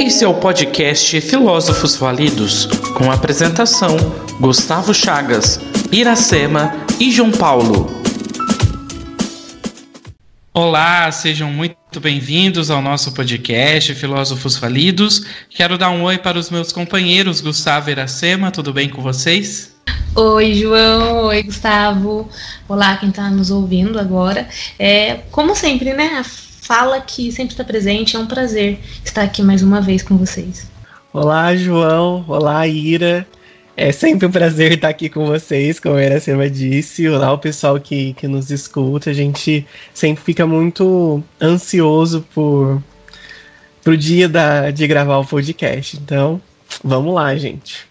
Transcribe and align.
Esse 0.00 0.24
é 0.24 0.28
o 0.28 0.34
podcast 0.34 1.20
Filósofos 1.20 1.94
Validos, 1.94 2.66
com 2.96 3.10
apresentação 3.10 3.96
Gustavo 4.40 4.92
Chagas, 4.92 5.60
Iracema 5.92 6.72
e 6.98 7.10
João 7.10 7.30
Paulo. 7.30 7.86
Olá, 10.52 11.10
sejam 11.12 11.50
muito 11.50 12.00
bem-vindos 12.00 12.70
ao 12.70 12.82
nosso 12.82 13.12
podcast 13.12 13.94
Filósofos 13.94 14.56
Validos. 14.56 15.24
Quero 15.48 15.78
dar 15.78 15.90
um 15.90 16.02
oi 16.02 16.18
para 16.18 16.38
os 16.38 16.50
meus 16.50 16.72
companheiros 16.72 17.40
Gustavo 17.40 17.88
e 17.88 17.92
Iracema, 17.92 18.50
tudo 18.50 18.72
bem 18.72 18.88
com 18.88 19.00
vocês? 19.00 19.72
Oi, 20.14 20.54
João. 20.54 21.26
Oi, 21.26 21.42
Gustavo. 21.44 22.28
Olá, 22.68 22.96
quem 22.96 23.08
está 23.08 23.30
nos 23.30 23.50
ouvindo 23.50 23.98
agora. 23.98 24.48
É, 24.78 25.20
como 25.30 25.54
sempre, 25.54 25.94
né? 25.94 26.22
Fala 26.72 27.02
que 27.02 27.30
sempre 27.30 27.52
está 27.52 27.62
presente. 27.62 28.16
É 28.16 28.18
um 28.18 28.26
prazer 28.26 28.78
estar 29.04 29.20
aqui 29.20 29.42
mais 29.42 29.62
uma 29.62 29.78
vez 29.78 30.02
com 30.02 30.16
vocês. 30.16 30.70
Olá, 31.12 31.54
João. 31.54 32.24
Olá, 32.26 32.66
Ira. 32.66 33.26
É 33.76 33.92
sempre 33.92 34.26
um 34.26 34.30
prazer 34.30 34.72
estar 34.72 34.88
aqui 34.88 35.10
com 35.10 35.26
vocês, 35.26 35.78
como 35.78 35.96
a 35.96 36.02
Iracema 36.02 36.48
disse. 36.48 37.06
Olá, 37.06 37.30
o 37.30 37.36
pessoal 37.36 37.78
que, 37.78 38.14
que 38.14 38.26
nos 38.26 38.50
escuta. 38.50 39.10
A 39.10 39.12
gente 39.12 39.66
sempre 39.92 40.24
fica 40.24 40.46
muito 40.46 41.22
ansioso 41.38 42.26
por 42.34 42.82
pro 43.84 43.94
dia 43.94 44.26
da, 44.26 44.70
de 44.70 44.86
gravar 44.86 45.18
o 45.18 45.26
podcast. 45.26 45.98
Então, 45.98 46.40
vamos 46.82 47.12
lá, 47.12 47.36
gente. 47.36 47.86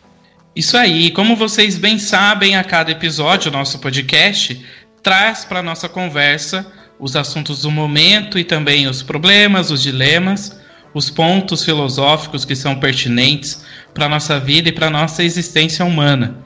Isso 0.56 0.76
aí. 0.76 1.12
Como 1.12 1.36
vocês 1.36 1.78
bem 1.78 2.00
sabem, 2.00 2.56
a 2.56 2.64
cada 2.64 2.90
episódio 2.90 3.52
o 3.52 3.54
nosso 3.54 3.78
podcast 3.78 4.60
traz 5.04 5.46
para 5.46 5.62
nossa 5.62 5.88
conversa 5.88 6.81
os 7.02 7.16
assuntos 7.16 7.64
do 7.64 7.72
momento 7.72 8.38
e 8.38 8.44
também 8.44 8.88
os 8.88 9.02
problemas, 9.02 9.72
os 9.72 9.82
dilemas, 9.82 10.62
os 10.94 11.10
pontos 11.10 11.66
filosóficos 11.66 12.46
que 12.46 12.56
são 12.56 12.76
pertinentes 12.76 13.66
para 13.92 14.06
a 14.06 14.10
nossa 14.10 14.40
vida 14.40 14.70
e 14.70 14.72
para 14.72 14.86
a 14.86 14.92
nossa 14.92 15.24
existência 15.24 15.84
humana. 15.84 16.38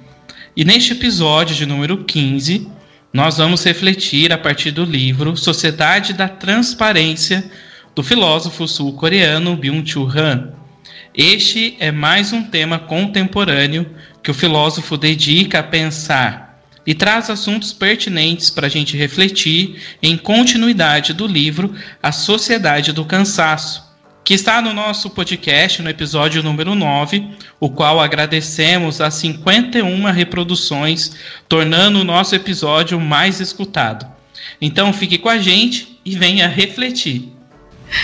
E 0.56 0.64
neste 0.64 0.94
episódio 0.94 1.54
de 1.54 1.66
número 1.66 2.06
15, 2.06 2.70
nós 3.12 3.38
vamos 3.38 3.66
refletir 3.66 4.32
a 4.32 4.38
partir 4.38 4.72
do 4.72 4.86
livro 4.86 5.36
Sociedade 5.36 6.14
da 6.14 6.30
Transparência, 6.30 7.52
do 7.94 8.02
filósofo 8.02 8.66
sul-coreano 8.66 9.58
Byung-Chul 9.58 10.10
Han. 10.18 10.54
Este 11.14 11.76
é 11.82 11.92
mais 11.92 12.32
um 12.32 12.44
tema 12.44 12.80
contemporâneo 12.80 13.86
que 14.24 14.32
o 14.32 14.34
filósofo 14.34 14.96
dedica 14.96 15.60
a 15.60 15.64
pensar 15.64 16.45
e 16.86 16.94
traz 16.94 17.30
assuntos 17.30 17.74
pertinentes 17.74 18.50
para 18.50 18.68
a 18.68 18.70
gente 18.70 18.96
refletir 18.96 19.82
em 20.02 20.18
continuidade 20.18 21.14
do 21.14 21.26
livro 21.26 21.74
A 22.02 22.12
Sociedade 22.12 22.92
do 22.92 23.06
Cansaço, 23.06 23.84
que 24.24 24.34
está 24.34 24.62
no 24.62 24.74
nosso 24.74 25.10
podcast 25.10 25.82
no 25.82 25.90
episódio 25.90 26.42
número 26.42 26.74
9, 26.74 27.28
o 27.60 27.70
qual 27.70 28.00
agradecemos 28.00 29.00
as 29.00 29.14
51 29.16 30.04
reproduções, 30.12 31.16
tornando 31.48 32.00
o 32.00 32.04
nosso 32.04 32.34
episódio 32.34 33.00
mais 33.00 33.40
escutado. 33.40 34.06
Então 34.60 34.92
fique 34.92 35.18
com 35.18 35.30
a 35.30 35.38
gente 35.38 36.00
e 36.04 36.16
venha 36.16 36.48
refletir. 36.48 37.35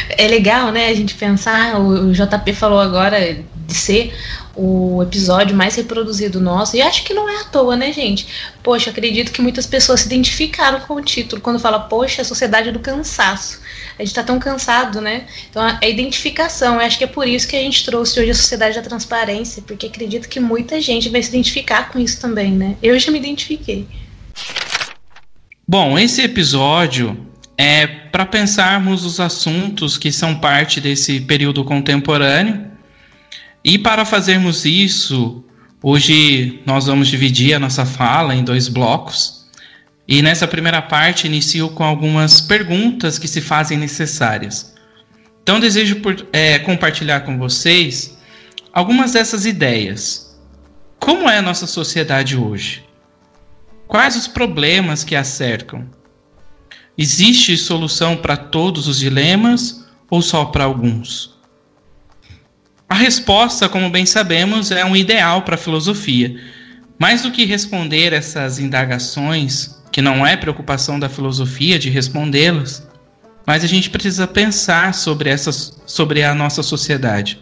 É 0.10 0.28
legal, 0.28 0.72
né, 0.72 0.88
a 0.88 0.94
gente 0.94 1.16
pensar, 1.16 1.80
o 1.80 2.12
JP 2.12 2.54
falou 2.54 2.80
agora 2.80 3.44
de 3.72 3.74
ser 3.74 4.14
o 4.56 5.02
episódio 5.02 5.56
mais 5.56 5.76
reproduzido 5.76 6.42
nosso. 6.42 6.76
E 6.76 6.82
acho 6.82 7.04
que 7.04 7.14
não 7.14 7.30
é 7.30 7.42
à 7.42 7.44
toa, 7.46 7.76
né, 7.76 7.92
gente? 7.94 8.28
Poxa, 8.62 8.90
acredito 8.90 9.32
que 9.32 9.42
muitas 9.42 9.66
pessoas 9.66 10.02
se 10.02 10.08
identificaram 10.08 10.82
com 10.82 10.96
o 10.96 11.02
título 11.02 11.42
quando 11.42 11.60
fala, 11.60 11.80
poxa, 11.80 12.22
a 12.22 12.26
sociedade 12.26 12.72
do 12.72 12.80
cansaço. 12.80 13.62
A 13.98 14.04
gente 14.04 14.14
tá 14.14 14.24
tão 14.24 14.40
cansado, 14.40 15.00
né? 15.00 15.26
Então 15.50 15.64
é 15.82 15.90
identificação. 15.90 16.76
Eu 16.76 16.82
acho 16.82 16.98
que 16.98 17.04
é 17.04 17.08
por 17.08 17.28
isso 17.28 17.48
que 17.48 17.56
a 17.56 17.62
gente 17.62 17.86
trouxe 17.86 18.20
hoje 18.20 18.32
a 18.32 18.36
sociedade 18.36 18.76
da 18.76 18.82
transparência, 18.82 19.64
porque 19.66 19.88
acredito 19.88 20.28
que 20.28 20.40
muita 20.40 20.82
gente 20.82 21.10
vai 21.10 21.22
se 21.22 21.30
identificar 21.30 21.90
com 21.92 22.00
isso 22.00 22.20
também, 22.20 22.52
né? 22.52 22.76
Eu 22.82 22.98
já 23.00 23.12
me 23.12 23.20
identifiquei. 23.20 23.88
Bom, 25.68 25.98
esse 25.98 26.22
episódio 26.22 27.31
é 27.62 27.86
para 27.86 28.26
pensarmos 28.26 29.06
os 29.06 29.20
assuntos 29.20 29.96
que 29.96 30.12
são 30.12 30.34
parte 30.34 30.82
desse 30.82 31.22
período 31.22 31.64
contemporâneo 31.64 32.72
e 33.64 33.78
para 33.78 34.04
fazermos 34.04 34.66
isso, 34.66 35.46
hoje 35.80 36.60
nós 36.66 36.88
vamos 36.88 37.08
dividir 37.08 37.54
a 37.54 37.60
nossa 37.60 37.86
fala 37.86 38.34
em 38.34 38.44
dois 38.44 38.68
blocos. 38.68 39.46
E 40.08 40.24
nessa 40.24 40.48
primeira 40.48 40.82
parte 40.82 41.28
inicio 41.28 41.70
com 41.70 41.84
algumas 41.84 42.42
perguntas 42.42 43.20
que 43.20 43.28
se 43.28 43.42
fazem 43.42 43.78
necessárias. 43.78 44.74
Então 45.44 45.60
desejo 45.60 45.98
por, 45.98 46.26
é, 46.34 46.58
compartilhar 46.58 47.20
com 47.20 47.38
vocês 47.38 48.18
algumas 48.74 49.12
dessas 49.12 49.46
ideias. 49.46 50.36
Como 51.00 51.30
é 51.30 51.38
a 51.38 51.44
nossa 51.44 51.68
sociedade 51.68 52.36
hoje? 52.36 52.84
Quais 53.88 54.16
os 54.16 54.28
problemas 54.28 55.04
que 55.04 55.16
a 55.16 55.24
cercam? 55.24 56.01
Existe 57.02 57.58
solução 57.58 58.16
para 58.16 58.38
todos 58.38 58.88
os 58.88 59.00
dilemas 59.00 59.84
ou 60.08 60.22
só 60.22 60.46
para 60.46 60.66
alguns? 60.66 61.36
A 62.88 62.94
resposta, 62.94 63.68
como 63.68 63.90
bem 63.90 64.06
sabemos, 64.06 64.70
é 64.70 64.86
um 64.86 64.96
ideal 64.96 65.42
para 65.42 65.56
a 65.56 65.58
filosofia. 65.58 66.40
Mais 67.00 67.24
do 67.24 67.32
que 67.32 67.44
responder 67.44 68.14
essas 68.14 68.60
indagações, 68.60 69.82
que 69.92 70.00
não 70.00 70.24
é 70.24 70.38
preocupação 70.38 71.00
da 71.00 71.10
filosofia 71.10 71.80
de 71.80 71.90
respondê-las, 71.90 72.88
mas 73.48 73.64
a 73.64 73.68
gente 73.68 73.90
precisa 73.90 74.28
pensar 74.28 74.94
sobre, 74.94 75.28
essas, 75.28 75.82
sobre 75.88 76.24
a 76.24 76.36
nossa 76.36 76.62
sociedade, 76.62 77.40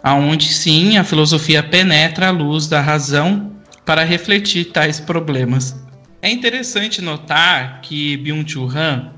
aonde 0.00 0.46
sim 0.46 0.96
a 0.96 1.02
filosofia 1.02 1.60
penetra 1.60 2.28
a 2.28 2.30
luz 2.30 2.68
da 2.68 2.80
razão 2.80 3.50
para 3.84 4.04
refletir 4.04 4.66
tais 4.66 5.00
problemas. 5.00 5.74
É 6.22 6.30
interessante 6.30 7.00
notar 7.00 7.80
que 7.80 8.16
Byung-Chul 8.18 8.68
Han 8.76 9.12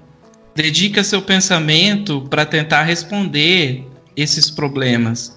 dedica 0.54 1.02
seu 1.02 1.20
pensamento 1.20 2.26
para 2.30 2.46
tentar 2.46 2.84
responder 2.84 3.84
esses 4.16 4.48
problemas. 4.48 5.36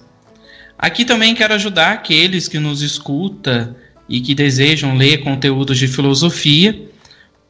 Aqui 0.78 1.04
também 1.04 1.34
quero 1.34 1.56
ajudar 1.56 1.94
aqueles 1.94 2.48
que 2.48 2.60
nos 2.60 2.82
escutam 2.84 3.76
e 4.08 4.22
que 4.22 4.36
desejam 4.36 4.96
ler 4.96 5.24
conteúdos 5.24 5.80
de 5.80 5.88
filosofia, 5.88 6.80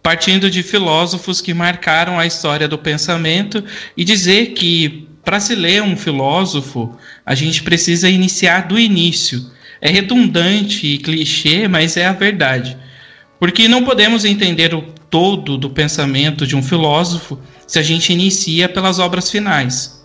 partindo 0.02 0.50
de 0.50 0.64
filósofos 0.64 1.42
que 1.42 1.54
marcaram 1.54 2.18
a 2.18 2.26
história 2.26 2.68
do 2.68 2.78
pensamento 2.78 3.64
e 3.98 4.06
dizer 4.06 4.54
que 4.54 5.10
para 5.26 5.40
se 5.42 5.56
ler 5.56 5.82
um 5.82 5.98
filósofo, 5.98 6.96
a 7.26 7.36
gente 7.36 7.64
precisa 7.64 8.08
iniciar 8.08 8.68
do 8.68 8.80
início. 8.80 9.52
É 9.82 9.90
redundante 9.90 10.86
e 10.88 11.00
clichê, 11.00 11.68
mas 11.68 11.98
é 11.98 12.06
a 12.06 12.14
verdade. 12.14 12.78
Porque 13.46 13.68
não 13.68 13.84
podemos 13.84 14.26
entender 14.26 14.74
o 14.74 14.82
todo 15.08 15.56
do 15.56 15.70
pensamento 15.70 16.48
de 16.48 16.56
um 16.56 16.64
filósofo 16.64 17.40
se 17.68 17.78
a 17.78 17.84
gente 17.84 18.12
inicia 18.12 18.68
pelas 18.68 18.98
obras 18.98 19.30
finais. 19.30 20.04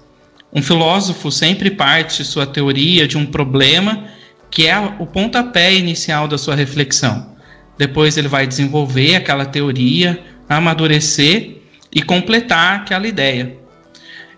Um 0.52 0.62
filósofo 0.62 1.32
sempre 1.32 1.70
parte 1.70 2.22
sua 2.22 2.46
teoria 2.46 3.08
de 3.08 3.16
um 3.16 3.24
problema 3.24 4.04
que 4.50 4.66
é 4.66 4.78
o 4.78 5.06
pontapé 5.06 5.72
inicial 5.72 6.28
da 6.28 6.36
sua 6.36 6.54
reflexão. 6.54 7.34
Depois 7.78 8.18
ele 8.18 8.28
vai 8.28 8.46
desenvolver 8.46 9.14
aquela 9.14 9.46
teoria, 9.46 10.22
amadurecer 10.46 11.62
e 11.90 12.02
completar 12.02 12.80
aquela 12.80 13.08
ideia. 13.08 13.56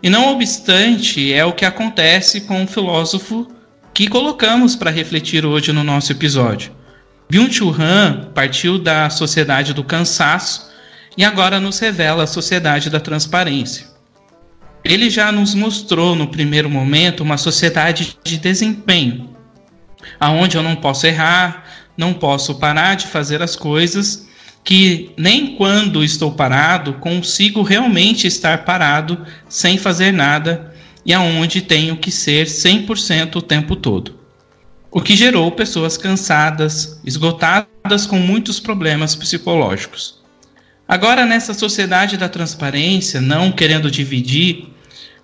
E 0.00 0.08
não 0.08 0.32
obstante, 0.32 1.32
é 1.32 1.44
o 1.44 1.52
que 1.52 1.64
acontece 1.64 2.42
com 2.42 2.62
o 2.62 2.68
filósofo 2.68 3.48
que 3.92 4.06
colocamos 4.06 4.76
para 4.76 4.92
refletir 4.92 5.44
hoje 5.44 5.72
no 5.72 5.82
nosso 5.82 6.12
episódio. 6.12 6.81
Byung-Chul 7.32 7.74
Han 7.80 8.30
partiu 8.34 8.78
da 8.78 9.08
sociedade 9.08 9.72
do 9.72 9.82
cansaço 9.82 10.70
e 11.16 11.24
agora 11.24 11.58
nos 11.58 11.78
revela 11.78 12.24
a 12.24 12.26
sociedade 12.26 12.90
da 12.90 13.00
transparência. 13.00 13.86
Ele 14.84 15.08
já 15.08 15.32
nos 15.32 15.54
mostrou 15.54 16.14
no 16.14 16.26
primeiro 16.26 16.68
momento 16.68 17.22
uma 17.22 17.38
sociedade 17.38 18.18
de 18.22 18.36
desempenho, 18.36 19.30
aonde 20.20 20.58
eu 20.58 20.62
não 20.62 20.76
posso 20.76 21.06
errar, 21.06 21.64
não 21.96 22.12
posso 22.12 22.56
parar 22.56 22.96
de 22.96 23.06
fazer 23.06 23.40
as 23.40 23.56
coisas, 23.56 24.28
que 24.62 25.14
nem 25.16 25.56
quando 25.56 26.04
estou 26.04 26.32
parado 26.32 26.92
consigo 27.00 27.62
realmente 27.62 28.26
estar 28.26 28.66
parado 28.66 29.24
sem 29.48 29.78
fazer 29.78 30.12
nada 30.12 30.74
e 31.02 31.14
aonde 31.14 31.62
tenho 31.62 31.96
que 31.96 32.10
ser 32.10 32.46
100% 32.46 33.36
o 33.36 33.40
tempo 33.40 33.74
todo. 33.74 34.21
O 34.94 35.00
que 35.00 35.16
gerou 35.16 35.50
pessoas 35.50 35.96
cansadas, 35.96 37.00
esgotadas 37.02 38.04
com 38.06 38.18
muitos 38.18 38.60
problemas 38.60 39.16
psicológicos. 39.16 40.20
Agora, 40.86 41.24
nessa 41.24 41.54
sociedade 41.54 42.18
da 42.18 42.28
transparência, 42.28 43.18
não 43.18 43.50
querendo 43.50 43.90
dividir, 43.90 44.68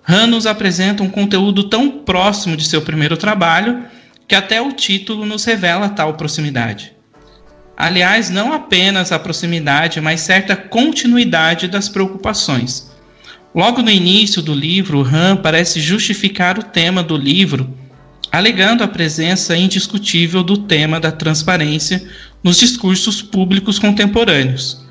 Han 0.07 0.25
nos 0.25 0.47
apresenta 0.47 1.03
um 1.03 1.09
conteúdo 1.09 1.65
tão 1.65 1.87
próximo 1.87 2.57
de 2.57 2.67
seu 2.67 2.81
primeiro 2.81 3.15
trabalho 3.15 3.85
que 4.27 4.33
até 4.33 4.59
o 4.59 4.71
título 4.73 5.23
nos 5.23 5.45
revela 5.45 5.87
tal 5.87 6.15
proximidade. 6.15 6.93
Aliás, 7.77 8.27
não 8.31 8.51
apenas 8.51 9.11
a 9.11 9.19
proximidade, 9.19 10.01
mas 10.01 10.21
certa 10.21 10.55
continuidade 10.55 11.67
das 11.67 11.87
preocupações. 11.87 12.89
Logo 13.53 13.83
no 13.83 13.91
início 13.91 14.41
do 14.41 14.53
livro, 14.53 15.03
Han 15.03 15.37
parece 15.37 15.79
justificar 15.79 16.57
o 16.57 16.63
tema 16.63 17.03
do 17.03 17.15
livro, 17.15 17.77
alegando 18.31 18.83
a 18.83 18.87
presença 18.87 19.55
indiscutível 19.55 20.43
do 20.43 20.57
tema 20.57 20.99
da 20.99 21.11
transparência 21.11 22.07
nos 22.43 22.57
discursos 22.57 23.21
públicos 23.21 23.79
contemporâneos, 23.79 24.85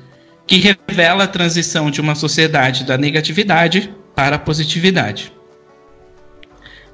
que 0.45 0.57
revela 0.57 1.23
a 1.23 1.27
transição 1.27 1.89
de 1.89 2.01
uma 2.01 2.15
sociedade 2.15 2.83
da 2.83 2.97
negatividade 2.97 3.93
para 4.15 4.35
a 4.35 4.39
positividade. 4.39 5.31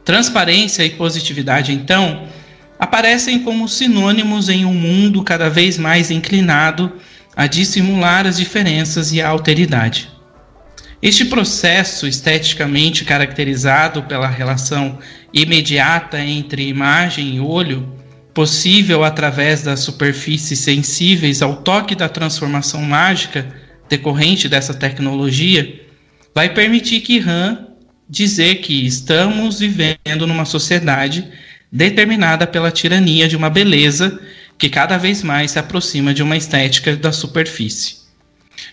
Transparência 0.03 0.83
e 0.83 0.91
positividade, 0.91 1.73
então, 1.73 2.27
aparecem 2.77 3.39
como 3.39 3.67
sinônimos 3.67 4.49
em 4.49 4.65
um 4.65 4.73
mundo 4.73 5.23
cada 5.23 5.49
vez 5.49 5.77
mais 5.77 6.11
inclinado 6.11 6.91
a 7.35 7.47
dissimular 7.47 8.27
as 8.27 8.37
diferenças 8.37 9.11
e 9.11 9.21
a 9.21 9.27
alteridade. 9.27 10.14
Este 11.01 11.25
processo 11.25 12.07
esteticamente 12.07 13.03
caracterizado 13.03 14.03
pela 14.03 14.27
relação 14.27 14.97
imediata 15.33 16.19
entre 16.19 16.67
imagem 16.67 17.35
e 17.35 17.39
olho, 17.39 17.93
possível 18.33 19.03
através 19.03 19.61
das 19.61 19.81
superfícies 19.81 20.59
sensíveis 20.59 21.41
ao 21.41 21.57
toque 21.57 21.95
da 21.95 22.09
transformação 22.09 22.81
mágica 22.81 23.45
decorrente 23.89 24.49
dessa 24.49 24.73
tecnologia, 24.73 25.81
vai 26.33 26.53
permitir 26.53 27.01
que 27.01 27.19
Han 27.19 27.67
dizer 28.09 28.55
que 28.55 28.85
estamos 28.85 29.59
vivendo 29.59 30.27
numa 30.27 30.45
sociedade 30.45 31.27
determinada 31.71 32.47
pela 32.47 32.71
tirania 32.71 33.27
de 33.27 33.35
uma 33.35 33.49
beleza 33.49 34.19
que 34.57 34.69
cada 34.69 34.97
vez 34.97 35.21
mais 35.23 35.51
se 35.51 35.59
aproxima 35.59 36.13
de 36.13 36.23
uma 36.23 36.37
estética 36.37 36.95
da 36.95 37.11
superfície. 37.11 38.04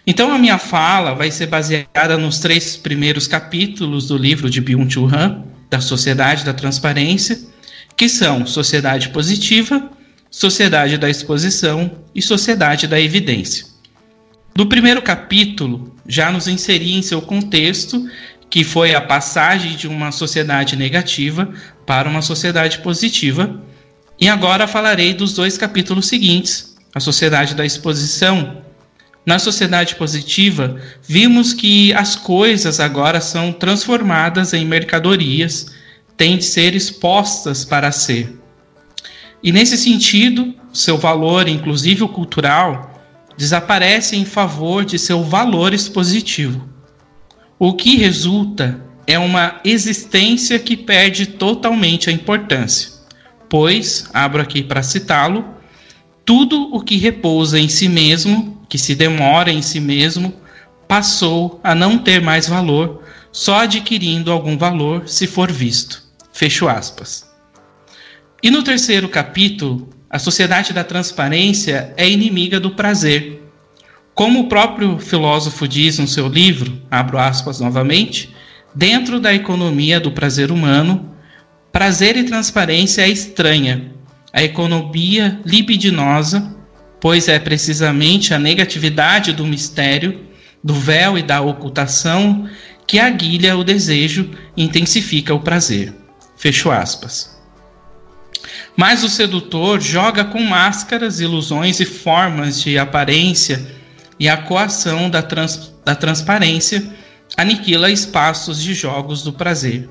Então 0.06 0.32
a 0.32 0.38
minha 0.38 0.58
fala 0.58 1.14
vai 1.14 1.30
ser 1.30 1.46
baseada 1.46 2.16
nos 2.18 2.38
três 2.38 2.76
primeiros 2.76 3.26
capítulos 3.26 4.08
do 4.08 4.16
livro 4.16 4.50
de 4.50 4.60
Byung-Chul 4.60 5.08
Han, 5.14 5.44
da 5.70 5.80
Sociedade 5.80 6.44
da 6.44 6.52
Transparência, 6.52 7.38
que 7.96 8.08
são 8.08 8.46
Sociedade 8.46 9.10
Positiva, 9.10 9.90
Sociedade 10.30 10.98
da 10.98 11.08
Exposição 11.08 11.90
e 12.14 12.22
Sociedade 12.22 12.86
da 12.86 13.00
Evidência. 13.00 13.66
No 14.56 14.66
primeiro 14.66 15.00
capítulo, 15.00 15.94
já 16.06 16.30
nos 16.30 16.46
inseri 16.46 16.92
em 16.94 17.02
seu 17.02 17.22
contexto, 17.22 18.06
que 18.50 18.64
foi 18.64 18.94
a 18.94 19.00
passagem 19.00 19.76
de 19.76 19.88
uma 19.88 20.12
sociedade 20.12 20.76
negativa 20.76 21.50
para 21.86 22.08
uma 22.08 22.20
sociedade 22.20 22.80
positiva. 22.80 23.62
E 24.20 24.28
agora 24.28 24.66
falarei 24.66 25.14
dos 25.14 25.32
dois 25.32 25.56
capítulos 25.56 26.06
seguintes, 26.06 26.76
a 26.94 27.00
sociedade 27.00 27.54
da 27.54 27.64
exposição. 27.64 28.62
Na 29.24 29.38
sociedade 29.38 29.94
positiva, 29.94 30.80
vimos 31.02 31.52
que 31.52 31.92
as 31.92 32.16
coisas 32.16 32.80
agora 32.80 33.20
são 33.20 33.52
transformadas 33.52 34.52
em 34.52 34.64
mercadorias, 34.64 35.66
têm 36.16 36.36
de 36.36 36.44
ser 36.44 36.74
expostas 36.74 37.64
para 37.64 37.92
ser. 37.92 38.36
E 39.42 39.52
nesse 39.52 39.76
sentido, 39.76 40.54
seu 40.72 40.98
valor, 40.98 41.48
inclusive 41.48 42.02
o 42.02 42.08
cultural, 42.08 42.92
desaparece 43.36 44.16
em 44.16 44.24
favor 44.24 44.84
de 44.84 44.98
seu 44.98 45.22
valor 45.22 45.72
expositivo. 45.72 46.68
O 47.58 47.74
que 47.74 47.96
resulta 47.96 48.80
é 49.06 49.18
uma 49.18 49.60
existência 49.64 50.58
que 50.58 50.76
perde 50.76 51.26
totalmente 51.26 52.10
a 52.10 52.12
importância, 52.12 52.90
pois, 53.48 54.04
abro 54.12 54.42
aqui 54.42 54.62
para 54.62 54.82
citá-lo, 54.82 55.44
tudo 56.24 56.74
o 56.74 56.80
que 56.80 56.96
repousa 56.96 57.58
em 57.58 57.68
si 57.68 57.88
mesmo, 57.88 58.51
que 58.72 58.78
se 58.78 58.94
demora 58.94 59.52
em 59.52 59.60
si 59.60 59.78
mesmo, 59.78 60.32
passou 60.88 61.60
a 61.62 61.74
não 61.74 61.98
ter 61.98 62.22
mais 62.22 62.48
valor, 62.48 63.02
só 63.30 63.64
adquirindo 63.64 64.32
algum 64.32 64.56
valor 64.56 65.06
se 65.06 65.26
for 65.26 65.52
visto. 65.52 66.02
Fecho 66.32 66.66
aspas. 66.66 67.30
E 68.42 68.50
no 68.50 68.62
terceiro 68.62 69.10
capítulo, 69.10 69.90
a 70.08 70.18
sociedade 70.18 70.72
da 70.72 70.82
transparência 70.82 71.92
é 71.98 72.08
inimiga 72.08 72.58
do 72.58 72.70
prazer, 72.70 73.46
como 74.14 74.40
o 74.40 74.48
próprio 74.48 74.98
filósofo 74.98 75.68
diz 75.68 75.98
no 75.98 76.08
seu 76.08 76.26
livro, 76.26 76.80
abro 76.90 77.18
aspas 77.18 77.60
novamente, 77.60 78.34
dentro 78.74 79.20
da 79.20 79.34
economia 79.34 80.00
do 80.00 80.12
prazer 80.12 80.50
humano, 80.50 81.14
prazer 81.70 82.16
e 82.16 82.24
transparência 82.24 83.02
é 83.02 83.10
estranha. 83.10 83.92
A 84.32 84.42
economia 84.42 85.38
libidinosa, 85.44 86.56
pois 87.02 87.26
é 87.26 87.36
precisamente 87.36 88.32
a 88.32 88.38
negatividade 88.38 89.32
do 89.32 89.44
mistério, 89.44 90.20
do 90.62 90.72
véu 90.72 91.18
e 91.18 91.22
da 91.22 91.40
ocultação 91.40 92.48
que 92.86 93.00
aguilha 93.00 93.56
o 93.56 93.64
desejo 93.64 94.30
e 94.56 94.62
intensifica 94.62 95.34
o 95.34 95.40
prazer. 95.40 95.92
Fecho 96.36 96.70
aspas. 96.70 97.42
Mas 98.76 99.02
o 99.02 99.08
sedutor 99.08 99.80
joga 99.80 100.24
com 100.24 100.40
máscaras, 100.44 101.18
ilusões 101.18 101.80
e 101.80 101.84
formas 101.84 102.62
de 102.62 102.78
aparência 102.78 103.66
e 104.18 104.28
a 104.28 104.36
coação 104.36 105.10
da, 105.10 105.22
trans, 105.22 105.74
da 105.84 105.96
transparência 105.96 106.88
aniquila 107.36 107.90
espaços 107.90 108.62
de 108.62 108.74
jogos 108.74 109.24
do 109.24 109.32
prazer. 109.32 109.88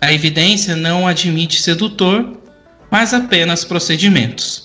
A 0.00 0.12
evidência 0.12 0.74
não 0.74 1.06
admite 1.06 1.62
sedutor, 1.62 2.36
mas 2.90 3.14
apenas 3.14 3.64
procedimentos. 3.64 4.61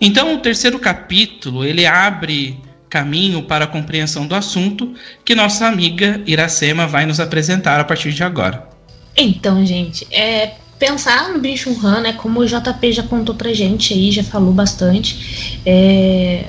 Então, 0.00 0.34
o 0.34 0.38
terceiro 0.38 0.78
capítulo 0.78 1.64
ele 1.64 1.84
abre 1.86 2.58
caminho 2.88 3.42
para 3.42 3.64
a 3.64 3.68
compreensão 3.68 4.26
do 4.26 4.34
assunto 4.34 4.92
que 5.24 5.34
nossa 5.34 5.66
amiga 5.66 6.20
Iracema 6.26 6.86
vai 6.86 7.06
nos 7.06 7.20
apresentar 7.20 7.78
a 7.78 7.84
partir 7.84 8.12
de 8.12 8.24
agora. 8.24 8.68
Então, 9.16 9.64
gente, 9.64 10.06
é 10.10 10.54
pensar 10.78 11.28
no 11.28 11.38
bicho 11.38 11.70
Han, 11.84 12.00
né, 12.00 12.12
como 12.14 12.40
o 12.40 12.46
JP 12.46 12.92
já 12.92 13.02
contou 13.02 13.34
pra 13.34 13.52
gente 13.52 13.92
aí, 13.92 14.10
já 14.10 14.24
falou 14.24 14.52
bastante, 14.52 15.60
é, 15.64 16.46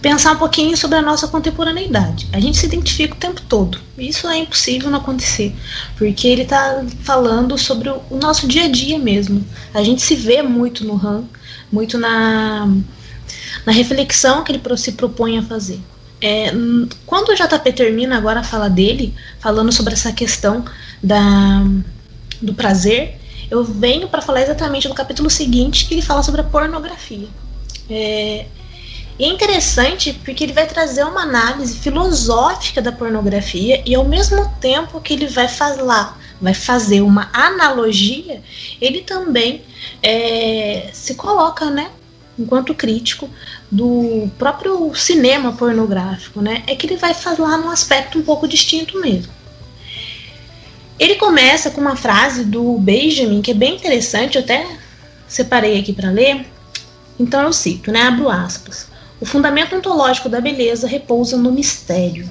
pensar 0.00 0.32
um 0.32 0.36
pouquinho 0.36 0.76
sobre 0.76 0.96
a 0.96 1.02
nossa 1.02 1.26
contemporaneidade. 1.26 2.28
A 2.32 2.38
gente 2.38 2.56
se 2.56 2.66
identifica 2.66 3.14
o 3.14 3.18
tempo 3.18 3.42
todo. 3.42 3.78
Isso 3.98 4.28
é 4.28 4.36
impossível 4.38 4.90
não 4.90 4.98
acontecer, 4.98 5.54
porque 5.96 6.28
ele 6.28 6.42
está 6.42 6.84
falando 7.02 7.58
sobre 7.58 7.88
o, 7.88 8.02
nosso 8.10 8.46
dia 8.46 8.64
a 8.64 8.68
dia 8.68 8.98
mesmo. 8.98 9.44
A 9.72 9.82
gente 9.82 10.02
se 10.02 10.14
vê 10.14 10.40
muito 10.40 10.84
no 10.84 10.94
RAM, 10.94 11.24
muito 11.74 11.98
na, 11.98 12.66
na 13.66 13.72
reflexão 13.72 14.44
que 14.44 14.52
ele 14.52 14.76
se 14.76 14.92
propõe 14.92 15.38
a 15.38 15.42
fazer. 15.42 15.80
É, 16.20 16.52
quando 17.04 17.30
o 17.30 17.34
JP 17.34 17.72
termina 17.72 18.16
agora 18.16 18.40
a 18.40 18.44
fala 18.44 18.70
dele, 18.70 19.12
falando 19.40 19.72
sobre 19.72 19.92
essa 19.92 20.12
questão 20.12 20.64
da, 21.02 21.62
do 22.40 22.54
prazer, 22.54 23.18
eu 23.50 23.64
venho 23.64 24.08
para 24.08 24.22
falar 24.22 24.42
exatamente 24.42 24.88
do 24.88 24.94
capítulo 24.94 25.28
seguinte, 25.28 25.86
que 25.86 25.94
ele 25.94 26.02
fala 26.02 26.22
sobre 26.22 26.40
a 26.40 26.44
pornografia. 26.44 27.28
É, 27.90 28.46
é 29.18 29.26
interessante 29.26 30.12
porque 30.24 30.44
ele 30.44 30.52
vai 30.52 30.66
trazer 30.66 31.04
uma 31.04 31.22
análise 31.22 31.76
filosófica 31.76 32.80
da 32.80 32.92
pornografia 32.92 33.82
e 33.84 33.94
ao 33.94 34.04
mesmo 34.04 34.48
tempo 34.60 35.00
que 35.00 35.12
ele 35.12 35.26
vai 35.26 35.48
falar, 35.48 36.18
vai 36.40 36.54
fazer 36.54 37.00
uma 37.00 37.30
analogia, 37.32 38.42
ele 38.80 39.02
também 39.02 39.62
é, 40.02 40.90
se 40.92 41.14
coloca, 41.14 41.70
né, 41.70 41.90
enquanto 42.38 42.74
crítico 42.74 43.28
do 43.70 44.28
próprio 44.38 44.94
cinema 44.94 45.52
pornográfico, 45.52 46.40
né? 46.40 46.62
É 46.66 46.74
que 46.74 46.86
ele 46.86 46.96
vai 46.96 47.14
falar 47.14 47.56
num 47.58 47.70
aspecto 47.70 48.18
um 48.18 48.22
pouco 48.22 48.48
distinto 48.48 49.00
mesmo. 49.00 49.32
Ele 50.98 51.16
começa 51.16 51.70
com 51.70 51.80
uma 51.80 51.96
frase 51.96 52.44
do 52.44 52.78
Benjamin 52.78 53.42
que 53.42 53.50
é 53.50 53.54
bem 53.54 53.74
interessante, 53.74 54.36
eu 54.36 54.42
até 54.42 54.66
separei 55.26 55.78
aqui 55.78 55.92
para 55.92 56.10
ler. 56.10 56.46
Então 57.18 57.42
eu 57.42 57.52
cito, 57.52 57.90
né? 57.90 58.02
Abro 58.02 58.28
aspas. 58.28 58.86
O 59.20 59.26
fundamento 59.26 59.74
ontológico 59.74 60.28
da 60.28 60.40
beleza 60.40 60.86
repousa 60.86 61.36
no 61.36 61.50
mistério. 61.50 62.28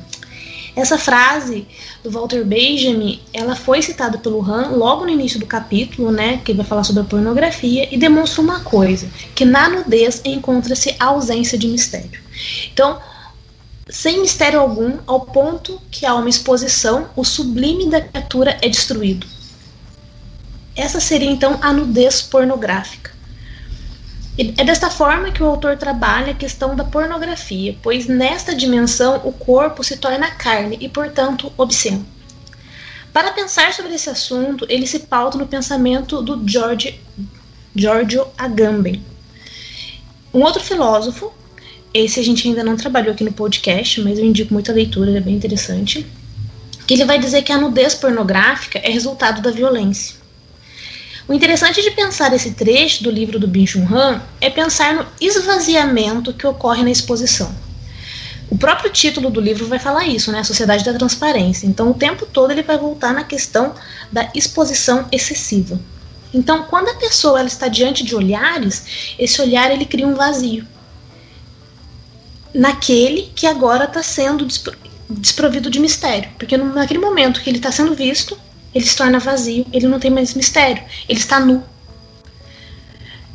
Essa 0.75 0.97
frase 0.97 1.67
do 2.03 2.09
Walter 2.09 2.43
Benjamin, 2.43 3.21
ela 3.31 3.55
foi 3.55 3.81
citada 3.81 4.17
pelo 4.17 4.41
Han 4.41 4.69
logo 4.69 5.05
no 5.05 5.11
início 5.11 5.39
do 5.39 5.45
capítulo, 5.45 6.11
né, 6.11 6.41
que 6.43 6.53
vai 6.53 6.65
falar 6.65 6.83
sobre 6.83 7.03
a 7.03 7.05
pornografia 7.05 7.87
e 7.93 7.97
demonstra 7.97 8.41
uma 8.41 8.61
coisa, 8.61 9.07
que 9.35 9.45
na 9.45 9.69
nudez 9.69 10.21
encontra-se 10.25 10.95
a 10.99 11.05
ausência 11.05 11.57
de 11.57 11.67
mistério. 11.67 12.19
Então, 12.73 12.99
sem 13.87 14.21
mistério 14.21 14.59
algum, 14.59 14.97
ao 15.05 15.21
ponto 15.21 15.79
que 15.91 16.05
há 16.05 16.15
uma 16.15 16.29
exposição, 16.29 17.09
o 17.15 17.23
sublime 17.23 17.89
da 17.89 18.01
criatura 18.01 18.57
é 18.61 18.67
destruído. 18.67 19.27
Essa 20.75 20.99
seria 20.99 21.29
então 21.29 21.59
a 21.61 21.71
nudez 21.71 22.19
pornográfica. 22.19 23.12
É 24.35 24.63
desta 24.63 24.89
forma 24.89 25.31
que 25.31 25.43
o 25.43 25.45
autor 25.45 25.77
trabalha 25.77 26.31
a 26.31 26.35
questão 26.35 26.75
da 26.75 26.83
pornografia, 26.83 27.77
pois 27.83 28.07
nesta 28.07 28.55
dimensão 28.55 29.21
o 29.23 29.31
corpo 29.31 29.83
se 29.83 29.97
torna 29.97 30.31
carne 30.31 30.75
e, 30.81 30.89
portanto, 30.89 31.53
obsceno. 31.55 32.03
Para 33.13 33.31
pensar 33.31 33.71
sobre 33.73 33.93
esse 33.93 34.09
assunto, 34.09 34.65
ele 34.67 34.87
se 34.87 35.01
pauta 35.01 35.37
no 35.37 35.45
pensamento 35.45 36.19
do 36.19 36.41
George, 36.47 36.99
Giorgio 37.75 38.25
Agamben. 38.35 39.05
Um 40.33 40.41
outro 40.41 40.63
filósofo, 40.63 41.31
esse 41.93 42.19
a 42.19 42.23
gente 42.23 42.47
ainda 42.47 42.63
não 42.63 42.75
trabalhou 42.75 43.13
aqui 43.13 43.23
no 43.23 43.31
podcast, 43.31 44.01
mas 44.01 44.17
eu 44.17 44.25
indico 44.25 44.51
muita 44.51 44.73
leitura, 44.73 45.11
ele 45.11 45.19
é 45.19 45.21
bem 45.21 45.35
interessante, 45.35 46.07
que 46.87 46.95
ele 46.95 47.05
vai 47.05 47.19
dizer 47.19 47.43
que 47.43 47.51
a 47.51 47.57
nudez 47.59 47.93
pornográfica 47.93 48.79
é 48.79 48.89
resultado 48.89 49.43
da 49.43 49.51
violência. 49.51 50.22
O 51.27 51.33
interessante 51.33 51.81
de 51.81 51.91
pensar 51.91 52.33
esse 52.33 52.51
trecho 52.51 53.03
do 53.03 53.09
livro 53.09 53.39
do 53.39 53.47
Bin 53.47 53.65
Chun 53.65 53.87
Han 53.93 54.21
é 54.41 54.49
pensar 54.49 54.93
no 54.93 55.05
esvaziamento 55.21 56.33
que 56.33 56.45
ocorre 56.45 56.83
na 56.83 56.91
exposição. 56.91 57.53
O 58.49 58.57
próprio 58.57 58.91
título 58.91 59.29
do 59.29 59.39
livro 59.39 59.65
vai 59.65 59.79
falar 59.79 60.05
isso, 60.05 60.31
né? 60.31 60.39
A 60.39 60.43
Sociedade 60.43 60.83
da 60.83 60.93
Transparência. 60.93 61.65
Então, 61.65 61.89
o 61.89 61.93
tempo 61.93 62.25
todo 62.25 62.51
ele 62.51 62.61
vai 62.61 62.77
voltar 62.77 63.13
na 63.13 63.23
questão 63.23 63.73
da 64.11 64.29
exposição 64.35 65.07
excessiva. 65.11 65.79
Então, 66.33 66.63
quando 66.63 66.89
a 66.89 66.95
pessoa 66.95 67.39
ela 67.39 67.47
está 67.47 67.67
diante 67.67 68.03
de 68.03 68.15
olhares, 68.15 69.15
esse 69.17 69.41
olhar 69.41 69.71
ele 69.71 69.85
cria 69.85 70.07
um 70.07 70.15
vazio 70.15 70.67
naquele 72.53 73.31
que 73.33 73.47
agora 73.47 73.85
está 73.85 74.03
sendo 74.03 74.45
desprovido 75.09 75.69
de 75.69 75.79
mistério, 75.79 76.29
porque 76.37 76.55
naquele 76.57 76.99
momento 76.99 77.41
que 77.41 77.49
ele 77.49 77.57
está 77.57 77.71
sendo 77.71 77.95
visto, 77.95 78.37
ele 78.73 78.85
se 78.85 78.95
torna 78.95 79.19
vazio, 79.19 79.65
ele 79.71 79.87
não 79.87 79.99
tem 79.99 80.11
mais 80.11 80.33
mistério, 80.33 80.83
ele 81.07 81.19
está 81.19 81.39
nu. 81.39 81.63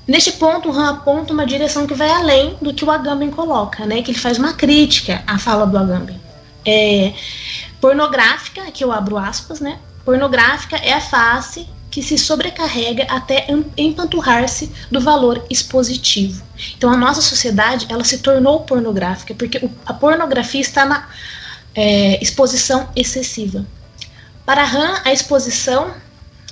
Neste 0.06 0.32
ponto, 0.32 0.70
o 0.70 0.72
Han 0.72 0.90
aponta 0.90 1.34
uma 1.34 1.44
direção 1.44 1.86
que 1.86 1.92
vai 1.92 2.10
além 2.10 2.56
do 2.62 2.72
que 2.72 2.82
o 2.82 2.90
Agamben 2.90 3.30
coloca, 3.30 3.84
né? 3.84 4.00
Que 4.00 4.10
ele 4.10 4.18
faz 4.18 4.38
uma 4.38 4.54
crítica 4.54 5.22
à 5.26 5.38
fala 5.38 5.66
do 5.66 5.76
Agamben. 5.76 6.18
É, 6.64 7.12
pornográfica, 7.78 8.62
aqui 8.62 8.82
eu 8.82 8.90
abro 8.90 9.18
aspas, 9.18 9.60
né? 9.60 9.78
Pornográfica 10.06 10.76
é 10.76 10.94
a 10.94 11.00
face 11.00 11.68
que 11.90 12.02
se 12.02 12.16
sobrecarrega 12.16 13.04
até 13.04 13.46
empanturrar-se 13.76 14.72
do 14.90 15.00
valor 15.00 15.44
expositivo. 15.50 16.42
Então 16.76 16.90
a 16.90 16.96
nossa 16.96 17.20
sociedade 17.20 17.86
ela 17.90 18.04
se 18.04 18.18
tornou 18.18 18.60
pornográfica 18.60 19.34
porque 19.34 19.68
a 19.84 19.92
pornografia 19.92 20.60
está 20.60 20.86
na 20.86 21.08
é, 21.74 22.22
exposição 22.22 22.88
excessiva. 22.96 23.66
Para 24.48 24.64
Han, 24.64 25.02
a 25.04 25.12
exposição 25.12 25.92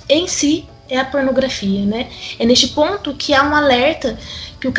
em 0.07 0.27
si 0.27 0.69
é 0.87 0.99
a 0.99 1.03
pornografia, 1.03 1.83
né? 1.83 2.11
É 2.37 2.45
neste 2.45 2.67
ponto 2.67 3.15
que 3.15 3.33
há 3.33 3.41
um 3.41 3.55
alerta 3.55 4.19
que, 4.61 4.67
o, 4.67 4.73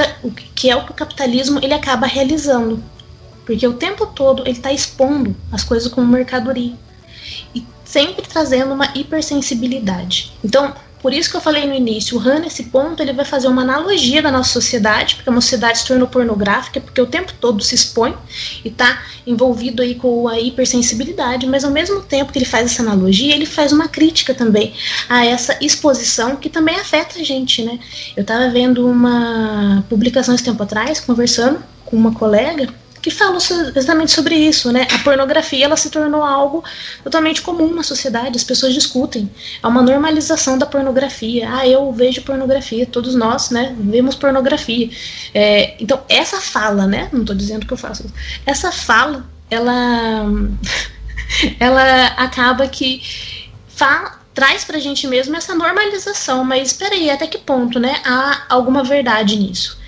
que 0.54 0.70
é 0.70 0.76
o 0.76 0.84
que 0.84 0.92
o 0.92 0.94
capitalismo 0.94 1.58
ele 1.60 1.74
acaba 1.74 2.06
realizando, 2.06 2.80
porque 3.44 3.66
o 3.66 3.72
tempo 3.72 4.06
todo 4.06 4.42
ele 4.42 4.52
está 4.52 4.72
expondo 4.72 5.34
as 5.50 5.64
coisas 5.64 5.90
como 5.90 6.06
mercadoria 6.06 6.76
e 7.52 7.66
sempre 7.84 8.22
trazendo 8.22 8.72
uma 8.72 8.92
hipersensibilidade. 8.94 10.30
Então, 10.44 10.72
por 11.00 11.12
isso 11.12 11.30
que 11.30 11.36
eu 11.36 11.40
falei 11.40 11.66
no 11.66 11.74
início, 11.74 12.16
o 12.16 12.20
Han, 12.20 12.40
nesse 12.40 12.64
ponto, 12.64 13.02
ele 13.02 13.12
vai 13.12 13.24
fazer 13.24 13.48
uma 13.48 13.62
analogia 13.62 14.20
da 14.20 14.30
nossa 14.30 14.50
sociedade, 14.50 15.16
porque 15.16 15.30
a 15.30 15.32
nossa 15.32 15.46
sociedade 15.46 15.78
se 15.78 15.86
tornou 15.86 16.08
pornográfica, 16.08 16.80
porque 16.80 17.00
o 17.00 17.06
tempo 17.06 17.32
todo 17.40 17.62
se 17.62 17.74
expõe 17.74 18.14
e 18.64 18.68
está 18.68 19.02
envolvido 19.26 19.82
aí 19.82 19.94
com 19.94 20.26
a 20.28 20.40
hipersensibilidade, 20.40 21.46
mas 21.46 21.64
ao 21.64 21.70
mesmo 21.70 22.00
tempo 22.00 22.32
que 22.32 22.38
ele 22.38 22.44
faz 22.44 22.72
essa 22.72 22.82
analogia, 22.82 23.34
ele 23.34 23.46
faz 23.46 23.72
uma 23.72 23.88
crítica 23.88 24.34
também 24.34 24.74
a 25.08 25.24
essa 25.24 25.56
exposição 25.60 26.36
que 26.36 26.48
também 26.48 26.76
afeta 26.76 27.18
a 27.18 27.24
gente, 27.24 27.62
né? 27.62 27.78
Eu 28.16 28.22
estava 28.22 28.48
vendo 28.48 28.86
uma 28.86 29.84
publicação 29.88 30.34
esse 30.34 30.44
tempo 30.44 30.62
atrás, 30.62 31.00
conversando 31.00 31.62
com 31.84 31.96
uma 31.96 32.12
colega, 32.12 32.68
que 33.00 33.10
falam 33.10 33.36
exatamente 33.36 34.12
sobre 34.12 34.34
isso, 34.34 34.72
né? 34.72 34.86
A 34.92 34.98
pornografia 34.98 35.64
ela 35.64 35.76
se 35.76 35.90
tornou 35.90 36.22
algo 36.22 36.64
totalmente 37.02 37.42
comum 37.42 37.72
na 37.74 37.82
sociedade, 37.82 38.36
as 38.36 38.44
pessoas 38.44 38.74
discutem. 38.74 39.30
É 39.62 39.66
uma 39.66 39.82
normalização 39.82 40.58
da 40.58 40.66
pornografia. 40.66 41.48
Ah, 41.50 41.66
eu 41.66 41.92
vejo 41.92 42.22
pornografia, 42.22 42.86
todos 42.86 43.14
nós, 43.14 43.50
né, 43.50 43.74
vemos 43.78 44.14
pornografia. 44.14 44.90
É, 45.34 45.76
então, 45.80 46.02
essa 46.08 46.40
fala, 46.40 46.86
né? 46.86 47.08
Não 47.12 47.20
estou 47.20 47.36
dizendo 47.36 47.66
que 47.66 47.72
eu 47.72 47.78
faço 47.78 48.04
isso. 48.06 48.14
Essa 48.44 48.72
fala, 48.72 49.24
ela, 49.50 50.26
ela 51.60 52.06
acaba 52.16 52.66
que 52.66 53.02
traz 54.34 54.64
pra 54.64 54.78
gente 54.78 55.06
mesmo 55.06 55.36
essa 55.36 55.54
normalização, 55.54 56.44
mas 56.44 56.68
espera 56.68 56.94
aí, 56.94 57.10
até 57.10 57.26
que 57.26 57.38
ponto, 57.38 57.80
né? 57.80 58.00
Há 58.04 58.44
alguma 58.48 58.84
verdade 58.84 59.36
nisso? 59.36 59.78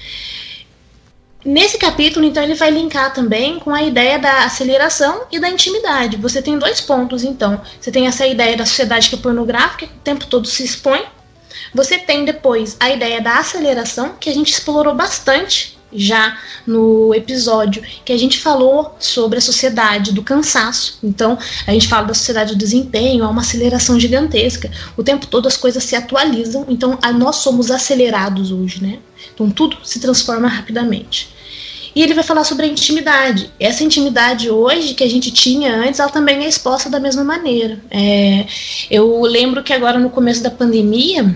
Nesse 1.42 1.78
capítulo, 1.78 2.26
então, 2.26 2.42
ele 2.42 2.54
vai 2.54 2.70
linkar 2.70 3.14
também 3.14 3.58
com 3.58 3.74
a 3.74 3.82
ideia 3.82 4.18
da 4.18 4.44
aceleração 4.44 5.22
e 5.32 5.40
da 5.40 5.48
intimidade. 5.48 6.18
Você 6.18 6.42
tem 6.42 6.58
dois 6.58 6.82
pontos, 6.82 7.24
então. 7.24 7.60
Você 7.80 7.90
tem 7.90 8.06
essa 8.06 8.26
ideia 8.26 8.56
da 8.56 8.66
sociedade 8.66 9.08
que 9.08 9.14
é 9.14 9.18
pornográfica, 9.18 9.86
que 9.86 9.92
o 9.92 10.00
tempo 10.04 10.26
todo 10.26 10.46
se 10.46 10.62
expõe. 10.62 11.02
Você 11.74 11.98
tem 11.98 12.26
depois 12.26 12.76
a 12.78 12.90
ideia 12.90 13.22
da 13.22 13.38
aceleração, 13.38 14.16
que 14.20 14.28
a 14.28 14.34
gente 14.34 14.52
explorou 14.52 14.94
bastante 14.94 15.79
já 15.92 16.38
no 16.66 17.14
episódio 17.14 17.82
que 18.04 18.12
a 18.12 18.18
gente 18.18 18.38
falou 18.38 18.94
sobre 18.98 19.38
a 19.38 19.40
sociedade 19.40 20.12
do 20.12 20.22
cansaço. 20.22 20.98
Então, 21.02 21.38
a 21.66 21.72
gente 21.72 21.88
fala 21.88 22.08
da 22.08 22.14
sociedade 22.14 22.54
do 22.54 22.58
desempenho, 22.58 23.24
há 23.24 23.28
uma 23.28 23.42
aceleração 23.42 23.98
gigantesca. 23.98 24.70
O 24.96 25.02
tempo 25.02 25.26
todo 25.26 25.46
as 25.46 25.56
coisas 25.56 25.82
se 25.84 25.96
atualizam, 25.96 26.64
então 26.68 26.98
nós 27.16 27.36
somos 27.36 27.70
acelerados 27.70 28.52
hoje, 28.52 28.82
né? 28.82 28.98
Então 29.34 29.50
tudo 29.50 29.76
se 29.82 30.00
transforma 30.00 30.48
rapidamente. 30.48 31.28
E 31.94 32.02
ele 32.02 32.14
vai 32.14 32.22
falar 32.22 32.44
sobre 32.44 32.66
a 32.66 32.68
intimidade. 32.68 33.50
Essa 33.58 33.82
intimidade 33.82 34.48
hoje 34.48 34.94
que 34.94 35.02
a 35.02 35.10
gente 35.10 35.30
tinha 35.32 35.74
antes, 35.74 35.98
ela 35.98 36.08
também 36.08 36.44
é 36.44 36.48
exposta 36.48 36.88
da 36.88 37.00
mesma 37.00 37.24
maneira. 37.24 37.80
É, 37.90 38.46
eu 38.90 39.20
lembro 39.22 39.62
que 39.62 39.72
agora 39.72 39.98
no 39.98 40.10
começo 40.10 40.42
da 40.42 40.50
pandemia, 40.50 41.34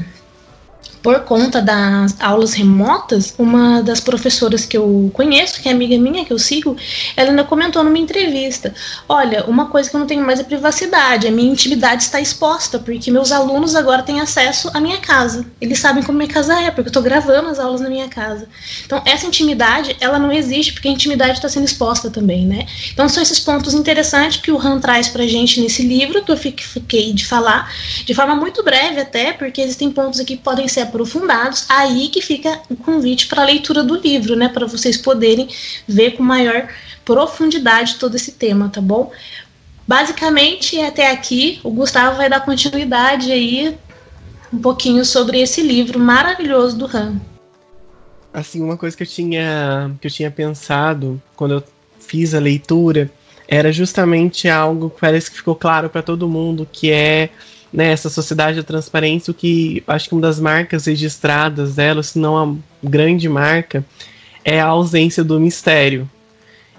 por 1.05 1.21
conta 1.21 1.61
das 1.61 2.21
aulas 2.21 2.55
remotas, 2.55 3.35
uma 3.39 3.83
das 3.83 4.01
professoras 4.01 4.65
que 4.65 4.77
eu 4.77 5.11
conheço, 5.13 5.61
que 5.61 5.69
é 5.69 5.73
amiga 5.73 5.99
minha, 5.99 6.25
que 6.25 6.33
eu 6.33 6.39
sigo, 6.39 6.77
ela 7.17 7.31
ainda 7.31 7.45
comentou 7.45 7.85
numa 7.85 7.99
entrevista: 7.99 8.75
Olha, 9.09 9.45
uma 9.45 9.67
coisa 9.67 9.91
que 9.91 9.95
eu 9.95 10.01
não 10.01 10.07
tenho 10.07 10.25
mais 10.25 10.41
é 10.41 10.43
privacidade, 10.43 11.29
a 11.29 11.31
minha 11.31 11.53
intimidade 11.53 12.03
está 12.03 12.21
exposta, 12.21 12.79
porque 12.79 13.11
meus 13.11 13.31
alunos 13.31 13.77
agora 13.77 14.03
têm 14.03 14.21
acesso 14.21 14.71
à 14.75 14.81
minha 14.81 14.99
casa. 14.99 15.47
Eles 15.61 15.79
sabem 15.79 16.03
como 16.03 16.19
minha 16.19 16.31
casa 16.31 16.55
é, 16.59 16.71
porque 16.71 16.89
eu 16.89 16.91
estou 16.91 17.03
gravando 17.03 17.49
as 17.49 17.59
aulas 17.59 17.81
na 17.81 17.89
minha 17.91 18.09
casa. 18.09 18.49
Então, 18.87 19.03
essa 19.05 19.27
intimidade, 19.27 19.95
ela 20.01 20.19
não 20.19 20.33
existe, 20.33 20.73
porque 20.73 20.89
a 20.89 20.93
intimidade 20.93 21.33
está 21.33 21.51
sendo 21.51 21.67
exposta 21.67 22.09
também, 22.09 22.47
né? 22.47 22.67
Então, 22.93 23.09
são 23.11 23.23
esses 23.23 23.39
pontos 23.39 23.75
interessantes 23.75 24.41
que 24.41 24.51
o 24.51 24.59
Han 24.59 24.81
traz 24.81 25.09
pra 25.09 25.27
gente 25.27 25.61
nesse 25.61 25.87
livro, 25.87 26.25
que 26.25 26.33
eu 26.33 26.37
fiquei 26.37 27.13
de 27.13 27.27
falar, 27.27 27.71
de 28.07 28.15
forma 28.15 28.35
muito 28.35 28.63
breve 28.63 29.01
até, 29.01 29.35
porque 29.35 29.61
existem 29.61 29.91
pontos 29.91 30.19
aqui 30.19 30.35
que 30.37 30.43
podem 30.43 30.67
ser 30.67 30.81
aprofundados, 30.95 31.67
aí 31.69 32.09
que 32.09 32.23
fica 32.23 32.61
o 32.71 32.77
convite 32.77 33.27
para 33.27 33.43
a 33.43 33.47
leitura 33.47 33.83
do 33.83 33.97
livro, 33.97 34.37
né, 34.37 34.49
para 34.49 34.65
vocês 34.65 34.97
poderem 34.97 35.49
ver 35.89 36.13
com 36.13 36.23
maior 36.23 36.69
profundidade 37.05 37.97
todo 37.97 38.15
esse 38.15 38.33
tema, 38.33 38.69
tá 38.69 38.81
bom? 38.81 39.11
Basicamente, 39.87 40.81
até 40.81 41.11
aqui, 41.11 41.61
o 41.65 41.71
Gustavo 41.71 42.17
vai 42.17 42.31
dar 42.31 42.41
continuidade 42.41 43.31
aí 43.33 43.77
um 44.53 44.59
pouquinho 44.59 45.05
sobre 45.05 45.41
esse 45.41 45.61
livro 45.61 45.99
maravilhoso 45.99 46.79
do 46.79 46.87
Han. 46.87 47.21
Assim, 48.33 48.63
uma 48.63 48.77
coisa 48.77 48.97
que 48.97 49.03
eu 49.03 49.07
tinha 49.07 49.95
que 50.01 50.07
eu 50.07 50.11
tinha 50.11 50.31
pensado 50.31 51.21
quando 51.37 51.55
eu 51.55 51.65
fiz 52.01 52.35
a 52.35 52.41
leitura 52.41 53.11
era 53.47 53.71
justamente 53.71 54.49
algo 54.49 54.91
que 54.91 55.01
parece 55.01 55.31
que 55.31 55.37
ficou 55.37 55.55
claro 55.55 55.91
para 55.91 56.03
todo 56.03 56.29
mundo, 56.29 56.67
que 56.71 56.91
é 56.91 57.29
né, 57.75 57.97
sociedade 57.97 58.59
da 58.59 58.63
transparência, 58.63 59.33
o 59.33 59.35
que 59.35 59.83
acho 59.89 60.09
que 60.09 60.15
uma 60.15 60.23
das 60.23 60.39
marcas 60.39 60.87
registradas 60.87 61.75
dela, 61.75 62.05
se 62.05 62.21
não 62.21 62.39
a 62.39 62.57
grande 62.89 63.29
marca, 63.29 63.85
é 64.45 64.61
a 64.61 64.67
ausência 64.67 65.25
do 65.25 65.41
mistério. 65.41 66.09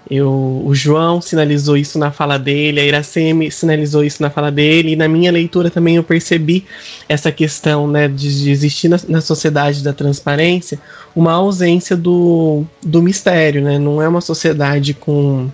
Eu, 0.08 0.62
o 0.64 0.74
João 0.74 1.20
sinalizou 1.20 1.76
isso 1.76 1.98
na 1.98 2.10
fala 2.10 2.38
dele, 2.38 2.80
a 2.80 2.84
Iraceme 2.84 3.50
sinalizou 3.50 4.04
isso 4.04 4.22
na 4.22 4.30
fala 4.30 4.50
dele, 4.50 4.92
e 4.92 4.96
na 4.96 5.06
minha 5.06 5.30
leitura 5.30 5.68
também 5.68 5.96
eu 5.96 6.04
percebi 6.04 6.64
essa 7.08 7.30
questão 7.30 7.86
né, 7.86 8.08
de, 8.08 8.44
de 8.44 8.50
existir 8.50 8.88
na, 8.88 8.98
na, 9.06 9.20
sociedade 9.20 9.82
da 9.82 9.92
transparência 9.92 10.78
uma 11.14 11.32
ausência 11.32 11.94
do, 11.96 12.64
do 12.82 13.02
mistério. 13.02 13.60
Né? 13.60 13.78
Não 13.78 14.00
é 14.00 14.08
uma 14.08 14.20
sociedade 14.22 14.94
com 14.94 15.50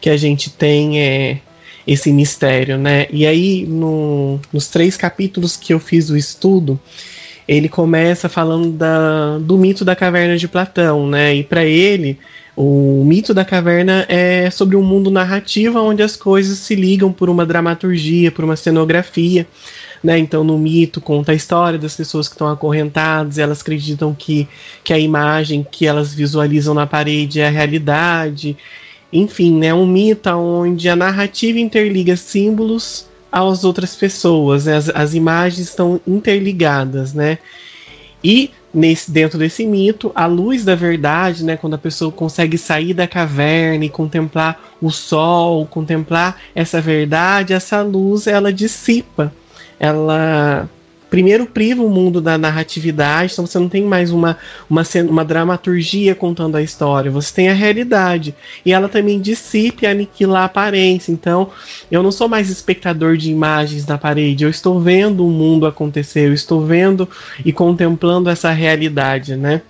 que 0.00 0.10
a 0.10 0.16
gente 0.18 0.50
tem 0.50 1.00
é, 1.00 1.38
esse 1.86 2.12
mistério, 2.12 2.78
né? 2.78 3.06
E 3.10 3.26
aí, 3.26 3.66
no, 3.66 4.40
nos 4.52 4.68
três 4.68 4.96
capítulos 4.96 5.56
que 5.56 5.74
eu 5.74 5.80
fiz 5.80 6.10
o 6.10 6.16
estudo, 6.16 6.78
ele 7.46 7.68
começa 7.68 8.28
falando 8.28 8.70
da, 8.70 9.38
do 9.38 9.58
mito 9.58 9.84
da 9.84 9.96
caverna 9.96 10.36
de 10.36 10.46
Platão, 10.46 11.08
né? 11.08 11.34
E 11.34 11.42
para 11.42 11.64
ele, 11.64 12.18
o 12.56 13.02
mito 13.04 13.32
da 13.32 13.44
caverna 13.44 14.04
é 14.08 14.50
sobre 14.50 14.76
um 14.76 14.82
mundo 14.82 15.10
narrativo 15.10 15.80
onde 15.80 16.02
as 16.02 16.16
coisas 16.16 16.58
se 16.58 16.74
ligam 16.74 17.12
por 17.12 17.30
uma 17.30 17.46
dramaturgia, 17.46 18.30
por 18.30 18.44
uma 18.44 18.56
cenografia. 18.56 19.46
Né? 20.02 20.18
Então, 20.18 20.42
no 20.42 20.58
mito, 20.58 21.00
conta 21.00 21.32
a 21.32 21.34
história 21.34 21.78
das 21.78 21.96
pessoas 21.96 22.28
que 22.28 22.34
estão 22.34 22.48
acorrentadas, 22.48 23.38
elas 23.38 23.60
acreditam 23.60 24.14
que, 24.14 24.48
que 24.82 24.92
a 24.92 24.98
imagem 24.98 25.66
que 25.70 25.86
elas 25.86 26.12
visualizam 26.12 26.74
na 26.74 26.86
parede 26.86 27.40
é 27.40 27.46
a 27.46 27.50
realidade, 27.50 28.56
enfim, 29.12 29.58
né, 29.58 29.74
um 29.74 29.86
mito 29.86 30.30
onde 30.30 30.88
a 30.88 30.96
narrativa 30.96 31.58
interliga 31.58 32.16
símbolos 32.16 33.06
às 33.30 33.64
outras 33.64 33.94
pessoas, 33.94 34.64
né, 34.66 34.76
as, 34.76 34.88
as 34.88 35.14
imagens 35.14 35.68
estão 35.68 36.00
interligadas, 36.06 37.12
né? 37.12 37.38
E 38.24 38.50
nesse 38.72 39.10
dentro 39.10 39.38
desse 39.38 39.66
mito, 39.66 40.12
a 40.14 40.26
luz 40.26 40.64
da 40.64 40.74
verdade, 40.74 41.44
né, 41.44 41.56
quando 41.56 41.74
a 41.74 41.78
pessoa 41.78 42.10
consegue 42.10 42.56
sair 42.56 42.94
da 42.94 43.06
caverna 43.06 43.84
e 43.84 43.90
contemplar 43.90 44.58
o 44.80 44.90
sol, 44.90 45.66
contemplar 45.66 46.40
essa 46.54 46.80
verdade, 46.80 47.52
essa 47.52 47.82
luz 47.82 48.26
ela 48.26 48.52
dissipa. 48.52 49.32
Ela 49.78 50.68
primeiro 51.12 51.44
priva 51.44 51.82
o 51.82 51.90
mundo 51.90 52.22
da 52.22 52.38
narratividade, 52.38 53.34
então 53.34 53.44
você 53.44 53.58
não 53.58 53.68
tem 53.68 53.84
mais 53.84 54.10
uma, 54.10 54.38
uma, 54.68 54.82
uma 55.10 55.22
dramaturgia 55.22 56.14
contando 56.14 56.56
a 56.56 56.62
história, 56.62 57.10
você 57.10 57.34
tem 57.34 57.50
a 57.50 57.52
realidade. 57.52 58.34
E 58.64 58.72
ela 58.72 58.88
também 58.88 59.20
dissipa 59.20 59.84
e 59.84 59.88
aniquila 59.88 60.38
a 60.38 60.44
aparência. 60.44 61.12
Então, 61.12 61.50
eu 61.90 62.02
não 62.02 62.10
sou 62.10 62.30
mais 62.30 62.48
espectador 62.48 63.18
de 63.18 63.30
imagens 63.30 63.86
na 63.86 63.98
parede, 63.98 64.44
eu 64.44 64.48
estou 64.48 64.80
vendo 64.80 65.26
o 65.26 65.30
mundo 65.30 65.66
acontecer, 65.66 66.28
eu 66.28 66.32
estou 66.32 66.64
vendo 66.64 67.06
e 67.44 67.52
contemplando 67.52 68.30
essa 68.30 68.50
realidade, 68.50 69.36
né? 69.36 69.60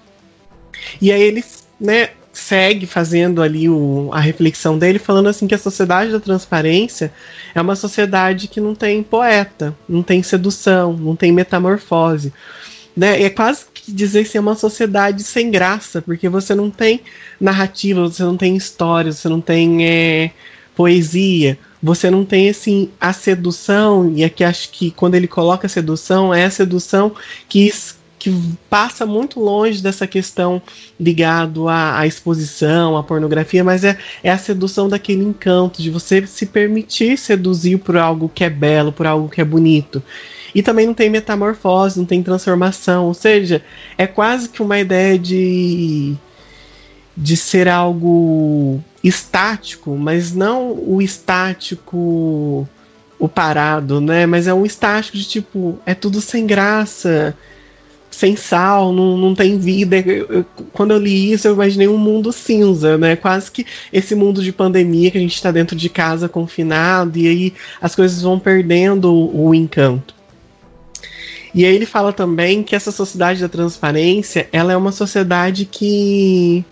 E 1.00 1.10
aí 1.10 1.22
eles, 1.22 1.66
né, 1.80 2.10
segue 2.32 2.86
fazendo 2.86 3.42
ali 3.42 3.68
o, 3.68 4.10
a 4.12 4.20
reflexão 4.20 4.78
dele, 4.78 4.98
falando 4.98 5.28
assim 5.28 5.46
que 5.46 5.54
a 5.54 5.58
sociedade 5.58 6.10
da 6.10 6.18
transparência 6.18 7.12
é 7.54 7.60
uma 7.60 7.76
sociedade 7.76 8.48
que 8.48 8.60
não 8.60 8.74
tem 8.74 9.02
poeta, 9.02 9.76
não 9.88 10.02
tem 10.02 10.22
sedução, 10.22 10.94
não 10.94 11.14
tem 11.14 11.30
metamorfose. 11.30 12.32
Né? 12.96 13.22
É 13.22 13.30
quase 13.30 13.64
que 13.72 13.92
dizer 13.92 14.28
que 14.28 14.36
é 14.36 14.40
uma 14.40 14.54
sociedade 14.54 15.22
sem 15.22 15.50
graça, 15.50 16.00
porque 16.00 16.28
você 16.28 16.54
não 16.54 16.70
tem 16.70 17.00
narrativa, 17.40 18.02
você 18.02 18.22
não 18.22 18.36
tem 18.36 18.56
história, 18.56 19.12
você 19.12 19.28
não 19.28 19.40
tem 19.40 19.86
é, 19.86 20.30
poesia, 20.74 21.58
você 21.82 22.10
não 22.10 22.24
tem 22.24 22.48
assim 22.48 22.90
a 23.00 23.12
sedução, 23.12 24.12
e 24.14 24.24
aqui 24.24 24.44
acho 24.44 24.70
que 24.70 24.90
quando 24.90 25.16
ele 25.16 25.26
coloca 25.26 25.66
a 25.66 25.70
sedução, 25.70 26.32
é 26.32 26.44
a 26.44 26.50
sedução 26.50 27.12
que 27.48 27.72
que 28.22 28.32
passa 28.70 29.04
muito 29.04 29.40
longe 29.40 29.82
dessa 29.82 30.06
questão 30.06 30.62
ligado 30.98 31.68
à, 31.68 31.98
à, 31.98 32.06
exposição, 32.06 32.96
à 32.96 33.02
pornografia, 33.02 33.64
mas 33.64 33.82
é, 33.82 33.98
é 34.22 34.30
a 34.30 34.38
sedução 34.38 34.88
daquele 34.88 35.24
encanto, 35.24 35.82
de 35.82 35.90
você 35.90 36.24
se 36.24 36.46
permitir 36.46 37.18
seduzir 37.18 37.78
por 37.78 37.96
algo 37.96 38.30
que 38.32 38.44
é 38.44 38.48
belo, 38.48 38.92
por 38.92 39.08
algo 39.08 39.28
que 39.28 39.40
é 39.40 39.44
bonito. 39.44 40.00
E 40.54 40.62
também 40.62 40.86
não 40.86 40.94
tem 40.94 41.10
metamorfose, 41.10 41.98
não 41.98 42.06
tem 42.06 42.22
transformação, 42.22 43.06
ou 43.06 43.14
seja, 43.14 43.60
é 43.98 44.06
quase 44.06 44.48
que 44.48 44.62
uma 44.62 44.78
ideia 44.78 45.18
de, 45.18 46.14
de 47.16 47.36
ser 47.36 47.66
algo 47.66 48.80
estático, 49.02 49.96
mas 49.96 50.32
não 50.32 50.70
o 50.70 51.02
estático 51.02 52.68
o 53.18 53.28
parado, 53.28 54.00
né? 54.00 54.26
Mas 54.26 54.46
é 54.46 54.54
um 54.54 54.64
estático 54.64 55.16
de 55.16 55.24
tipo, 55.24 55.76
é 55.84 55.92
tudo 55.92 56.20
sem 56.20 56.46
graça 56.46 57.36
sem 58.12 58.36
sal, 58.36 58.92
não, 58.92 59.16
não 59.16 59.34
tem 59.34 59.58
vida. 59.58 59.96
Eu, 59.98 60.26
eu, 60.28 60.46
quando 60.72 60.92
eu 60.92 60.98
li 60.98 61.32
isso, 61.32 61.48
eu 61.48 61.54
imaginei 61.54 61.88
um 61.88 61.98
mundo 61.98 62.32
cinza, 62.32 62.96
né? 62.98 63.16
Quase 63.16 63.50
que 63.50 63.66
esse 63.92 64.14
mundo 64.14 64.42
de 64.42 64.52
pandemia 64.52 65.10
que 65.10 65.18
a 65.18 65.20
gente 65.20 65.34
está 65.34 65.50
dentro 65.50 65.74
de 65.74 65.88
casa 65.88 66.28
confinado, 66.28 67.18
e 67.18 67.26
aí 67.26 67.54
as 67.80 67.94
coisas 67.96 68.22
vão 68.22 68.38
perdendo 68.38 69.12
o, 69.12 69.48
o 69.48 69.54
encanto. 69.54 70.14
E 71.54 71.66
aí 71.66 71.74
ele 71.74 71.86
fala 71.86 72.12
também 72.12 72.62
que 72.62 72.76
essa 72.76 72.92
sociedade 72.92 73.40
da 73.40 73.48
transparência, 73.48 74.48
ela 74.52 74.72
é 74.72 74.76
uma 74.76 74.92
sociedade 74.92 75.64
que 75.64 76.64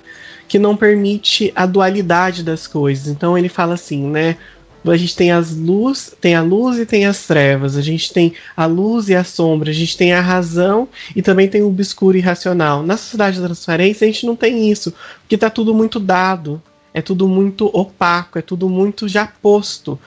que 0.47 0.59
não 0.59 0.76
permite 0.76 1.52
a 1.54 1.64
dualidade 1.64 2.42
das 2.42 2.66
coisas. 2.66 3.06
Então 3.06 3.38
ele 3.38 3.49
fala 3.49 3.75
assim, 3.75 4.02
né? 4.09 4.37
A 4.84 4.96
gente 4.96 5.14
tem 5.14 5.30
as 5.30 5.54
luz, 5.54 6.14
tem 6.20 6.34
a 6.34 6.42
luz 6.42 6.78
e 6.78 6.87
tem 6.87 7.04
as 7.06 7.26
trevas, 7.26 7.76
a 7.76 7.82
gente 7.82 8.12
tem 8.12 8.32
a 8.56 8.66
luz 8.66 9.08
e 9.08 9.14
a 9.14 9.25
sombra, 9.25 9.70
a 9.70 9.75
gente 9.75 9.96
tem 9.96 10.12
a 10.12 10.20
razão 10.20 10.88
e 11.14 11.20
também 11.20 11.49
tem 11.49 11.62
o 11.62 11.68
obscuro 11.68 12.16
e 12.16 12.20
irracional. 12.20 12.82
Na 12.82 12.96
sociedade 12.96 13.40
da 13.40 13.46
transparência 13.46 14.06
a 14.06 14.10
gente 14.10 14.26
não 14.26 14.37
tem 14.37 14.70
isso, 14.70 14.92
porque 15.20 15.34
está 15.34 15.50
tudo 15.50 15.75
muito 15.75 16.00
dado, 16.00 16.62
é 16.94 17.02
tudo 17.02 17.28
muito 17.28 17.66
opaco, 17.72 18.38
é 18.38 18.42
tudo 18.42 18.68
muito 18.68 19.06
já 19.06 19.26
posto. 19.26 19.99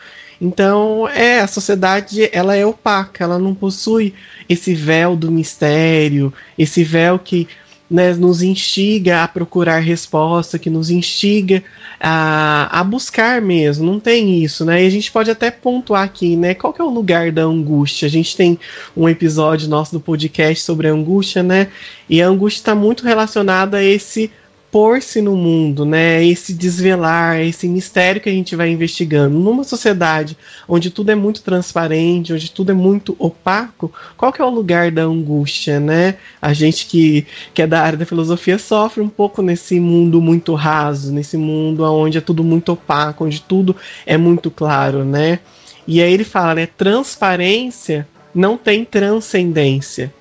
Então, 0.42 1.08
é, 1.08 1.40
a 1.40 1.48
sociedade, 1.48 2.30
ela 2.34 2.56
é 2.56 2.66
opaca, 2.66 3.24
ela 3.24 3.40
não 3.40 3.56
possui 3.56 4.14
esse 4.50 4.74
véu 4.74 5.16
do 5.16 5.32
mistério, 5.32 6.34
esse 6.58 6.84
véu 6.84 7.18
que 7.18 7.48
né, 7.90 8.14
nos 8.14 8.42
instiga 8.42 9.24
a 9.24 9.28
procurar 9.28 9.80
resposta, 9.80 10.58
que 10.58 10.70
nos 10.70 10.90
instiga 10.90 11.64
a, 12.00 12.80
a 12.80 12.84
buscar 12.84 13.42
mesmo. 13.42 13.86
Não 13.86 14.00
tem 14.00 14.44
isso, 14.44 14.66
né? 14.66 14.84
E 14.84 14.88
a 14.88 14.90
gente 14.90 15.12
pode 15.12 15.30
até 15.30 15.52
pontuar 15.52 16.04
aqui, 16.04 16.36
né? 16.36 16.54
Qual 16.54 16.74
que 16.74 16.82
é 16.82 16.84
o 16.84 16.90
lugar 16.90 17.32
da 17.32 17.44
angústia? 17.44 18.08
A 18.08 18.12
gente 18.12 18.36
tem 18.36 18.60
um 18.96 19.08
episódio 19.08 19.70
nosso 19.70 19.92
do 19.92 20.00
podcast 20.00 20.64
sobre 20.64 20.88
a 20.88 20.92
angústia, 20.92 21.44
né? 21.44 21.70
E 22.10 22.22
a 22.22 22.28
angústia 22.28 22.62
está 22.62 22.76
muito 22.76 23.04
relacionada 23.04 23.78
a 23.78 23.84
esse 23.84 24.32
pôr-se 24.74 25.22
no 25.22 25.36
mundo, 25.36 25.86
né? 25.86 26.26
Esse 26.26 26.52
desvelar, 26.52 27.40
esse 27.40 27.68
mistério 27.68 28.20
que 28.20 28.28
a 28.28 28.32
gente 28.32 28.56
vai 28.56 28.72
investigando. 28.72 29.38
Numa 29.38 29.64
sociedade 29.64 30.36
onde 30.68 30.90
tudo 30.90 31.12
é 31.12 31.16
muito 31.16 31.44
transparente, 31.44 32.34
onde 32.34 32.50
tudo 32.50 32.72
é 32.72 32.74
muito 32.74 33.16
opaco, 33.20 33.94
qual 34.18 34.34
que 34.34 34.42
é 34.42 34.44
o 34.44 34.50
lugar 34.50 34.90
da 34.90 35.04
angústia, 35.04 35.80
né? 35.80 36.16
A 36.42 36.54
gente 36.54 36.88
que, 36.88 37.28
que 37.54 37.62
é 37.62 37.68
da 37.68 37.84
área 37.84 38.00
da 38.00 38.06
filosofia 38.06 38.58
sofre 38.58 39.04
um 39.04 39.10
pouco 39.10 39.44
nesse 39.44 39.80
mundo 39.80 40.20
muito 40.20 40.56
raso, 40.56 41.14
nesse 41.14 41.38
mundo 41.38 41.84
onde 41.84 42.18
é 42.18 42.22
tudo 42.22 42.44
muito 42.44 42.72
opaco, 42.72 43.26
onde 43.26 43.42
tudo 43.42 43.76
é 44.08 44.18
muito 44.18 44.50
claro, 44.50 45.06
né? 45.06 45.38
E 45.86 46.02
aí 46.02 46.12
ele 46.12 46.24
fala, 46.24 46.56
né? 46.56 46.66
Transparência 46.66 48.08
não 48.34 48.58
tem 48.58 48.84
transcendência. 48.84 50.12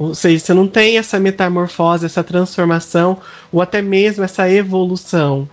Ou 0.00 0.14
seja, 0.14 0.42
você 0.42 0.54
não 0.54 0.66
tem 0.66 0.96
essa 0.96 1.20
metamorfose, 1.20 2.06
essa 2.06 2.24
transformação, 2.24 3.18
ou 3.52 3.60
até 3.60 3.82
mesmo 3.82 4.24
essa 4.24 4.50
evolução. 4.50 5.46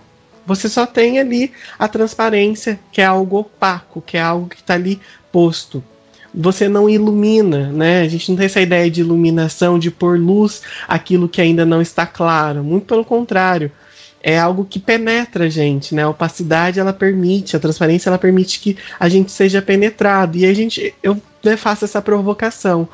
Você 0.46 0.70
só 0.70 0.86
tem 0.86 1.18
ali 1.18 1.52
a 1.78 1.86
transparência, 1.86 2.80
que 2.90 3.02
é 3.02 3.04
algo 3.04 3.40
opaco, 3.40 4.00
que 4.00 4.16
é 4.16 4.22
algo 4.22 4.48
que 4.48 4.56
está 4.56 4.72
ali 4.72 4.98
posto. 5.30 5.84
Você 6.34 6.66
não 6.66 6.88
ilumina, 6.88 7.70
né? 7.70 8.00
A 8.00 8.08
gente 8.08 8.30
não 8.30 8.38
tem 8.38 8.46
essa 8.46 8.62
ideia 8.62 8.90
de 8.90 9.02
iluminação, 9.02 9.78
de 9.78 9.90
pôr 9.90 10.18
luz 10.18 10.62
aquilo 10.88 11.28
que 11.28 11.42
ainda 11.42 11.66
não 11.66 11.82
está 11.82 12.06
claro. 12.06 12.64
Muito 12.64 12.86
pelo 12.86 13.04
contrário 13.04 13.70
é 14.22 14.38
algo 14.38 14.64
que 14.64 14.78
penetra 14.78 15.44
a 15.44 15.48
gente, 15.50 15.94
né? 15.94 16.04
A 16.04 16.08
opacidade 16.08 16.80
ela 16.80 16.94
permite, 16.94 17.54
a 17.54 17.60
transparência 17.60 18.08
ela 18.08 18.18
permite 18.18 18.60
que 18.60 18.78
a 18.98 19.10
gente 19.10 19.30
seja 19.30 19.60
penetrado. 19.60 20.38
E 20.38 20.46
a 20.46 20.54
gente, 20.54 20.94
eu 21.02 21.20
né, 21.44 21.54
faço 21.54 21.84
essa 21.84 22.00
provocação. 22.00 22.88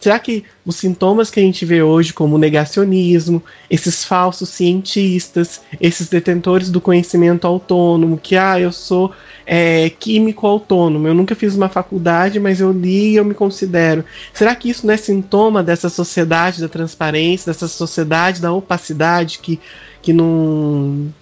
Será 0.00 0.18
que 0.18 0.44
os 0.66 0.74
sintomas 0.76 1.30
que 1.30 1.38
a 1.38 1.42
gente 1.42 1.64
vê 1.64 1.80
hoje, 1.80 2.12
como 2.12 2.36
negacionismo, 2.36 3.40
esses 3.70 4.04
falsos 4.04 4.48
cientistas, 4.48 5.60
esses 5.80 6.08
detentores 6.08 6.70
do 6.70 6.80
conhecimento 6.80 7.46
autônomo, 7.46 8.18
que 8.18 8.36
ah, 8.36 8.58
eu 8.58 8.72
sou 8.72 9.12
é, 9.46 9.88
químico 9.90 10.44
autônomo, 10.44 11.06
eu 11.06 11.14
nunca 11.14 11.36
fiz 11.36 11.54
uma 11.54 11.68
faculdade, 11.68 12.40
mas 12.40 12.60
eu 12.60 12.72
li 12.72 13.12
e 13.12 13.16
eu 13.16 13.24
me 13.24 13.32
considero. 13.32 14.04
Será 14.34 14.56
que 14.56 14.68
isso 14.68 14.84
não 14.84 14.92
é 14.92 14.96
sintoma 14.96 15.62
dessa 15.62 15.88
sociedade 15.88 16.60
da 16.60 16.68
transparência, 16.68 17.52
dessa 17.52 17.68
sociedade 17.68 18.42
da 18.42 18.52
opacidade 18.52 19.38
que, 19.38 19.60
que 20.02 20.12
não 20.12 21.12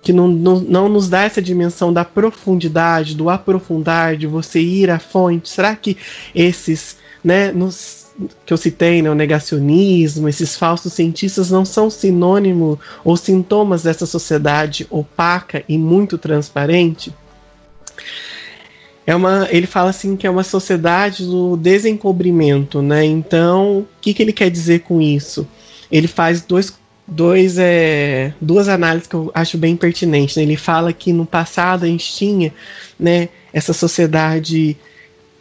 que 0.00 0.12
não, 0.12 0.26
não, 0.26 0.58
não, 0.58 0.88
nos 0.88 1.08
dá 1.08 1.22
essa 1.22 1.40
dimensão 1.40 1.92
da 1.92 2.04
profundidade, 2.04 3.14
do 3.14 3.30
aprofundar, 3.30 4.16
de 4.16 4.26
você 4.26 4.60
ir 4.60 4.90
à 4.90 4.98
fonte? 4.98 5.48
Será 5.48 5.76
que 5.76 5.96
esses, 6.34 6.96
né, 7.22 7.52
nos, 7.52 8.01
que 8.44 8.52
eu 8.52 8.56
citei, 8.56 9.02
né, 9.02 9.10
o 9.10 9.14
negacionismo, 9.14 10.28
esses 10.28 10.56
falsos 10.56 10.92
cientistas 10.92 11.50
não 11.50 11.64
são 11.64 11.90
sinônimo 11.90 12.78
ou 13.04 13.16
sintomas 13.16 13.82
dessa 13.82 14.06
sociedade 14.06 14.86
opaca 14.90 15.64
e 15.68 15.78
muito 15.78 16.18
transparente? 16.18 17.12
É 19.06 19.16
uma, 19.16 19.48
ele 19.50 19.66
fala 19.66 19.90
assim 19.90 20.16
que 20.16 20.26
é 20.26 20.30
uma 20.30 20.44
sociedade 20.44 21.24
do 21.24 21.56
desencobrimento, 21.56 22.80
né? 22.80 23.04
Então, 23.04 23.78
o 23.80 23.86
que, 24.00 24.14
que 24.14 24.22
ele 24.22 24.32
quer 24.32 24.48
dizer 24.48 24.80
com 24.80 25.00
isso? 25.00 25.46
Ele 25.90 26.06
faz 26.06 26.42
dois, 26.42 26.72
dois, 27.06 27.58
é, 27.58 28.32
duas 28.40 28.68
análises 28.68 29.08
que 29.08 29.14
eu 29.14 29.30
acho 29.34 29.58
bem 29.58 29.76
pertinentes. 29.76 30.36
Né? 30.36 30.44
Ele 30.44 30.56
fala 30.56 30.92
que 30.92 31.12
no 31.12 31.26
passado 31.26 31.84
a 31.84 31.88
gente 31.88 32.12
tinha 32.12 32.54
né, 32.98 33.28
essa 33.52 33.72
sociedade 33.72 34.76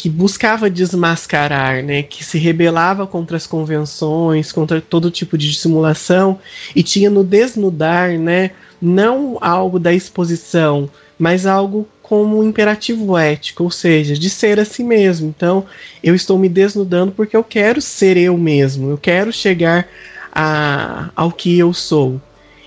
que 0.01 0.09
buscava 0.09 0.67
desmascarar, 0.67 1.83
né, 1.83 2.01
que 2.01 2.25
se 2.25 2.39
rebelava 2.39 3.05
contra 3.05 3.37
as 3.37 3.45
convenções, 3.45 4.51
contra 4.51 4.81
todo 4.81 5.11
tipo 5.11 5.37
de 5.37 5.47
dissimulação 5.47 6.39
e 6.75 6.81
tinha 6.81 7.07
no 7.07 7.23
desnudar, 7.23 8.17
né, 8.17 8.49
não 8.81 9.37
algo 9.39 9.77
da 9.77 9.93
exposição, 9.93 10.89
mas 11.19 11.45
algo 11.45 11.87
como 12.01 12.39
um 12.39 12.43
imperativo 12.43 13.15
ético, 13.15 13.63
ou 13.63 13.69
seja, 13.69 14.15
de 14.15 14.27
ser 14.27 14.59
a 14.59 14.65
si 14.65 14.83
mesmo. 14.83 15.27
Então, 15.27 15.67
eu 16.03 16.15
estou 16.15 16.39
me 16.39 16.49
desnudando 16.49 17.11
porque 17.11 17.37
eu 17.37 17.43
quero 17.43 17.79
ser 17.79 18.17
eu 18.17 18.35
mesmo, 18.35 18.89
eu 18.89 18.97
quero 18.97 19.31
chegar 19.31 19.87
a, 20.31 21.11
ao 21.15 21.31
que 21.31 21.59
eu 21.59 21.75
sou. 21.75 22.19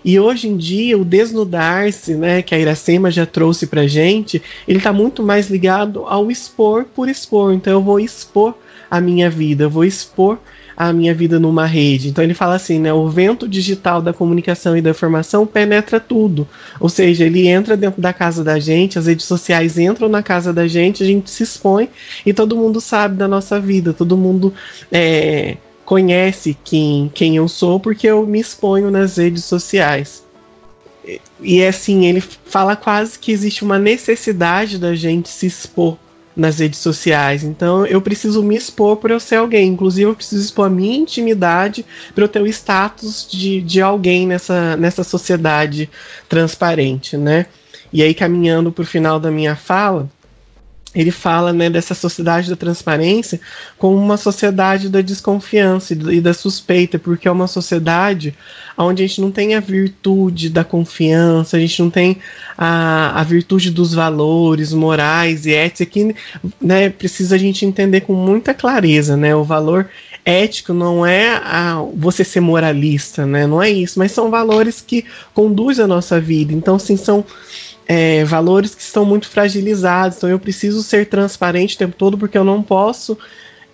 E 0.05 0.21
hoje 0.21 0.49
em 0.49 0.57
dia, 0.57 0.99
o 0.99 1.05
desnudar-se, 1.05 2.14
né, 2.14 2.43
que 2.43 2.55
a 2.55 2.59
Iracema 2.59 3.11
já 3.11 3.25
trouxe 3.25 3.67
pra 3.67 3.87
gente, 3.87 4.43
ele 4.69 4.81
tá 4.81 4.93
muito 4.93 5.23
mais 5.23 5.49
ligado 5.49 6.05
ao 6.07 6.31
expor 6.31 6.85
por 6.85 7.09
expor. 7.09 7.53
Então 7.55 7.73
eu 7.73 7.83
vou 7.83 7.99
expor 7.99 8.55
a 8.90 9.01
minha 9.01 9.31
vida, 9.31 9.64
eu 9.64 9.71
vou 9.71 9.85
expor 9.85 10.38
a 10.77 10.93
minha 10.93 11.14
vida 11.14 11.38
numa 11.38 11.67
rede. 11.67 12.09
Então 12.09 12.23
ele 12.23 12.35
fala 12.35 12.57
assim, 12.57 12.79
né, 12.79 12.93
o 12.93 13.09
vento 13.09 13.49
digital 13.49 14.03
da 14.03 14.12
comunicação 14.12 14.77
e 14.77 14.83
da 14.83 14.90
informação 14.90 15.47
penetra 15.47 16.01
tudo. 16.01 16.47
Ou 16.81 16.88
seja, 16.88 17.25
ele 17.25 17.47
entra 17.47 17.77
dentro 17.77 18.03
da 18.03 18.12
casa 18.12 18.43
da 18.43 18.59
gente, 18.59 18.99
as 18.99 19.07
redes 19.07 19.25
sociais 19.25 19.79
entram 19.79 20.09
na 20.09 20.23
casa 20.23 20.53
da 20.53 20.67
gente, 20.67 21.03
a 21.03 21.07
gente 21.07 21.31
se 21.31 21.43
expõe 21.43 21.88
e 22.27 22.33
todo 22.33 22.57
mundo 22.57 22.81
sabe 22.81 23.17
da 23.17 23.29
nossa 23.29 23.61
vida, 23.61 23.93
todo 23.93 24.17
mundo 24.17 24.53
é, 24.90 25.57
conhece 25.85 26.57
quem, 26.64 27.11
quem 27.14 27.37
eu 27.37 27.49
sou 27.49 27.79
porque 27.79 28.07
eu 28.07 28.27
me 28.27 28.40
exponho 28.40 28.90
nas 28.90 29.16
redes 29.16 29.44
sociais. 29.44 30.25
E 31.40 31.62
assim, 31.64 32.07
ele 32.07 32.20
fala 32.20 32.75
quase 32.75 33.18
que 33.18 33.31
existe 33.31 33.62
uma 33.62 33.79
necessidade 33.79 34.79
da 34.79 34.94
gente 34.94 35.29
se 35.29 35.47
expor 35.47 35.99
nas 36.37 36.59
redes 36.59 36.81
sociais. 36.81 37.44
Então 37.44 37.87
eu 37.87 38.01
preciso 38.01 38.42
me 38.42 38.57
expor 38.57 38.97
para 38.97 39.12
eu 39.12 39.20
ser 39.20 39.37
alguém. 39.37 39.68
Inclusive, 39.68 40.09
eu 40.09 40.14
preciso 40.14 40.42
expor 40.42 40.66
a 40.66 40.70
minha 40.70 40.97
intimidade 40.97 41.85
para 42.14 42.25
eu 42.25 42.29
ter 42.29 42.40
o 42.40 42.47
status 42.47 43.27
de, 43.31 43.61
de 43.61 43.81
alguém 43.81 44.27
nessa, 44.27 44.77
nessa 44.77 45.05
sociedade 45.05 45.90
transparente, 46.29 47.16
né? 47.16 47.47
E 47.92 48.03
aí, 48.03 48.12
caminhando 48.12 48.73
para 48.73 48.83
o 48.83 48.87
final 48.87 49.20
da 49.20 49.31
minha 49.31 49.55
fala, 49.55 50.11
ele 50.95 51.11
fala 51.11 51.53
né, 51.53 51.69
dessa 51.69 51.95
sociedade 51.95 52.49
da 52.49 52.57
transparência 52.57 53.41
como 53.79 53.97
uma 53.97 54.17
sociedade 54.17 54.89
da 54.89 55.01
desconfiança 55.01 55.95
e 55.95 56.21
da 56.21 56.33
suspeita, 56.33 56.99
porque 56.99 57.27
é 57.27 57.31
uma 57.31 57.49
sociedade 57.49 58.35
onde 58.79 59.03
a 59.03 59.07
gente 59.07 59.21
não 59.21 59.31
tem 59.31 59.55
a 59.55 59.61
virtude 59.61 60.49
da 60.49 60.65
confiança, 60.65 61.57
a 61.57 61.61
gente 61.61 61.81
não 61.83 61.91
tem 61.91 62.19
a, 62.57 63.21
a 63.21 63.25
virtude 63.25 63.71
dos 63.71 63.95
valores 63.95 64.73
morais 64.73 65.47
e 65.47 65.53
ética, 65.53 65.91
que 65.91 66.15
né, 66.61 66.91
precisa 66.91 67.35
a 67.35 67.39
gente 67.39 67.65
entender 67.65 68.03
com 68.03 68.15
muita 68.15 68.55
clareza, 68.55 69.17
né? 69.17 69.35
O 69.35 69.45
valor 69.45 69.89
ético 70.25 70.73
não 70.73 71.05
é 71.05 71.37
a, 71.37 71.85
você 71.95 72.25
ser 72.25 72.41
moralista, 72.41 73.27
né? 73.27 73.47
Não 73.47 73.63
é 73.63 73.71
isso, 73.71 73.99
mas 73.99 74.13
são 74.13 74.31
valores 74.31 74.81
que 74.81 75.05
conduzem 75.33 75.85
a 75.85 75.89
nossa 75.89 76.21
vida. 76.21 76.53
Então, 76.53 76.79
sim, 76.79 76.97
são 76.97 77.25
é, 77.87 78.25
valores 78.25 78.75
que 78.75 78.83
estão 78.83 79.05
muito 79.05 79.29
fragilizados. 79.29 80.18
Então 80.18 80.29
eu 80.29 80.38
preciso 80.38 80.83
ser 80.83 81.07
transparente 81.07 81.77
o 81.77 81.79
tempo 81.79 81.97
todo 81.97 82.18
porque 82.18 82.38
eu 82.38 82.44
não 82.44 82.62
posso 82.62 83.18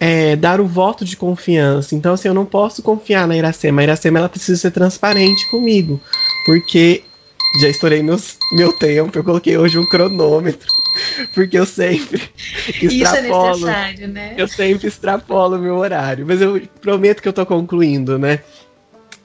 é, 0.01 0.35
dar 0.35 0.61
o 0.61 0.66
voto 0.66 1.05
de 1.05 1.16
confiança. 1.16 1.94
Então, 1.94 2.14
assim, 2.14 2.29
eu 2.29 2.35
não 2.35 2.46
posso 2.46 2.83
confiar 2.83 3.29
na 3.29 3.37
Iracema. 3.37 3.83
A 3.83 3.85
Iracema 3.85 4.18
ela 4.18 4.29
precisa 4.29 4.59
ser 4.59 4.70
transparente 4.70 5.49
comigo. 5.51 6.01
Porque 6.46 7.05
já 7.61 7.68
estourei 7.68 8.03
meus, 8.03 8.37
meu 8.53 8.73
tempo, 8.73 9.18
eu 9.18 9.25
coloquei 9.25 9.59
hoje 9.59 9.79
um 9.79 9.87
cronômetro. 9.87 10.68
Porque 11.35 11.59
eu 11.59 11.66
sempre 11.66 12.23
extrapolo. 12.81 12.92
Isso 12.92 13.07
é 13.07 13.23
necessário, 13.23 14.09
né? 14.09 14.35
Eu 14.37 14.49
sempre 14.49 14.88
extrapolo 14.88 15.57
o 15.57 15.61
meu 15.61 15.77
horário. 15.77 16.25
Mas 16.27 16.40
eu 16.40 16.61
prometo 16.81 17.20
que 17.20 17.29
eu 17.29 17.33
tô 17.33 17.44
concluindo, 17.44 18.18
né? 18.18 18.40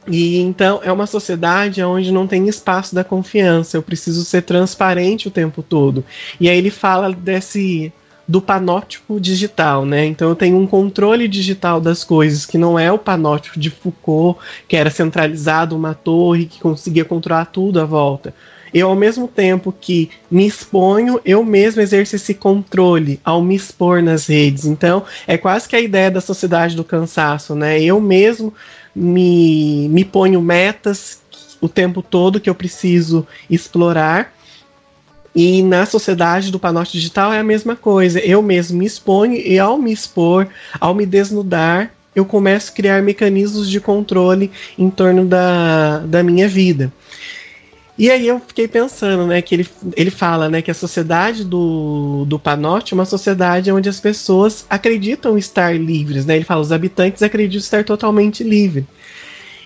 E 0.08 0.40
então 0.40 0.80
é 0.84 0.92
uma 0.92 1.08
sociedade 1.08 1.82
onde 1.84 2.12
não 2.12 2.28
tem 2.28 2.48
espaço 2.48 2.94
da 2.94 3.04
confiança. 3.04 3.78
Eu 3.78 3.84
preciso 3.84 4.24
ser 4.24 4.44
transparente 4.44 5.28
o 5.28 5.32
tempo 5.32 5.64
todo. 5.64 6.04
E 6.40 6.50
aí 6.50 6.58
ele 6.58 6.70
fala 6.70 7.12
desse 7.12 7.92
do 8.28 8.42
panótipo 8.42 9.20
digital, 9.20 9.86
né? 9.86 10.06
Então 10.06 10.30
eu 10.30 10.36
tenho 10.36 10.58
um 10.58 10.66
controle 10.66 11.28
digital 11.28 11.80
das 11.80 12.04
coisas 12.04 12.46
que 12.46 12.58
não 12.58 12.78
é 12.78 12.92
o 12.92 12.98
panótipo 12.98 13.60
de 13.60 13.70
Foucault, 13.70 14.40
que 14.68 14.76
era 14.76 14.90
centralizado 14.90 15.76
uma 15.76 15.94
torre 15.94 16.46
que 16.46 16.60
conseguia 16.60 17.06
controlar 17.06 17.46
tudo 17.46 17.80
à 17.80 17.86
volta. 17.86 18.34
Eu, 18.74 18.90
ao 18.90 18.96
mesmo 18.96 19.26
tempo 19.26 19.72
que 19.72 20.10
me 20.30 20.46
exponho, 20.46 21.22
eu 21.24 21.46
mesmo 21.46 21.82
exerço 21.82 22.18
esse 22.18 22.34
controle 22.34 23.22
ao 23.24 23.42
me 23.42 23.56
expor 23.56 24.04
nas 24.04 24.28
redes. 24.28 24.66
Então, 24.66 25.04
é 25.26 25.38
quase 25.38 25.70
que 25.70 25.78
a 25.78 25.80
ideia 25.80 26.12
da 26.12 26.20
sociedade 26.20 26.76
do 26.76 26.84
cansaço, 26.84 27.56
né? 27.56 27.82
Eu 27.82 28.02
mesmo 28.02 28.54
me, 28.96 29.90
me 29.90 30.06
ponho 30.06 30.42
metas 30.42 31.20
o 31.60 31.68
tempo 31.68 32.02
todo 32.02 32.40
que 32.40 32.50
eu 32.50 32.56
preciso 32.56 33.28
explorar. 33.50 34.34
E 35.36 35.62
na 35.62 35.86
sociedade 35.86 36.50
do 36.50 36.60
Panote 36.60 36.94
Digital 36.94 37.34
é 37.34 37.40
a 37.40 37.44
mesma 37.44 37.76
coisa. 37.76 38.20
Eu 38.20 38.42
mesmo 38.42 38.80
me 38.80 38.86
exponho 38.86 39.36
e 39.36 39.60
ao 39.60 39.78
me 39.78 39.92
expor, 39.92 40.48
ao 40.80 40.96
me 40.96 41.06
desnudar, 41.06 41.92
eu 42.16 42.24
começo 42.24 42.72
a 42.72 42.74
criar 42.74 43.04
mecanismos 43.04 43.70
de 43.70 43.82
controle 43.82 44.50
em 44.78 44.90
torno 44.90 45.26
da, 45.26 46.00
da 46.00 46.24
minha 46.24 46.48
vida. 46.48 46.92
E 47.98 48.12
aí 48.12 48.28
eu 48.28 48.42
fiquei 48.46 48.68
pensando, 48.68 49.26
né, 49.26 49.42
que 49.42 49.56
ele, 49.56 49.68
ele 49.96 50.12
fala, 50.12 50.50
né, 50.50 50.62
que 50.62 50.70
a 50.70 50.74
sociedade 50.74 51.46
do, 51.46 52.26
do 52.26 52.38
Panote 52.38 52.94
é 52.94 52.96
uma 52.96 53.06
sociedade 53.06 53.72
onde 53.72 53.88
as 53.88 54.02
pessoas 54.02 54.66
acreditam 54.70 55.38
estar 55.38 55.80
livres, 55.80 56.26
né? 56.26 56.36
Ele 56.36 56.44
fala, 56.44 56.60
os 56.60 56.74
habitantes 56.74 57.24
acreditam 57.24 57.64
estar 57.64 57.86
totalmente 57.86 58.44
livres. 58.44 58.84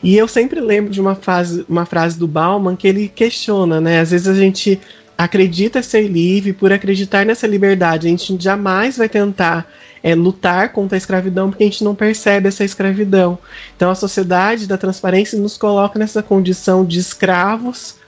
E 0.04 0.16
eu 0.16 0.28
sempre 0.28 0.62
lembro 0.62 0.92
de 0.92 1.02
uma 1.02 1.16
frase, 1.16 1.66
uma 1.68 1.86
frase 1.86 2.18
do 2.20 2.28
Bauman 2.28 2.76
que 2.76 2.88
ele 2.88 3.08
questiona, 3.08 3.82
né? 3.82 4.00
Às 4.00 4.12
vezes 4.12 4.28
a 4.28 4.36
gente 4.36 4.80
acredita 5.18 5.82
ser 5.82 6.08
livre, 6.08 6.54
por 6.54 6.72
acreditar 6.72 7.26
nessa 7.26 7.46
liberdade, 7.46 8.08
a 8.08 8.10
gente 8.10 8.42
jamais 8.42 8.96
vai 8.96 9.10
tentar 9.10 9.70
é, 10.02 10.16
lutar 10.16 10.72
contra 10.72 10.96
a 10.96 11.00
escravidão 11.00 11.50
porque 11.50 11.64
a 11.64 11.68
gente 11.68 11.84
não 11.84 11.94
percebe 11.94 12.48
essa 12.48 12.64
escravidão. 12.64 13.38
Então 13.76 13.90
a 13.90 13.96
sociedade 13.96 14.66
da 14.66 14.78
transparência 14.78 15.38
nos 15.38 15.58
coloca 15.58 16.00
nessa 16.00 16.24
condição 16.24 16.86
de 16.86 17.00
escravos 17.00 17.99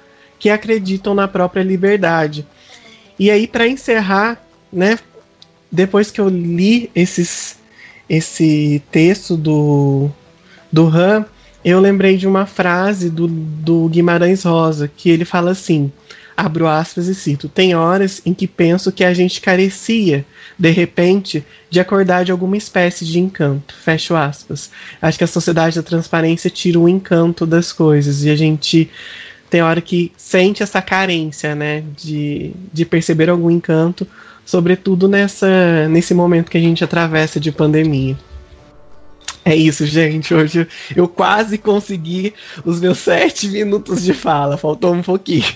que 0.42 0.50
acreditam 0.50 1.14
na 1.14 1.28
própria 1.28 1.62
liberdade. 1.62 2.48
E 3.18 3.30
aí, 3.30 3.46
para 3.46 3.68
encerrar, 3.68 4.44
né, 4.74 4.98
depois 5.72 6.10
que 6.10 6.20
eu 6.20 6.28
li 6.28 6.90
esses, 6.96 7.60
esse 8.10 8.82
texto 8.92 9.38
do, 9.38 10.10
do 10.72 10.88
Han, 10.88 11.28
eu 11.64 11.80
lembrei 11.80 12.18
de 12.18 12.26
uma 12.28 12.48
frase 12.48 13.12
do, 13.12 13.28
do 13.28 13.88
Guimarães 13.88 14.44
Rosa, 14.44 14.88
que 14.88 15.12
ele 15.12 15.26
fala 15.26 15.52
assim: 15.52 15.92
abro 16.36 16.68
aspas 16.68 17.08
e 17.08 17.14
cito, 17.14 17.48
tem 17.48 17.76
horas 17.76 18.20
em 18.26 18.34
que 18.34 18.48
penso 18.48 18.92
que 18.92 19.04
a 19.04 19.14
gente 19.14 19.42
carecia, 19.42 20.26
de 20.58 20.72
repente, 20.72 21.46
de 21.70 21.80
acordar 21.80 22.26
de 22.26 22.32
alguma 22.32 22.58
espécie 22.58 23.06
de 23.06 23.20
encanto. 23.20 23.76
Fecho 23.76 24.16
aspas. 24.16 24.72
Acho 25.00 25.20
que 25.20 25.24
a 25.24 25.28
sociedade 25.28 25.76
da 25.76 25.84
transparência 25.84 26.50
tira 26.50 26.80
o 26.80 26.90
encanto 26.90 27.46
das 27.46 27.72
coisas 27.72 28.24
e 28.24 28.32
a 28.32 28.36
gente 28.36 28.90
tem 29.52 29.62
hora 29.62 29.82
que 29.82 30.14
sente 30.16 30.64
essa 30.64 30.82
carência, 30.82 31.54
né, 31.54 31.84
de, 31.98 32.54
de 32.72 32.86
perceber 32.86 33.30
algum 33.30 33.52
encanto, 33.52 34.08
sobretudo 34.46 35.10
nessa, 35.10 35.90
nesse 35.90 36.14
momento 36.14 36.50
que 36.50 36.58
a 36.58 36.62
gente 36.62 36.86
atravessa 36.86 37.38
de 37.38 37.52
pandemia. 37.52 38.18
É 39.44 39.54
isso, 39.54 39.86
gente. 39.86 40.34
Hoje 40.34 40.66
eu 40.96 41.06
quase 41.06 41.58
consegui 41.58 42.34
os 42.64 42.80
meus 42.80 43.00
sete 43.04 43.50
minutos 43.50 44.02
de 44.04 44.14
fala, 44.14 44.56
faltou 44.56 44.94
um 44.94 45.02
pouquinho. 45.02 45.44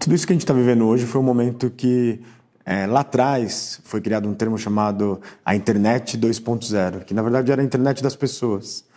Tudo 0.00 0.14
isso 0.16 0.26
que 0.26 0.32
a 0.32 0.34
gente 0.34 0.42
está 0.42 0.54
vivendo 0.54 0.88
hoje 0.88 1.06
foi 1.06 1.20
um 1.20 1.24
momento 1.24 1.70
que 1.70 2.20
é, 2.66 2.84
lá 2.84 3.00
atrás 3.00 3.80
foi 3.84 4.00
criado 4.00 4.28
um 4.28 4.34
termo 4.34 4.58
chamado 4.58 5.20
a 5.44 5.54
internet 5.54 6.18
2.0, 6.18 7.04
que 7.04 7.14
na 7.14 7.22
verdade 7.22 7.52
era 7.52 7.62
a 7.62 7.64
internet 7.64 8.02
das 8.02 8.16
pessoas. 8.16 8.87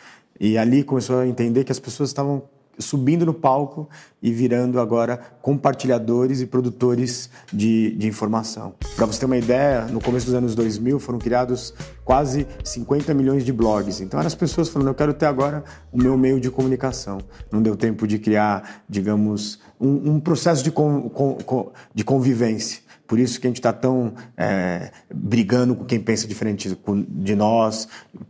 E 0.44 0.58
ali 0.58 0.84
começou 0.84 1.20
a 1.20 1.28
entender 1.28 1.64
que 1.64 1.72
as 1.72 1.78
pessoas 1.78 2.10
estavam 2.10 2.42
subindo 2.80 3.28
no 3.28 3.34
palco 3.34 3.88
e 4.20 4.32
virando 4.32 4.80
agora 4.80 5.20
compartilhadores 5.40 6.42
e 6.42 6.48
produtores 6.48 7.30
de, 7.54 7.92
de 7.92 8.08
informação. 8.08 8.74
Para 8.96 9.06
você 9.06 9.20
ter 9.20 9.28
uma 9.28 9.38
ideia, 9.38 9.86
no 9.86 10.02
começo 10.02 10.26
dos 10.26 10.34
anos 10.34 10.56
2000 10.56 11.00
foram 11.00 11.20
criados 11.20 11.76
quase 12.04 12.48
50 12.64 13.14
milhões 13.14 13.46
de 13.46 13.54
blogs. 13.54 14.02
Então 14.02 14.20
eram 14.20 14.26
as 14.26 14.34
pessoas 14.34 14.68
falando, 14.68 14.88
eu 14.88 14.96
quero 14.96 15.14
ter 15.14 15.28
agora 15.28 15.64
o 15.92 15.98
meu 16.02 16.18
meio 16.18 16.40
de 16.40 16.50
comunicação. 16.50 17.20
Não 17.52 17.62
deu 17.62 17.76
tempo 17.76 18.08
de 18.08 18.18
criar, 18.18 18.84
digamos, 18.90 19.60
um, 19.80 20.14
um 20.14 20.20
processo 20.20 20.64
de, 20.64 20.72
con, 20.72 21.08
con, 21.08 21.72
de 21.94 22.04
convivência. 22.04 22.82
Por 23.12 23.20
isso 23.20 23.42
que 23.42 23.46
a 23.46 23.50
gente 23.50 23.58
está 23.58 23.74
tão 23.74 24.14
é, 24.38 24.90
brigando 25.14 25.76
com 25.76 25.84
quem 25.84 26.00
pensa 26.00 26.26
diferente 26.26 26.74
de 27.10 27.36
nós. 27.36 27.86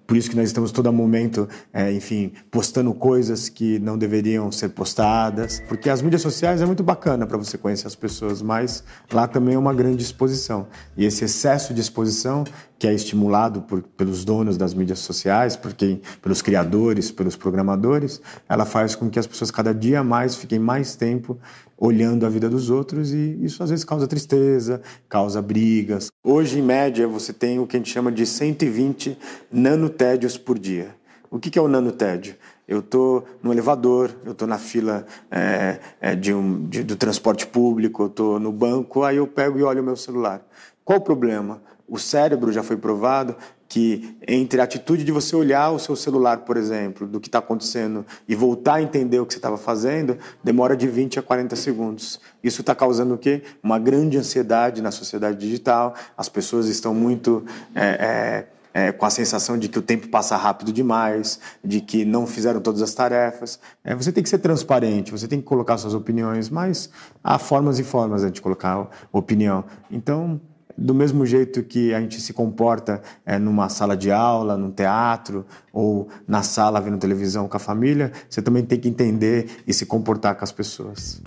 Por 0.08 0.17
isso 0.17 0.28
que 0.28 0.36
nós 0.36 0.48
estamos 0.48 0.72
todo 0.72 0.91
momento, 0.91 1.48
é, 1.72 1.94
enfim, 1.94 2.32
postando 2.50 2.91
coisas 2.91 3.48
que 3.48 3.78
não 3.78 3.96
deveriam 3.96 4.52
ser 4.52 4.70
postadas. 4.70 5.62
Porque 5.67 5.88
as 5.88 6.02
mídias 6.02 6.24
sociais 6.24 6.63
é 6.63 6.65
muito 6.65 6.82
bacana 6.82 7.28
para 7.28 7.38
você 7.38 7.60
conhecer 7.60 7.86
as 7.86 7.94
pessoas, 7.94 8.41
mas 8.41 8.84
lá 9.13 9.28
também 9.28 9.54
é 9.54 9.60
uma 9.60 9.72
grande 9.72 10.02
exposição. 10.02 10.65
E 10.98 11.06
esse 11.06 11.26
excesso 11.26 11.76
de 11.76 11.80
exposição 11.80 12.44
que 12.82 12.88
é 12.88 12.94
estimulado 12.96 13.62
por, 13.62 13.84
pelos 13.84 14.26
donos 14.26 14.58
das 14.58 14.74
mídias 14.74 14.98
sociais, 14.98 15.56
por 15.56 15.72
quem, 15.72 16.02
pelos 16.20 16.41
criadores, 16.41 17.12
pelos 17.12 17.36
programadores, 17.36 18.20
ela 18.50 18.65
faz 18.65 18.96
com 18.96 19.08
que 19.08 19.20
as 19.20 19.28
pessoas 19.28 19.52
cada 19.52 19.72
dia 19.72 20.04
mais 20.04 20.36
fiquem 20.36 20.58
mais 20.58 20.96
tempo 20.96 21.38
olhando 21.78 22.26
a 22.26 22.30
vida 22.30 22.50
dos 22.50 22.72
outros 22.72 23.13
e 23.13 23.38
isso 23.39 23.62
às 23.62 23.70
vezes 23.70 23.86
causa 23.86 24.08
tristeza, 24.08 24.82
causa 25.08 25.44
brigas. 25.44 26.08
Hoje, 26.24 26.58
em 26.58 26.63
média, 26.63 27.08
você 27.08 27.32
tem 27.32 27.60
o 27.60 27.67
que 27.67 27.78
a 27.78 27.80
gente 27.80 27.91
chama 27.91 28.12
de 28.12 28.26
120 28.26 29.15
nanotédios 29.52 30.36
por 30.36 30.58
dia. 30.58 30.96
O 31.30 31.38
que 31.38 31.60
é 31.60 31.62
o 31.62 31.67
nanotédio? 31.67 32.34
Eu 32.67 32.80
estou 32.80 33.28
no 33.44 33.54
elevador, 33.54 34.10
eu 34.26 34.32
estou 34.32 34.48
na 34.48 34.58
fila 34.58 35.06
é, 35.30 35.78
é, 36.02 36.15
de 36.15 36.34
um, 36.34 36.67
de, 36.67 36.82
do 36.82 36.96
transporte 36.96 37.46
público, 37.46 38.02
eu 38.02 38.08
estou 38.08 38.39
no 38.39 38.52
banco, 38.52 39.04
aí 39.04 39.17
eu 39.17 39.28
pego 39.28 39.60
e 39.60 39.63
olho 39.63 39.84
o 39.84 39.86
meu 39.86 39.96
celular. 39.96 40.41
Qual 40.84 40.98
o 40.98 41.02
problema? 41.02 41.62
O 41.91 41.99
cérebro 41.99 42.54
já 42.54 42.63
foi 42.63 42.77
provado 42.77 43.36
que 43.67 44.17
entre 44.25 44.62
a 44.62 44.63
atitude 44.63 45.04
de 45.04 45.12
você 45.12 45.36
olhar 45.36 45.71
o 45.71 45.80
seu 45.80 45.93
celular, 45.93 46.38
por 46.39 46.56
exemplo, 46.56 47.06
do 47.06 47.19
que 47.19 47.27
está 47.27 47.39
acontecendo 47.39 48.06
e 48.27 48.34
voltar 48.34 48.75
a 48.75 48.82
entender 48.82 49.19
o 49.19 49.25
que 49.25 49.34
você 49.34 49.39
estava 49.39 49.58
fazendo, 49.58 50.17
demora 50.41 50.75
de 50.75 50.88
20 50.88 51.19
a 51.19 51.21
40 51.21 51.54
segundos. 51.58 52.21
Isso 52.41 52.62
está 52.62 52.73
causando 52.73 53.15
o 53.15 53.17
quê? 53.17 53.43
Uma 53.62 53.77
grande 53.77 54.17
ansiedade 54.17 54.82
na 54.82 54.89
sociedade 54.89 55.38
digital. 55.38 55.93
As 56.17 56.30
pessoas 56.30 56.67
estão 56.67 56.93
muito 56.93 57.43
é, 57.75 58.47
é, 58.73 58.88
é, 58.88 58.91
com 58.93 59.06
a 59.06 59.10
sensação 59.10 59.58
de 59.58 59.67
que 59.67 59.77
o 59.77 59.82
tempo 59.82 60.08
passa 60.08 60.38
rápido 60.38 60.71
demais, 60.71 61.41
de 61.62 61.82
que 61.82 62.06
não 62.06 62.25
fizeram 62.25 62.62
todas 62.62 62.82
as 62.82 62.93
tarefas. 62.93 63.60
É, 63.84 63.93
você 63.93 64.13
tem 64.13 64.23
que 64.23 64.30
ser 64.30 64.39
transparente, 64.39 65.12
você 65.12 65.27
tem 65.27 65.39
que 65.39 65.45
colocar 65.45 65.77
suas 65.77 65.93
opiniões, 65.93 66.49
mas 66.49 66.89
há 67.21 67.38
formas 67.38 67.80
e 67.80 67.84
formas 67.84 68.30
de 68.32 68.41
colocar 68.41 68.89
opinião. 69.12 69.65
Então, 69.89 70.39
do 70.77 70.93
mesmo 70.93 71.25
jeito 71.25 71.63
que 71.63 71.93
a 71.93 71.99
gente 71.99 72.19
se 72.21 72.34
comporta 72.34 73.01
é, 73.25 73.38
numa 73.38 73.69
sala 73.69 73.95
de 73.95 74.12
aula, 74.12 74.57
num 74.57 74.71
teatro 74.71 75.45
ou 75.71 76.07
na 76.27 76.43
sala 76.43 76.79
vendo 76.81 76.97
televisão 76.97 77.47
com 77.47 77.57
a 77.57 77.60
família, 77.60 78.12
você 78.29 78.41
também 78.41 78.63
tem 78.63 78.79
que 78.79 78.89
entender 78.89 79.49
e 79.67 79.73
se 79.73 79.86
comportar 79.86 80.36
com 80.36 80.43
as 80.43 80.51
pessoas. 80.51 81.21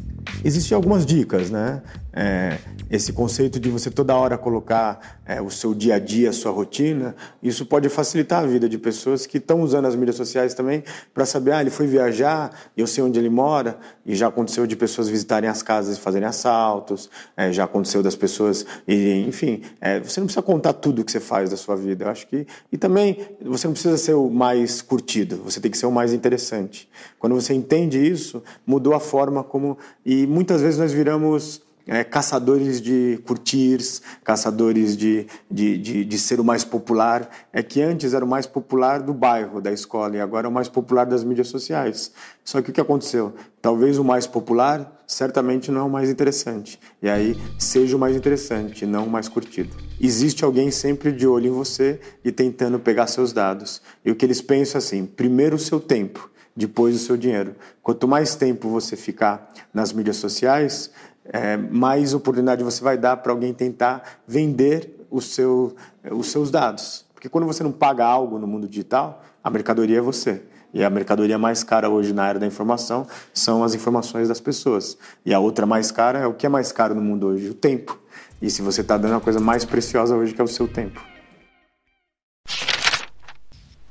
Existem 0.44 0.74
algumas 0.74 1.04
dicas, 1.06 1.50
né? 1.50 1.82
É, 2.12 2.58
esse 2.90 3.12
conceito 3.12 3.58
de 3.58 3.68
você 3.68 3.90
toda 3.90 4.14
hora 4.14 4.38
colocar 4.38 5.18
é, 5.26 5.40
o 5.40 5.50
seu 5.50 5.74
dia 5.74 5.96
a 5.96 5.98
dia, 5.98 6.30
a 6.30 6.32
sua 6.32 6.52
rotina, 6.52 7.16
isso 7.42 7.66
pode 7.66 7.88
facilitar 7.88 8.44
a 8.44 8.46
vida 8.46 8.68
de 8.68 8.78
pessoas 8.78 9.26
que 9.26 9.38
estão 9.38 9.62
usando 9.62 9.86
as 9.86 9.96
mídias 9.96 10.16
sociais 10.16 10.54
também 10.54 10.84
para 11.12 11.26
saber, 11.26 11.52
ah, 11.52 11.60
ele 11.60 11.70
foi 11.70 11.86
viajar, 11.86 12.52
eu 12.76 12.86
sei 12.86 13.02
onde 13.02 13.18
ele 13.18 13.30
mora, 13.30 13.78
e 14.06 14.14
já 14.14 14.28
aconteceu 14.28 14.66
de 14.66 14.76
pessoas 14.76 15.08
visitarem 15.08 15.48
as 15.48 15.62
casas 15.62 15.96
e 15.96 16.00
fazerem 16.00 16.28
assaltos, 16.28 17.10
é, 17.36 17.50
já 17.52 17.64
aconteceu 17.64 18.02
das 18.02 18.14
pessoas, 18.14 18.64
e, 18.86 19.24
enfim, 19.26 19.62
é, 19.80 19.98
você 19.98 20.20
não 20.20 20.26
precisa 20.26 20.42
contar 20.42 20.74
tudo 20.74 21.04
que 21.04 21.10
você 21.10 21.20
faz 21.20 21.50
da 21.50 21.56
sua 21.56 21.74
vida, 21.74 22.04
eu 22.04 22.10
acho 22.10 22.26
que, 22.28 22.46
e 22.70 22.76
também 22.76 23.18
você 23.42 23.66
não 23.66 23.72
precisa 23.72 23.96
ser 23.96 24.14
o 24.14 24.30
mais 24.30 24.82
curtido, 24.82 25.40
você 25.44 25.60
tem 25.60 25.70
que 25.70 25.78
ser 25.78 25.86
o 25.86 25.92
mais 25.92 26.12
interessante. 26.12 26.88
Quando 27.18 27.34
você 27.34 27.54
entende 27.54 27.98
isso, 27.98 28.42
mudou 28.66 28.94
a 28.94 29.00
forma 29.00 29.42
como, 29.42 29.78
e 30.14 30.26
muitas 30.28 30.60
vezes 30.60 30.78
nós 30.78 30.92
viramos 30.92 31.60
é, 31.86 32.04
caçadores 32.04 32.80
de 32.80 33.18
curtirs, 33.26 34.00
caçadores 34.22 34.96
de, 34.96 35.26
de, 35.50 35.76
de, 35.76 36.04
de, 36.04 36.18
ser 36.18 36.38
o 36.38 36.44
mais 36.44 36.64
popular. 36.64 37.28
É 37.52 37.62
que 37.62 37.82
antes 37.82 38.14
era 38.14 38.24
o 38.24 38.28
mais 38.28 38.46
popular 38.46 39.02
do 39.02 39.12
bairro, 39.12 39.60
da 39.60 39.72
escola, 39.72 40.16
e 40.16 40.20
agora 40.20 40.46
é 40.46 40.50
o 40.50 40.52
mais 40.52 40.68
popular 40.68 41.04
das 41.04 41.24
mídias 41.24 41.48
sociais. 41.48 42.12
Só 42.44 42.62
que 42.62 42.70
o 42.70 42.72
que 42.72 42.80
aconteceu? 42.80 43.34
Talvez 43.60 43.98
o 43.98 44.04
mais 44.04 44.26
popular 44.26 45.02
certamente 45.06 45.70
não 45.70 45.80
é 45.80 45.84
o 45.84 45.90
mais 45.90 46.08
interessante. 46.08 46.78
E 47.02 47.08
aí 47.08 47.36
seja 47.58 47.96
o 47.96 47.98
mais 47.98 48.16
interessante, 48.16 48.86
não 48.86 49.06
o 49.06 49.10
mais 49.10 49.28
curtido. 49.28 49.76
Existe 50.00 50.44
alguém 50.44 50.70
sempre 50.70 51.12
de 51.12 51.26
olho 51.26 51.48
em 51.48 51.52
você 51.52 52.00
e 52.24 52.30
tentando 52.30 52.78
pegar 52.78 53.08
seus 53.08 53.32
dados. 53.32 53.82
E 54.04 54.10
o 54.10 54.14
que 54.14 54.24
eles 54.24 54.40
pensam 54.40 54.78
assim: 54.78 55.04
primeiro 55.04 55.56
o 55.56 55.58
seu 55.58 55.80
tempo, 55.80 56.30
depois 56.56 56.94
o 56.94 56.98
seu 56.98 57.16
dinheiro. 57.16 57.54
Quanto 57.82 58.06
mais 58.06 58.34
tempo 58.34 58.68
você 58.68 58.96
ficar 58.96 59.50
nas 59.72 59.92
mídias 59.92 60.16
sociais, 60.16 60.90
é, 61.24 61.56
mais 61.56 62.14
oportunidade 62.14 62.62
você 62.62 62.82
vai 62.82 62.98
dar 62.98 63.16
para 63.18 63.32
alguém 63.32 63.52
tentar 63.52 64.20
vender 64.26 65.06
o 65.10 65.20
seu, 65.20 65.74
os 66.10 66.28
seus 66.30 66.50
dados. 66.50 67.04
Porque 67.14 67.28
quando 67.28 67.46
você 67.46 67.62
não 67.62 67.72
paga 67.72 68.04
algo 68.04 68.38
no 68.38 68.46
mundo 68.46 68.68
digital, 68.68 69.22
a 69.42 69.50
mercadoria 69.50 69.98
é 69.98 70.00
você. 70.00 70.42
E 70.72 70.82
a 70.82 70.90
mercadoria 70.90 71.38
mais 71.38 71.62
cara 71.62 71.88
hoje 71.88 72.12
na 72.12 72.24
área 72.24 72.40
da 72.40 72.46
informação 72.46 73.06
são 73.32 73.62
as 73.62 73.74
informações 73.74 74.28
das 74.28 74.40
pessoas. 74.40 74.98
E 75.24 75.32
a 75.32 75.38
outra 75.38 75.64
mais 75.64 75.92
cara 75.92 76.18
é 76.18 76.26
o 76.26 76.34
que 76.34 76.46
é 76.46 76.48
mais 76.48 76.72
caro 76.72 76.94
no 76.94 77.00
mundo 77.00 77.28
hoje? 77.28 77.48
O 77.48 77.54
tempo. 77.54 77.98
E 78.42 78.50
se 78.50 78.60
você 78.60 78.80
está 78.80 78.98
dando 78.98 79.14
a 79.14 79.20
coisa 79.20 79.38
mais 79.38 79.64
preciosa 79.64 80.16
hoje, 80.16 80.34
que 80.34 80.40
é 80.40 80.44
o 80.44 80.48
seu 80.48 80.66
tempo. 80.66 81.00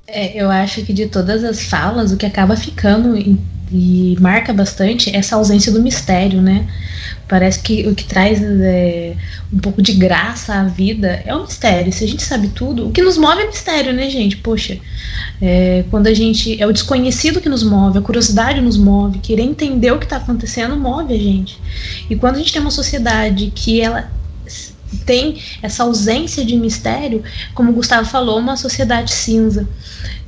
É, 0.06 0.42
eu 0.42 0.50
acho 0.50 0.84
que 0.84 0.92
de 0.92 1.08
todas 1.08 1.44
as 1.44 1.64
falas, 1.64 2.12
o 2.12 2.18
que 2.18 2.26
acaba 2.26 2.56
ficando 2.58 3.16
e 3.76 4.16
marca 4.20 4.54
bastante 4.54 5.10
é 5.10 5.18
essa 5.18 5.36
ausência 5.36 5.72
do 5.72 5.82
mistério, 5.82 6.42
né? 6.42 6.68
Parece 7.28 7.60
que 7.60 7.88
o 7.88 7.96
que 7.96 8.04
traz 8.04 8.40
é, 8.44 9.16
um 9.52 9.58
pouco 9.58 9.82
de 9.82 9.94
graça 9.94 10.54
à 10.54 10.64
vida 10.66 11.24
é 11.26 11.34
o 11.34 11.42
mistério. 11.42 11.92
Se 11.92 12.04
a 12.04 12.08
gente 12.08 12.22
sabe 12.22 12.50
tudo, 12.50 12.88
o 12.88 12.92
que 12.92 13.02
nos 13.02 13.18
move 13.18 13.42
é 13.42 13.48
mistério, 13.48 13.92
né, 13.94 14.10
gente? 14.10 14.38
Poxa, 14.38 14.78
é, 15.42 15.84
quando 15.90 16.08
a 16.08 16.14
gente. 16.14 16.62
É 16.62 16.68
o 16.68 16.72
desconhecido 16.72 17.42
que 17.42 17.50
nos 17.50 17.64
move, 17.64 17.98
a 17.98 18.02
curiosidade 18.02 18.62
nos 18.62 18.78
move, 18.78 19.18
querer 19.20 19.44
entender 19.44 19.92
o 19.92 19.98
que 19.98 20.06
está 20.06 20.18
acontecendo 20.18 20.78
move 20.78 21.14
a 21.14 21.18
gente. 21.18 21.58
E 22.10 22.16
quando 22.16 22.36
a 22.36 22.40
gente 22.40 22.54
tem 22.54 22.62
uma 22.62 22.72
sociedade 22.72 23.52
que 23.56 23.82
ela 23.82 24.12
tem 25.06 25.42
essa 25.62 25.84
ausência 25.84 26.46
de 26.46 26.56
mistério, 26.56 27.24
como 27.54 27.72
o 27.72 27.74
Gustavo 27.74 28.08
falou, 28.08 28.40
uma 28.40 28.58
sociedade 28.58 29.12
cinza. 29.12 29.68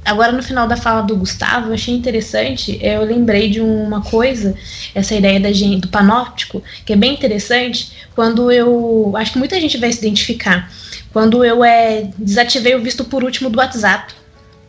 Agora, 0.06 0.32
no 0.32 0.44
final 0.44 0.68
da 0.68 0.78
fala 0.78 1.02
do 1.02 1.18
Gustavo, 1.18 1.70
eu 1.70 1.74
achei 1.74 1.92
interessante, 1.92 2.78
eu 2.80 3.04
lembrei 3.04 3.50
de 3.50 3.60
uma 3.60 4.02
coisa, 4.04 4.56
essa 4.94 5.16
ideia 5.16 5.40
da 5.40 5.52
gente, 5.52 5.82
do 5.82 5.88
panóptico, 5.88 6.62
que 6.86 6.94
é 6.94 6.96
bem 6.96 7.16
interessante, 7.16 7.92
quando 8.14 8.52
eu. 8.52 9.14
Acho 9.16 9.34
que 9.34 9.40
muita 9.40 9.60
gente 9.60 9.80
vai 9.80 9.92
se 9.92 9.98
identificar. 9.98 10.72
Quando 11.12 11.44
eu 11.44 11.64
é, 11.64 12.10
desativei 12.20 12.76
o 12.76 12.82
visto 12.82 13.04
por 13.04 13.24
último 13.24 13.50
do 13.50 13.58
WhatsApp. 13.58 14.14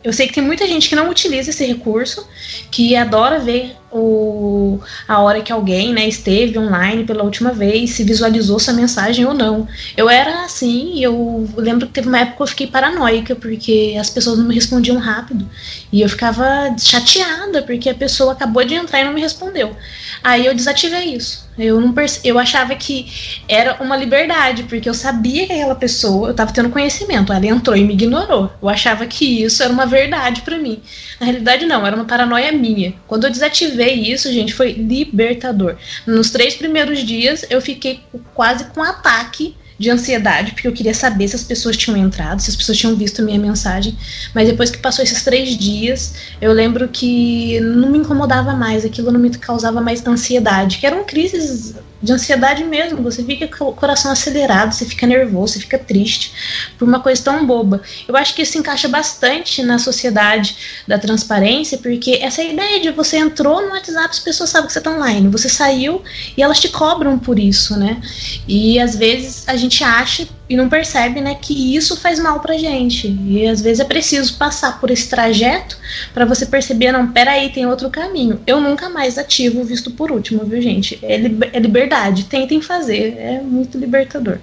Eu 0.03 0.13
sei 0.13 0.27
que 0.27 0.33
tem 0.33 0.43
muita 0.43 0.65
gente 0.65 0.87
que 0.87 0.95
não 0.95 1.09
utiliza 1.09 1.49
esse 1.49 1.65
recurso, 1.65 2.25
que 2.71 2.95
adora 2.95 3.39
ver 3.39 3.75
o, 3.91 4.79
a 5.07 5.19
hora 5.21 5.41
que 5.41 5.51
alguém 5.51 5.93
né, 5.93 6.07
esteve 6.07 6.57
online 6.59 7.03
pela 7.03 7.23
última 7.23 7.51
vez, 7.51 7.91
se 7.91 8.03
visualizou 8.03 8.59
sua 8.59 8.73
mensagem 8.73 9.25
ou 9.25 9.33
não. 9.33 9.67
Eu 9.95 10.09
era 10.09 10.43
assim, 10.43 11.01
eu 11.01 11.47
lembro 11.55 11.87
que 11.87 11.93
teve 11.93 12.07
uma 12.07 12.19
época 12.19 12.37
que 12.37 12.43
eu 12.43 12.47
fiquei 12.47 12.67
paranoica, 12.67 13.35
porque 13.35 13.95
as 13.99 14.09
pessoas 14.09 14.37
não 14.37 14.45
me 14.45 14.55
respondiam 14.55 14.97
rápido. 14.97 15.47
E 15.91 16.01
eu 16.01 16.09
ficava 16.09 16.75
chateada, 16.77 17.61
porque 17.63 17.89
a 17.89 17.95
pessoa 17.95 18.33
acabou 18.33 18.63
de 18.65 18.73
entrar 18.73 19.01
e 19.01 19.05
não 19.05 19.13
me 19.13 19.21
respondeu. 19.21 19.75
Aí 20.23 20.45
eu 20.45 20.53
desativei 20.53 21.15
isso. 21.15 21.47
Eu 21.57 21.81
não 21.81 21.91
perce... 21.91 22.19
eu 22.23 22.37
achava 22.37 22.75
que 22.75 23.41
era 23.47 23.81
uma 23.81 23.97
liberdade, 23.97 24.63
porque 24.63 24.87
eu 24.87 24.93
sabia 24.93 25.47
que 25.47 25.53
aquela 25.53 25.73
pessoa, 25.73 26.27
eu 26.27 26.31
estava 26.31 26.51
tendo 26.51 26.69
conhecimento, 26.69 27.33
ela 27.33 27.45
entrou 27.47 27.75
e 27.75 27.83
me 27.83 27.93
ignorou. 27.93 28.51
Eu 28.61 28.69
achava 28.69 29.07
que 29.07 29.43
isso 29.43 29.63
era 29.63 29.73
uma 29.73 29.85
verdade 29.85 30.41
para 30.41 30.57
mim. 30.57 30.81
Na 31.19 31.25
realidade 31.25 31.65
não, 31.65 31.85
era 31.85 31.95
uma 31.95 32.05
paranoia 32.05 32.51
minha. 32.51 32.93
Quando 33.07 33.23
eu 33.23 33.31
desativei 33.31 33.76
isso, 33.85 34.31
gente, 34.31 34.53
foi 34.53 34.71
libertador. 34.73 35.75
Nos 36.05 36.29
três 36.29 36.55
primeiros 36.55 36.99
dias 37.05 37.45
eu 37.49 37.61
fiquei 37.61 38.01
quase 38.33 38.65
com 38.65 38.81
ataque 38.81 39.55
de 39.79 39.91
ansiedade, 39.91 40.53
porque 40.53 40.67
eu 40.67 40.73
queria 40.73 40.93
saber 40.93 41.27
se 41.27 41.35
as 41.35 41.43
pessoas 41.43 41.77
tinham 41.77 41.97
entrado, 41.97 42.41
se 42.41 42.49
as 42.49 42.55
pessoas 42.55 42.77
tinham 42.77 42.95
visto 42.95 43.21
minha 43.21 43.37
mensagem. 43.37 43.95
Mas 44.33 44.47
depois 44.47 44.71
que 44.71 44.79
passou 44.79 45.03
esses 45.03 45.23
três 45.23 45.55
dias, 45.55 46.15
eu 46.41 46.51
lembro 46.51 46.87
que 46.87 47.59
não 47.59 47.89
me 47.89 47.99
incomodava 47.99 48.53
mais, 48.53 48.83
aquilo 48.83 49.11
não 49.11 49.19
me 49.19 49.29
causava 49.29 49.79
mais 49.79 50.05
ansiedade, 50.05 50.79
que 50.79 50.85
eram 50.87 51.03
crises 51.03 51.75
de 52.01 52.13
ansiedade 52.13 52.63
mesmo. 52.63 53.01
Você 53.03 53.23
fica 53.23 53.47
com 53.47 53.65
o 53.65 53.73
coração 53.73 54.11
acelerado, 54.11 54.73
você 54.73 54.85
fica 54.85 55.07
nervoso, 55.07 55.53
você 55.53 55.59
fica 55.59 55.77
triste 55.77 56.33
por 56.77 56.87
uma 56.87 56.99
coisa 56.99 57.23
tão 57.23 57.45
boba. 57.45 57.81
Eu 58.07 58.15
acho 58.15 58.35
que 58.35 58.41
isso 58.41 58.57
encaixa 58.57 58.87
bastante 58.87 59.63
na 59.63 59.79
sociedade 59.79 60.83
da 60.87 60.97
transparência, 60.97 61.77
porque 61.77 62.19
essa 62.21 62.43
ideia 62.43 62.79
de 62.79 62.91
você 62.91 63.17
entrou 63.17 63.61
no 63.61 63.71
WhatsApp, 63.71 64.09
as 64.09 64.19
pessoas 64.19 64.49
sabem 64.49 64.67
que 64.67 64.73
você 64.73 64.79
está 64.79 64.91
online, 64.91 65.27
você 65.27 65.49
saiu 65.49 66.01
e 66.35 66.43
elas 66.43 66.59
te 66.59 66.69
cobram 66.69 67.17
por 67.17 67.39
isso, 67.39 67.77
né? 67.77 68.01
E 68.47 68.79
às 68.79 68.95
vezes 68.95 69.43
a 69.47 69.55
gente 69.55 69.83
acha 69.83 70.27
e 70.49 70.55
não 70.55 70.69
percebe, 70.69 71.19
né, 71.19 71.35
que 71.35 71.75
isso 71.75 71.99
faz 71.99 72.19
mal 72.19 72.39
pra 72.39 72.57
gente. 72.57 73.07
E 73.07 73.47
às 73.47 73.61
vezes 73.61 73.79
é 73.79 73.85
preciso 73.85 74.37
passar 74.37 74.79
por 74.79 74.89
esse 74.89 75.09
trajeto 75.09 75.77
para 76.13 76.25
você 76.25 76.45
perceber, 76.45 76.91
não, 76.91 77.11
peraí, 77.11 77.49
tem 77.49 77.65
outro 77.65 77.89
caminho. 77.89 78.39
Eu 78.47 78.61
nunca 78.61 78.89
mais 78.89 79.17
ativo 79.17 79.63
visto 79.63 79.91
por 79.91 80.11
último, 80.11 80.45
viu, 80.45 80.61
gente? 80.61 80.97
É, 81.01 81.17
liber 81.17 81.49
é 81.53 81.59
liberdade, 81.59 82.25
tentem 82.25 82.61
fazer, 82.61 83.15
é 83.17 83.41
muito 83.41 83.77
libertador. 83.77 84.39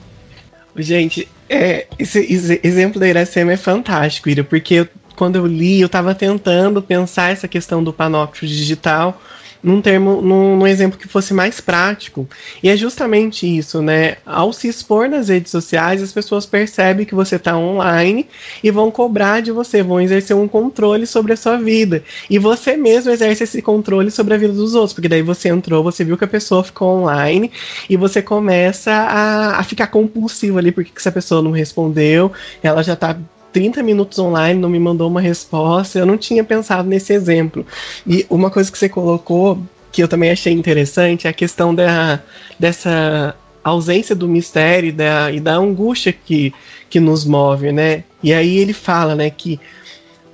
Gente, 0.77 1.29
é, 1.49 1.87
esse, 1.99 2.19
esse 2.21 2.61
exemplo 2.63 2.99
da 2.99 3.09
Iracema 3.09 3.53
é 3.53 3.57
fantástico, 3.57 4.29
Ira, 4.29 4.43
porque 4.43 4.75
eu, 4.75 4.89
quando 5.17 5.37
eu 5.37 5.47
li, 5.47 5.81
eu 5.81 5.87
estava 5.87 6.15
tentando 6.15 6.83
pensar 6.83 7.33
essa 7.33 7.47
questão 7.47 7.83
do 7.83 7.93
panóptico 7.93 8.47
digital 8.47 9.21
num 9.65 9.81
termo, 9.81 10.21
num, 10.21 10.59
num, 10.59 10.67
exemplo 10.67 10.99
que 10.99 11.09
fosse 11.09 11.33
mais 11.33 11.59
prático. 11.59 12.29
E 12.63 12.69
é 12.69 12.77
justamente 12.77 13.47
isso, 13.47 13.81
né? 13.81 14.17
Ao 14.27 14.53
se 14.53 14.69
expor 14.69 15.09
nas 15.09 15.29
redes 15.29 15.51
sociais, 15.51 16.03
as 16.03 16.13
pessoas 16.13 16.45
percebem 16.45 17.07
que 17.07 17.15
você 17.15 17.37
está 17.37 17.57
online 17.57 18.29
e 18.63 18.71
vão 18.71 18.91
cobrar 18.91 19.41
de 19.41 19.51
você, 19.51 19.83
vão 19.83 20.01
exercer 20.01 20.37
um 20.37 20.47
controle 20.47 21.07
sobre 21.07 21.33
a 21.33 21.37
sua 21.37 21.57
vida. 21.57 22.05
E 22.29 22.39
você 22.39 22.77
mesmo 22.77 23.11
exerce 23.11 23.45
esse 23.45 23.63
controle 23.63 24.11
sobre 24.11 24.35
a 24.35 24.37
vida 24.37 24.53
dos 24.53 24.75
outros, 24.75 24.93
porque 24.93 25.09
daí 25.09 25.23
você 25.23 25.49
entrou, 25.49 25.83
você 25.83 26.05
viu 26.05 26.19
que 26.19 26.25
a 26.25 26.29
pessoa 26.29 26.63
ficou 26.63 27.01
online 27.01 27.51
e 27.89 27.97
você 27.97 28.21
começa 28.21 28.93
a, 28.93 29.59
a 29.59 29.63
ficar 29.65 29.87
compulsivo 29.87 30.59
ali, 30.59 30.71
porque 30.73 30.93
se 30.95 31.09
a 31.09 31.13
pessoa 31.13 31.41
não 31.41 31.51
respondeu, 31.51 32.31
ela 32.63 32.83
já 32.83 32.93
está 32.93 33.17
30 33.55 33.85
minutos 33.85 34.19
online, 34.19 34.61
não 34.61 34.69
me 34.69 34.81
mandou 34.81 35.09
uma 35.09 35.21
resposta. 35.21 35.99
Eu 35.99 36.05
não 36.05 36.19
tinha 36.19 36.43
pensado 36.43 36.87
nesse 36.87 37.13
exemplo. 37.13 37.65
E 38.05 38.27
uma 38.29 38.51
coisa 38.51 38.71
que 38.71 38.77
você 38.77 38.89
colocou, 38.89 39.63
que 39.93 40.03
eu 40.03 40.09
também 40.09 40.33
achei 40.33 40.53
interessante, 40.53 41.29
é 41.29 41.31
a 41.31 41.33
questão 41.33 41.73
da, 41.73 42.21
dessa 42.59 43.35
ausência 43.63 44.15
do 44.15 44.29
mistério 44.29 44.93
da, 44.93 45.31
e 45.31 45.39
da 45.39 45.55
angústia 45.55 46.13
que, 46.13 46.53
que 46.91 46.99
nos 46.99 47.25
move, 47.25 47.71
né? 47.71 48.03
E 48.21 48.35
aí 48.35 48.59
ele 48.59 48.73
fala, 48.73 49.15
né, 49.15 49.31
que 49.31 49.61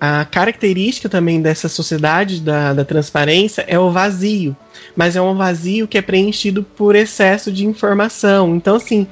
a 0.01 0.25
característica 0.25 1.07
também 1.07 1.43
dessa 1.43 1.69
sociedade 1.69 2.41
da, 2.41 2.73
da 2.73 2.87
transparência 2.87 3.67
é 3.69 3.79
o 3.79 3.91
vazio, 3.91 4.57
mas 4.97 5.15
é 5.15 5.21
um 5.21 5.37
vazio 5.37 5.87
que 5.87 5.99
é 5.99 6.03
preenchido 6.03 6.63
por 6.63 6.97
excesso 6.97 7.53
de 7.53 7.67
informação. 7.67 8.57
Então, 8.57 8.77
assim, 8.77 9.07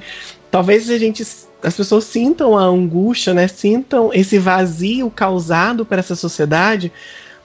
talvez 0.49 0.89
a 0.89 0.97
gente 0.97 1.23
as 1.61 1.75
pessoas 1.75 2.05
sintam 2.05 2.57
a 2.57 2.63
angústia, 2.63 3.33
né? 3.33 3.47
Sintam 3.47 4.11
esse 4.13 4.37
vazio 4.37 5.09
causado 5.09 5.85
por 5.85 5.99
essa 5.99 6.15
sociedade, 6.15 6.91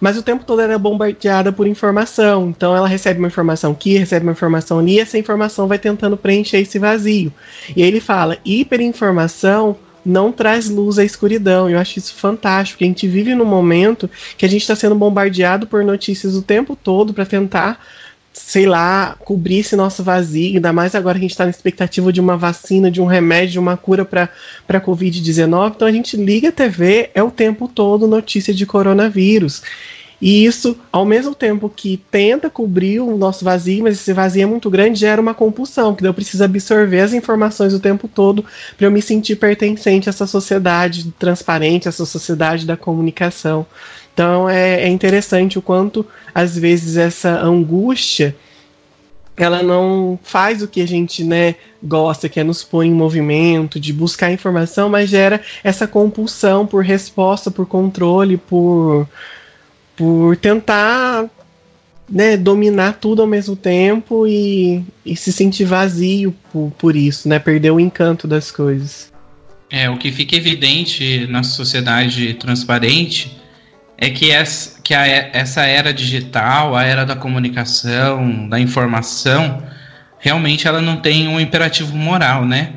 mas 0.00 0.16
o 0.16 0.22
tempo 0.22 0.44
todo 0.44 0.61
ela 0.61 0.74
é 0.74 0.79
bombardeada 0.79 1.53
por 1.53 1.66
informação. 1.66 2.48
Então 2.48 2.77
ela 2.77 2.87
recebe 2.87 3.18
uma 3.18 3.29
informação 3.29 3.72
aqui, 3.72 3.96
recebe 3.96 4.24
uma 4.24 4.33
informação 4.33 4.79
ali, 4.79 4.94
e 4.94 5.00
essa 5.00 5.18
informação 5.18 5.66
vai 5.66 5.79
tentando 5.79 6.16
preencher 6.16 6.59
esse 6.59 6.79
vazio. 6.79 7.33
E 7.74 7.83
aí 7.83 7.88
ele 7.88 8.00
fala: 8.00 8.38
hiperinformação 8.44 9.77
não 10.05 10.31
traz 10.31 10.68
luz 10.68 10.98
à 10.98 11.05
escuridão. 11.05 11.68
Eu 11.70 11.79
acho 11.79 11.98
isso 11.98 12.14
fantástico. 12.14 12.85
A 12.85 12.87
gente 12.87 13.09
vive 13.09 13.35
num 13.35 13.44
momento 13.44 14.09
que 14.37 14.44
a 14.44 14.48
gente 14.48 14.61
está 14.61 14.77
sendo 14.77 14.94
bombardeado 14.94 15.66
por 15.66 15.83
notícias 15.83 16.37
o 16.37 16.42
tempo 16.42 16.77
todo 16.77 17.14
para 17.14 17.24
tentar 17.24 17.81
sei 18.35 18.66
lá, 18.66 19.16
cobrir 19.20 19.61
esse 19.61 19.77
nosso 19.77 20.03
vazio, 20.03 20.57
ainda 20.57 20.73
mais 20.73 20.94
agora 20.94 21.14
que 21.14 21.20
a 21.20 21.23
gente 21.23 21.31
está 21.31 21.44
na 21.44 21.51
expectativa 21.51 22.12
de 22.12 22.20
uma 22.20 22.37
vacina, 22.37 22.90
de 22.90 23.01
um 23.01 23.07
remédio, 23.07 23.53
de 23.53 23.59
uma 23.61 23.77
cura 23.77 24.05
para 24.05 24.29
a 24.68 24.81
Covid-19. 24.81 25.73
Então 25.77 25.88
a 25.88 25.92
gente 25.92 26.16
liga 26.16 26.49
a 26.49 26.53
TV, 26.53 27.11
é 27.14 27.23
o 27.23 27.31
tempo 27.31 27.68
todo 27.68 28.09
notícia 28.09 28.53
de 28.53 28.66
coronavírus. 28.66 29.62
E 30.20 30.44
isso, 30.44 30.77
ao 30.90 31.05
mesmo 31.05 31.35
tempo 31.35 31.68
que 31.68 32.01
tenta 32.11 32.49
cobrir 32.49 33.01
o 33.01 33.16
nosso 33.16 33.44
vazio, 33.44 33.85
mas 33.85 33.97
esse 33.97 34.12
vazio 34.12 34.42
é 34.42 34.47
muito 34.47 34.70
grande, 34.70 34.99
gera 34.99 35.20
uma 35.20 35.35
compulsão, 35.35 35.94
que 35.94 36.07
eu 36.07 36.14
preciso 36.14 36.42
absorver 36.42 37.01
as 37.01 37.12
informações 37.12 37.75
o 37.75 37.81
tempo 37.81 38.09
todo 38.09 38.44
para 38.77 38.87
eu 38.87 38.90
me 38.90 39.03
sentir 39.03 39.37
pertencente 39.37 40.09
a 40.09 40.11
essa 40.11 40.27
sociedade 40.27 41.12
transparente, 41.18 41.88
a 41.88 41.90
essa 41.90 42.07
sociedade 42.07 42.66
da 42.66 42.77
comunicação. 42.77 43.66
Então 44.14 44.48
é, 44.48 44.85
é 44.85 44.88
interessante 44.88 45.59
o 45.59 45.62
quanto, 45.62 46.07
às 46.33 46.57
vezes, 46.57 46.96
essa 46.96 47.42
angústia 47.42 48.35
ela 49.37 49.62
não 49.62 50.18
faz 50.22 50.62
o 50.62 50.68
que 50.68 50.81
a 50.81 50.87
gente 50.87 51.24
né, 51.24 51.57
gosta, 51.83 52.29
que 52.29 52.38
é 52.38 52.44
nos 52.44 52.62
pôr 52.62 52.85
em 52.85 52.92
movimento, 52.92 53.81
de 53.81 53.92
buscar 53.92 54.31
informação, 54.31 54.88
mas 54.88 55.11
gera 55.11 55.40
essa 55.62 55.88
compulsão 55.88 56.66
por 56.66 56.85
resposta, 56.85 57.50
por 57.50 57.66
controle, 57.66 58.37
por, 58.37 59.09
por 59.96 60.37
tentar 60.37 61.29
né, 62.09 62.37
dominar 62.37 62.98
tudo 63.00 63.22
ao 63.22 63.29
mesmo 63.29 63.57
tempo 63.57 64.27
e, 64.27 64.85
e 65.05 65.16
se 65.16 65.33
sentir 65.33 65.64
vazio 65.64 66.33
por, 66.53 66.72
por 66.79 66.94
isso, 66.94 67.29
né, 67.29 67.40
perder 67.40 67.72
o 67.72 67.81
encanto 67.81 68.29
das 68.29 68.53
coisas. 68.53 69.12
É, 69.68 69.90
o 69.90 69.98
que 69.98 70.12
fica 70.12 70.37
evidente 70.37 71.27
na 71.27 71.42
sociedade 71.42 72.35
transparente 72.35 73.37
é 73.96 74.11
que, 74.11 74.30
essa, 74.30 74.80
que 74.83 74.94
a, 74.94 75.07
essa 75.07 75.62
era 75.62 75.92
digital, 75.92 76.76
a 76.76 76.85
era 76.85 77.04
da 77.04 77.16
comunicação, 77.16 78.48
da 78.48 78.59
informação, 78.59 79.62
realmente 80.18 80.66
ela 80.66 80.80
não 80.80 80.96
tem 80.96 81.28
um 81.28 81.38
imperativo 81.38 81.96
moral, 81.96 82.44
né? 82.44 82.72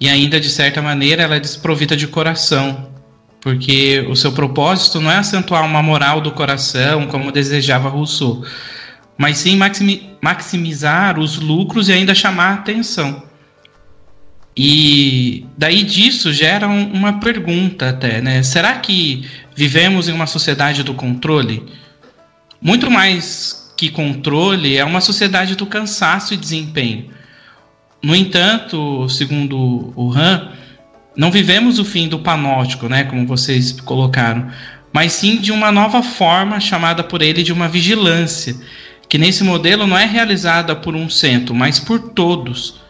E 0.00 0.08
ainda, 0.08 0.38
de 0.38 0.48
certa 0.48 0.82
maneira, 0.82 1.22
ela 1.22 1.36
é 1.36 1.40
desprovida 1.40 1.96
de 1.96 2.06
coração, 2.06 2.90
porque 3.40 4.04
o 4.08 4.16
seu 4.16 4.32
propósito 4.32 5.00
não 5.00 5.10
é 5.10 5.16
acentuar 5.16 5.64
uma 5.64 5.82
moral 5.82 6.20
do 6.20 6.32
coração, 6.32 7.06
como 7.06 7.32
desejava 7.32 7.88
Rousseau, 7.88 8.44
mas 9.16 9.38
sim 9.38 9.58
maximizar 10.20 11.18
os 11.18 11.38
lucros 11.38 11.88
e 11.88 11.92
ainda 11.92 12.14
chamar 12.14 12.50
a 12.50 12.54
atenção. 12.54 13.22
E 14.56 15.44
daí 15.56 15.82
disso 15.82 16.32
gera 16.32 16.66
um, 16.66 16.92
uma 16.92 17.20
pergunta 17.20 17.90
até, 17.90 18.22
né? 18.22 18.42
Será 18.42 18.76
que 18.76 19.28
vivemos 19.54 20.08
em 20.08 20.12
uma 20.12 20.26
sociedade 20.26 20.82
do 20.82 20.94
controle? 20.94 21.62
Muito 22.60 22.90
mais 22.90 23.74
que 23.76 23.90
controle, 23.90 24.76
é 24.76 24.84
uma 24.84 25.02
sociedade 25.02 25.54
do 25.54 25.66
cansaço 25.66 26.32
e 26.32 26.38
desempenho. 26.38 27.10
No 28.02 28.16
entanto, 28.16 29.06
segundo 29.10 29.92
o 29.94 30.10
Han, 30.14 30.52
não 31.14 31.30
vivemos 31.30 31.78
o 31.78 31.84
fim 31.84 32.08
do 32.08 32.20
panótico, 32.20 32.88
né, 32.88 33.04
como 33.04 33.26
vocês 33.26 33.72
colocaram, 33.72 34.50
mas 34.90 35.12
sim 35.12 35.36
de 35.36 35.52
uma 35.52 35.70
nova 35.70 36.02
forma 36.02 36.58
chamada 36.60 37.04
por 37.04 37.20
ele 37.20 37.42
de 37.42 37.52
uma 37.52 37.68
vigilância, 37.68 38.56
que 39.06 39.18
nesse 39.18 39.44
modelo 39.44 39.86
não 39.86 39.98
é 39.98 40.06
realizada 40.06 40.74
por 40.74 40.96
um 40.96 41.10
centro, 41.10 41.54
mas 41.54 41.78
por 41.78 41.98
todos 41.98 42.85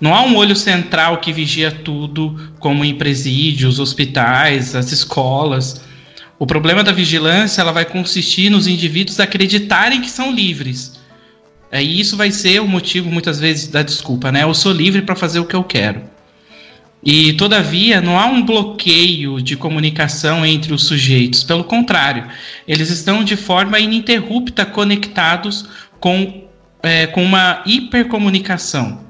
não 0.00 0.14
há 0.14 0.22
um 0.22 0.36
olho 0.36 0.56
central 0.56 1.18
que 1.18 1.32
vigia 1.32 1.70
tudo, 1.70 2.52
como 2.58 2.84
em 2.84 2.94
presídios, 2.94 3.78
hospitais, 3.78 4.74
as 4.74 4.90
escolas. 4.92 5.80
O 6.38 6.46
problema 6.46 6.82
da 6.82 6.92
vigilância 6.92 7.60
ela 7.60 7.72
vai 7.72 7.84
consistir 7.84 8.50
nos 8.50 8.66
indivíduos 8.66 9.20
acreditarem 9.20 10.00
que 10.00 10.10
são 10.10 10.32
livres. 10.32 11.00
É, 11.70 11.82
e 11.82 12.00
isso 12.00 12.16
vai 12.16 12.30
ser 12.30 12.60
o 12.60 12.68
motivo, 12.68 13.10
muitas 13.10 13.38
vezes, 13.38 13.68
da 13.68 13.82
desculpa, 13.82 14.30
né? 14.30 14.42
Eu 14.42 14.54
sou 14.54 14.72
livre 14.72 15.02
para 15.02 15.16
fazer 15.16 15.38
o 15.40 15.44
que 15.44 15.56
eu 15.56 15.64
quero. 15.64 16.02
E, 17.02 17.34
todavia, 17.34 18.00
não 18.00 18.18
há 18.18 18.26
um 18.26 18.44
bloqueio 18.44 19.40
de 19.40 19.56
comunicação 19.56 20.44
entre 20.44 20.72
os 20.72 20.84
sujeitos. 20.84 21.44
Pelo 21.44 21.64
contrário, 21.64 22.26
eles 22.66 22.90
estão 22.90 23.22
de 23.22 23.36
forma 23.36 23.78
ininterrupta 23.78 24.64
conectados 24.64 25.66
com, 26.00 26.44
é, 26.82 27.06
com 27.06 27.22
uma 27.22 27.62
hipercomunicação 27.66 29.04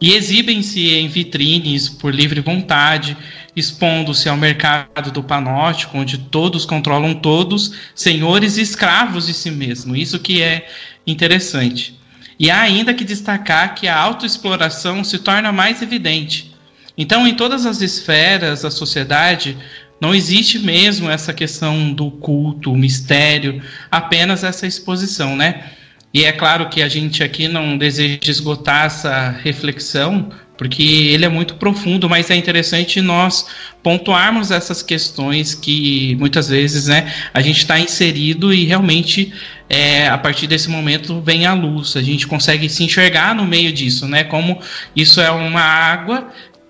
e 0.00 0.14
exibem-se 0.14 0.94
em 0.94 1.08
vitrines 1.08 1.88
por 1.88 2.14
livre 2.14 2.40
vontade, 2.40 3.16
expondo-se 3.54 4.28
ao 4.28 4.36
mercado 4.36 5.10
do 5.10 5.22
panótico, 5.22 5.98
onde 5.98 6.16
todos 6.16 6.64
controlam 6.64 7.14
todos, 7.14 7.72
senhores 7.94 8.56
e 8.56 8.62
escravos 8.62 9.26
de 9.26 9.34
si 9.34 9.50
mesmo. 9.50 9.94
Isso 9.94 10.18
que 10.18 10.40
é 10.40 10.68
interessante. 11.06 11.98
E 12.38 12.50
há 12.50 12.60
ainda 12.60 12.94
que 12.94 13.04
destacar 13.04 13.74
que 13.74 13.86
a 13.86 13.98
autoexploração 13.98 15.04
se 15.04 15.18
torna 15.18 15.52
mais 15.52 15.82
evidente. 15.82 16.54
Então, 16.96 17.26
em 17.26 17.34
todas 17.34 17.66
as 17.66 17.82
esferas 17.82 18.62
da 18.62 18.70
sociedade, 18.70 19.56
não 20.00 20.14
existe 20.14 20.58
mesmo 20.58 21.10
essa 21.10 21.34
questão 21.34 21.92
do 21.92 22.10
culto, 22.10 22.72
o 22.72 22.76
mistério, 22.76 23.62
apenas 23.90 24.42
essa 24.42 24.66
exposição, 24.66 25.36
né? 25.36 25.72
E 26.12 26.24
é 26.24 26.32
claro 26.32 26.68
que 26.68 26.82
a 26.82 26.88
gente 26.88 27.22
aqui 27.22 27.46
não 27.46 27.78
deseja 27.78 28.18
esgotar 28.26 28.86
essa 28.86 29.30
reflexão, 29.30 30.30
porque 30.58 30.82
ele 30.82 31.24
é 31.24 31.28
muito 31.28 31.54
profundo, 31.54 32.08
mas 32.08 32.28
é 32.30 32.36
interessante 32.36 33.00
nós 33.00 33.46
pontuarmos 33.82 34.50
essas 34.50 34.82
questões 34.82 35.54
que 35.54 36.16
muitas 36.16 36.48
vezes 36.48 36.88
né, 36.88 37.10
a 37.32 37.40
gente 37.40 37.58
está 37.58 37.78
inserido 37.78 38.52
e 38.52 38.64
realmente 38.64 39.32
é, 39.68 40.08
a 40.08 40.18
partir 40.18 40.48
desse 40.48 40.68
momento 40.68 41.22
vem 41.22 41.46
a 41.46 41.54
luz, 41.54 41.96
a 41.96 42.02
gente 42.02 42.26
consegue 42.26 42.68
se 42.68 42.82
enxergar 42.82 43.34
no 43.34 43.46
meio 43.46 43.72
disso, 43.72 44.06
né? 44.06 44.24
Como 44.24 44.60
isso 44.94 45.20
é 45.20 45.30
uma 45.30 45.62
água 45.62 46.28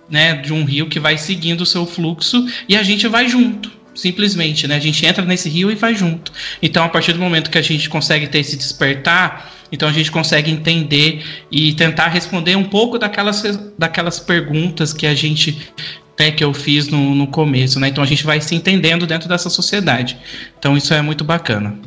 né, 0.08 0.34
de 0.34 0.52
um 0.52 0.64
rio 0.64 0.86
que 0.86 1.00
vai 1.00 1.16
seguindo 1.16 1.62
o 1.62 1.66
seu 1.66 1.86
fluxo 1.86 2.46
e 2.68 2.76
a 2.76 2.82
gente 2.82 3.08
vai 3.08 3.26
junto 3.26 3.79
simplesmente, 4.00 4.66
né? 4.66 4.76
A 4.76 4.80
gente 4.80 5.04
entra 5.04 5.24
nesse 5.24 5.48
rio 5.48 5.70
e 5.70 5.74
vai 5.74 5.94
junto. 5.94 6.32
Então, 6.62 6.84
a 6.84 6.88
partir 6.88 7.12
do 7.12 7.18
momento 7.18 7.50
que 7.50 7.58
a 7.58 7.62
gente 7.62 7.88
consegue 7.88 8.26
ter 8.26 8.38
esse 8.38 8.56
despertar, 8.56 9.52
então 9.70 9.88
a 9.88 9.92
gente 9.92 10.10
consegue 10.10 10.50
entender 10.50 11.22
e 11.50 11.72
tentar 11.74 12.08
responder 12.08 12.56
um 12.56 12.64
pouco 12.64 12.98
daquelas, 12.98 13.42
daquelas 13.78 14.18
perguntas 14.18 14.92
que 14.92 15.06
a 15.06 15.14
gente 15.14 15.70
né, 16.18 16.30
que 16.30 16.44
eu 16.44 16.52
fiz 16.52 16.88
no, 16.88 17.14
no 17.14 17.26
começo, 17.26 17.80
né? 17.80 17.88
Então 17.88 18.04
a 18.04 18.06
gente 18.06 18.24
vai 18.24 18.40
se 18.42 18.54
entendendo 18.54 19.06
dentro 19.06 19.26
dessa 19.26 19.48
sociedade. 19.48 20.18
Então 20.58 20.76
isso 20.76 20.92
é 20.92 21.00
muito 21.00 21.24
bacana. 21.24 21.78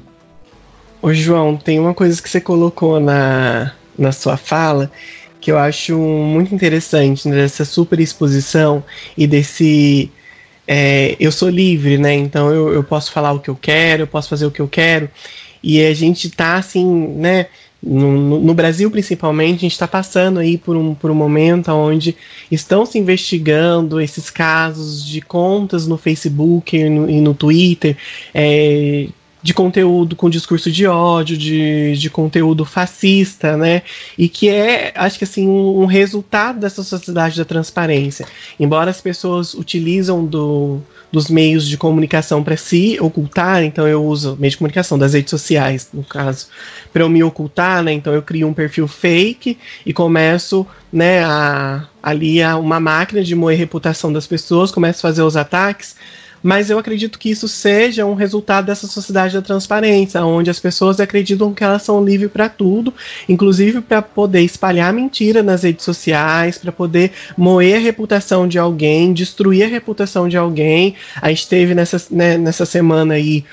Ô 0.99 1.13
João, 1.13 1.55
tem 1.55 1.79
uma 1.79 1.93
coisa 1.93 2.19
que 2.19 2.27
você 2.27 2.41
colocou 2.41 2.99
na, 2.99 3.73
na 3.97 4.11
sua 4.11 4.35
fala 4.35 4.91
que 5.39 5.51
eu 5.51 5.59
acho 5.59 5.99
muito 5.99 6.55
interessante, 6.55 7.27
né, 7.27 7.35
dessa 7.35 7.65
super 7.65 7.99
exposição 7.99 8.81
e 9.17 9.27
desse 9.27 10.09
é, 10.67 11.15
eu 11.19 11.31
sou 11.31 11.49
livre, 11.49 11.97
né? 11.97 12.13
Então 12.13 12.51
eu, 12.51 12.73
eu 12.73 12.83
posso 12.83 13.11
falar 13.11 13.31
o 13.33 13.39
que 13.39 13.49
eu 13.49 13.55
quero, 13.55 14.03
eu 14.03 14.07
posso 14.07 14.29
fazer 14.29 14.45
o 14.45 14.51
que 14.51 14.61
eu 14.61 14.67
quero. 14.67 15.09
E 15.61 15.83
a 15.85 15.93
gente 15.93 16.29
tá 16.29 16.55
assim, 16.55 16.85
né? 16.85 17.47
No, 17.85 18.39
no, 18.39 18.53
Brasil, 18.53 18.89
principalmente, 18.89 19.57
a 19.57 19.61
gente 19.61 19.73
está 19.73 19.87
passando 19.87 20.39
aí 20.39 20.57
por 20.57 20.77
um, 20.77 20.95
por 20.95 21.11
um 21.11 21.13
momento 21.13 21.69
onde 21.69 22.15
estão 22.49 22.85
se 22.85 22.97
investigando 22.97 23.99
esses 23.99 24.29
casos 24.29 25.05
de 25.05 25.19
contas 25.19 25.85
no 25.85 25.97
Facebook 25.97 26.77
e 26.77 26.89
no, 26.89 27.09
e 27.09 27.19
no 27.19 27.33
Twitter, 27.33 27.97
é, 28.33 29.07
de 29.43 29.53
conteúdo 29.53 30.15
com 30.15 30.29
discurso 30.29 30.71
de 30.71 30.87
ódio, 30.87 31.37
de, 31.37 31.97
de 31.97 32.09
conteúdo 32.09 32.63
fascista, 32.63 33.57
né? 33.57 33.81
E 34.17 34.29
que 34.29 34.47
é, 34.47 34.93
acho 34.95 35.17
que 35.17 35.25
assim, 35.25 35.45
um, 35.45 35.81
um 35.81 35.85
resultado 35.85 36.61
dessa 36.61 36.81
sociedade 36.81 37.37
da 37.37 37.43
transparência. 37.43 38.25
Embora 38.57 38.89
as 38.89 39.01
pessoas 39.01 39.53
utilizam 39.53 40.25
do, 40.25 40.79
dos 41.11 41.27
meios 41.27 41.67
de 41.67 41.77
comunicação 41.77 42.41
para 42.41 42.55
se 42.55 42.97
ocultar, 43.01 43.63
então 43.63 43.85
eu 43.85 44.01
uso 44.05 44.37
meio 44.39 44.51
de 44.51 44.57
comunicação 44.57 44.97
das 44.97 45.13
redes 45.13 45.31
sociais, 45.31 45.89
no 45.93 46.05
caso, 46.05 46.47
para 46.93 47.03
eu 47.03 47.09
me 47.09 47.21
ocultar, 47.21 47.83
né? 47.83 47.91
Então 47.91 48.13
eu 48.13 48.21
crio 48.21 48.47
um 48.47 48.53
perfil 48.53 48.87
fake 48.87 49.57
e 49.85 49.91
começo, 49.91 50.65
né, 50.91 51.21
a, 51.21 51.85
ali 52.01 52.41
a 52.41 52.55
uma 52.55 52.79
máquina 52.79 53.21
de 53.21 53.35
moer 53.35 53.57
reputação 53.57 54.13
das 54.13 54.25
pessoas, 54.25 54.71
começo 54.71 54.99
a 54.99 55.09
fazer 55.09 55.21
os 55.21 55.35
ataques 55.35 55.97
mas 56.43 56.69
eu 56.69 56.77
acredito 56.77 57.17
que 57.17 57.31
isso 57.31 57.47
seja 57.47 58.05
um 58.05 58.13
resultado 58.13 58.65
dessa 58.65 58.85
sociedade 58.85 59.33
da 59.33 59.41
transparência, 59.41 60.23
onde 60.23 60.49
as 60.49 60.59
pessoas 60.59 60.99
acreditam 60.99 61.53
que 61.53 61.63
elas 61.63 61.81
são 61.83 62.03
livres 62.03 62.29
para 62.29 62.49
tudo, 62.49 62.93
inclusive 63.29 63.79
para 63.79 64.01
poder 64.01 64.41
espalhar 64.41 64.91
mentira 64.91 65.41
nas 65.41 65.63
redes 65.63 65.85
sociais, 65.85 66.57
para 66.57 66.71
poder 66.71 67.11
moer 67.37 67.77
a 67.77 67.79
reputação 67.79 68.47
de 68.47 68.59
alguém, 68.59 69.13
destruir 69.13 69.63
a 69.63 69.67
reputação 69.67 70.27
de 70.27 70.35
alguém. 70.35 70.95
A 71.21 71.29
gente 71.29 71.47
teve 71.47 71.73
nessa, 71.73 72.01
né, 72.11 72.37
nessa 72.37 72.65
semana 72.65 73.13
aí 73.13 73.45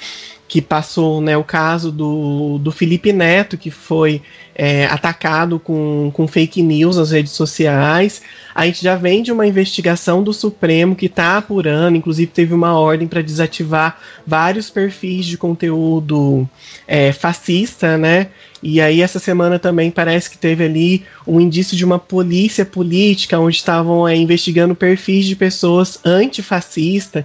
que 0.50 0.60
passou 0.60 1.20
né, 1.20 1.36
o 1.36 1.44
caso 1.44 1.92
do, 1.92 2.58
do 2.58 2.72
Felipe 2.72 3.12
Neto, 3.12 3.56
que 3.56 3.70
foi 3.70 4.20
é, 4.52 4.84
atacado 4.86 5.60
com, 5.60 6.10
com 6.12 6.26
fake 6.26 6.60
news 6.60 6.96
nas 6.96 7.12
redes 7.12 7.30
sociais. 7.30 8.20
A 8.52 8.66
gente 8.66 8.82
já 8.82 8.96
vem 8.96 9.22
de 9.22 9.30
uma 9.30 9.46
investigação 9.46 10.24
do 10.24 10.32
Supremo 10.32 10.96
que 10.96 11.06
está 11.06 11.36
apurando, 11.36 11.96
inclusive 11.96 12.32
teve 12.32 12.52
uma 12.52 12.76
ordem 12.76 13.06
para 13.06 13.22
desativar 13.22 14.00
vários 14.26 14.68
perfis 14.68 15.24
de 15.24 15.38
conteúdo 15.38 16.48
é, 16.84 17.12
fascista, 17.12 17.96
né? 17.96 18.26
E 18.60 18.80
aí 18.80 19.02
essa 19.02 19.20
semana 19.20 19.56
também 19.56 19.88
parece 19.88 20.28
que 20.28 20.36
teve 20.36 20.64
ali 20.64 21.04
um 21.24 21.40
indício 21.40 21.76
de 21.76 21.84
uma 21.84 21.98
polícia 21.98 22.64
política 22.64 23.38
onde 23.38 23.54
estavam 23.54 24.06
é, 24.06 24.16
investigando 24.16 24.74
perfis 24.74 25.26
de 25.26 25.36
pessoas 25.36 26.00
antifascistas. 26.04 27.24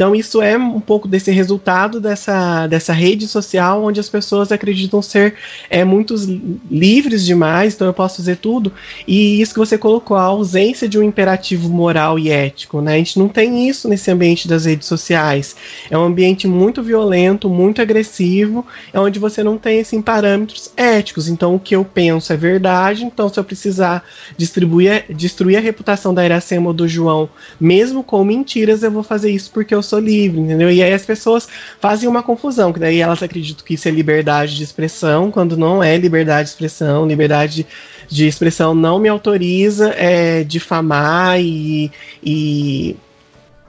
Então, 0.00 0.14
isso 0.14 0.40
é 0.40 0.56
um 0.56 0.80
pouco 0.80 1.06
desse 1.06 1.30
resultado 1.30 2.00
dessa, 2.00 2.66
dessa 2.66 2.90
rede 2.90 3.28
social 3.28 3.84
onde 3.84 4.00
as 4.00 4.08
pessoas 4.08 4.50
acreditam 4.50 5.02
ser 5.02 5.34
é, 5.68 5.84
muito 5.84 6.14
livres 6.70 7.22
demais, 7.22 7.74
então 7.74 7.86
eu 7.86 7.92
posso 7.92 8.16
fazer 8.16 8.36
tudo. 8.36 8.72
E 9.06 9.42
isso 9.42 9.52
que 9.52 9.58
você 9.58 9.76
colocou, 9.76 10.16
a 10.16 10.22
ausência 10.22 10.88
de 10.88 10.98
um 10.98 11.02
imperativo 11.02 11.68
moral 11.68 12.18
e 12.18 12.30
ético. 12.30 12.80
Né? 12.80 12.94
A 12.94 12.96
gente 12.96 13.18
não 13.18 13.28
tem 13.28 13.68
isso 13.68 13.88
nesse 13.88 14.10
ambiente 14.10 14.48
das 14.48 14.64
redes 14.64 14.88
sociais. 14.88 15.54
É 15.90 15.98
um 15.98 16.04
ambiente 16.04 16.48
muito 16.48 16.82
violento, 16.82 17.50
muito 17.50 17.82
agressivo, 17.82 18.64
é 18.94 18.98
onde 18.98 19.18
você 19.18 19.42
não 19.42 19.58
tem 19.58 19.80
assim, 19.80 20.00
parâmetros 20.00 20.72
éticos. 20.78 21.28
Então, 21.28 21.56
o 21.56 21.60
que 21.60 21.76
eu 21.76 21.84
penso 21.84 22.32
é 22.32 22.38
verdade, 22.38 23.04
então 23.04 23.28
se 23.28 23.38
eu 23.38 23.44
precisar 23.44 24.02
distribuir, 24.34 25.04
destruir 25.10 25.58
a 25.58 25.60
reputação 25.60 26.14
da 26.14 26.24
Iracema 26.24 26.68
ou 26.68 26.72
do 26.72 26.88
João, 26.88 27.28
mesmo 27.60 28.02
com 28.02 28.24
mentiras, 28.24 28.82
eu 28.82 28.90
vou 28.90 29.02
fazer 29.02 29.30
isso 29.30 29.50
porque 29.52 29.74
eu 29.74 29.82
sou 29.90 29.98
livre, 29.98 30.40
entendeu? 30.40 30.70
E 30.70 30.82
aí 30.82 30.92
as 30.92 31.04
pessoas 31.04 31.48
fazem 31.80 32.08
uma 32.08 32.22
confusão, 32.22 32.72
que 32.72 32.78
daí 32.78 33.00
elas 33.00 33.22
acreditam 33.22 33.64
que 33.64 33.74
isso 33.74 33.88
é 33.88 33.90
liberdade 33.90 34.56
de 34.56 34.62
expressão, 34.62 35.30
quando 35.30 35.56
não 35.56 35.82
é 35.82 35.96
liberdade 35.96 36.48
de 36.48 36.50
expressão, 36.50 37.06
liberdade 37.06 37.66
de 38.08 38.26
expressão 38.26 38.74
não 38.74 38.98
me 38.98 39.08
autoriza 39.08 39.94
é, 39.96 40.42
difamar 40.44 41.40
e, 41.40 41.90
e 42.22 42.96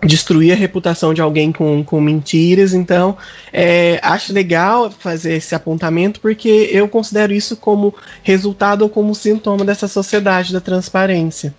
destruir 0.03 0.51
a 0.51 0.55
reputação 0.55 1.13
de 1.13 1.21
alguém 1.21 1.51
com, 1.51 1.83
com 1.83 2.01
mentiras. 2.01 2.73
Então, 2.73 3.17
é, 3.53 3.99
acho 4.01 4.33
legal 4.33 4.89
fazer 4.91 5.33
esse 5.33 5.53
apontamento 5.53 6.19
porque 6.19 6.69
eu 6.71 6.87
considero 6.87 7.33
isso 7.33 7.55
como 7.55 7.93
resultado 8.23 8.81
ou 8.81 8.89
como 8.89 9.13
sintoma 9.13 9.63
dessa 9.63 9.87
sociedade 9.87 10.53
da 10.53 10.59
transparência. 10.59 11.53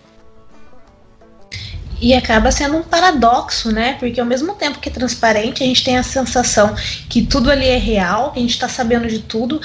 E 2.03 2.13
acaba 2.15 2.51
sendo 2.51 2.77
um 2.77 2.83
paradoxo, 2.83 3.71
né? 3.71 3.95
Porque 3.95 4.21
ao 4.21 4.27
mesmo 4.27 4.55
tempo 4.57 4.81
que 4.81 4.89
é 4.89 4.93
transparente, 4.93 5.63
a 5.63 5.67
gente 5.67 5.85
tem 5.85 5.97
a 5.97 6.03
sensação 6.03 6.75
que 7.09 7.23
tudo 7.23 7.49
ali 7.49 7.69
é 7.69 7.79
real, 7.79 8.33
que 8.33 8.41
a 8.41 8.43
gente 8.43 8.51
está 8.51 8.69
sabendo 8.69 9.07
de 9.07 9.21
tudo, 9.21 9.61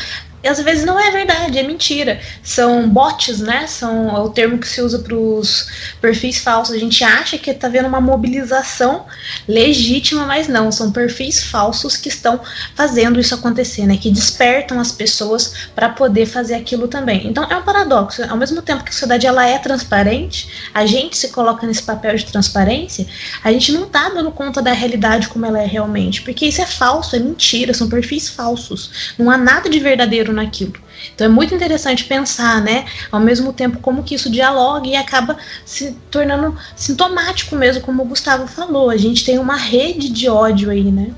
às 0.48 0.62
vezes 0.62 0.86
não 0.86 1.00
é 1.00 1.12
verdade, 1.12 1.58
é 1.58 1.64
mentira. 1.64 2.20
São 2.44 2.88
bots, 2.90 3.40
né? 3.40 3.68
São 3.68 4.16
é 4.16 4.20
o 4.20 4.30
termo 4.30 4.58
que 4.58 4.68
se 4.68 4.82
usa 4.82 5.00
para 5.00 5.16
os 5.16 5.68
perfis 6.02 6.40
falsos. 6.40 6.76
A 6.76 6.80
gente 6.80 7.04
acha 7.04 7.38
que 7.38 7.52
está 7.52 7.68
vendo 7.68 7.88
uma 7.88 8.02
mobilização 8.02 9.06
legítima, 9.48 10.26
mas 10.26 10.48
não. 10.48 10.72
São 10.72 10.92
perfis 10.92 11.44
falsos 11.44 11.98
que 11.98 12.10
estão 12.10 12.40
fazendo 12.76 13.20
isso 13.20 13.36
acontecer, 13.36 13.86
né? 13.86 13.98
Que 13.98 14.12
despertam 14.12 14.80
as 14.80 14.92
pessoas 14.92 15.54
para 15.76 15.90
poder 15.90 16.26
fazer 16.26 16.56
aquilo 16.56 16.88
também. 16.88 17.28
Então 17.28 17.44
é 17.44 17.56
um 17.56 17.64
paradoxo. 17.64 18.24
Ao 18.24 18.38
mesmo 18.38 18.62
tempo 18.62 18.84
que 18.84 18.90
a 18.90 18.94
sociedade 18.94 19.26
ela 19.28 19.46
é 19.48 19.58
transparente, 19.58 20.50
a 20.74 20.86
gente 20.86 21.18
se 21.18 21.30
coloca 21.30 21.66
nesse 21.66 21.84
papel 21.84 22.16
de 22.16 22.26
transparência, 22.26 23.06
a 23.44 23.52
gente 23.52 23.72
não 23.72 23.84
está 23.84 24.10
dando 24.10 24.32
conta 24.32 24.62
da 24.62 24.72
realidade 24.72 25.28
como 25.28 25.46
ela 25.46 25.62
é 25.62 25.66
realmente, 25.66 26.22
porque 26.22 26.46
isso 26.46 26.62
é 26.62 26.66
falso, 26.66 27.16
é 27.16 27.20
mentira, 27.20 27.74
são 27.74 27.90
perfis 27.90 28.30
falsos. 28.30 29.14
Não 29.18 29.30
há 29.30 29.38
nada 29.38 29.70
de 29.70 29.80
verdadeiro 29.80 30.34
naquilo. 30.38 30.74
Então 31.14 31.26
é 31.26 31.30
muito 31.30 31.54
interessante 31.54 32.06
pensar, 32.06 32.62
né, 32.62 32.86
ao 33.12 33.20
mesmo 33.20 33.52
tempo 33.52 33.80
como 33.80 34.04
que 34.04 34.16
isso 34.16 34.30
dialoga 34.30 34.88
e 34.88 34.96
acaba 34.96 35.38
se 35.66 35.92
tornando 36.10 36.58
sintomático 36.76 37.56
mesmo, 37.56 37.84
como 37.84 38.04
o 38.04 38.08
Gustavo 38.08 38.48
falou. 38.48 38.90
A 38.90 38.98
gente 38.98 39.26
tem 39.26 39.38
uma 39.38 39.56
rede 39.56 40.10
de 40.10 40.30
ódio 40.30 40.70
aí, 40.72 40.92
né? 40.92 41.12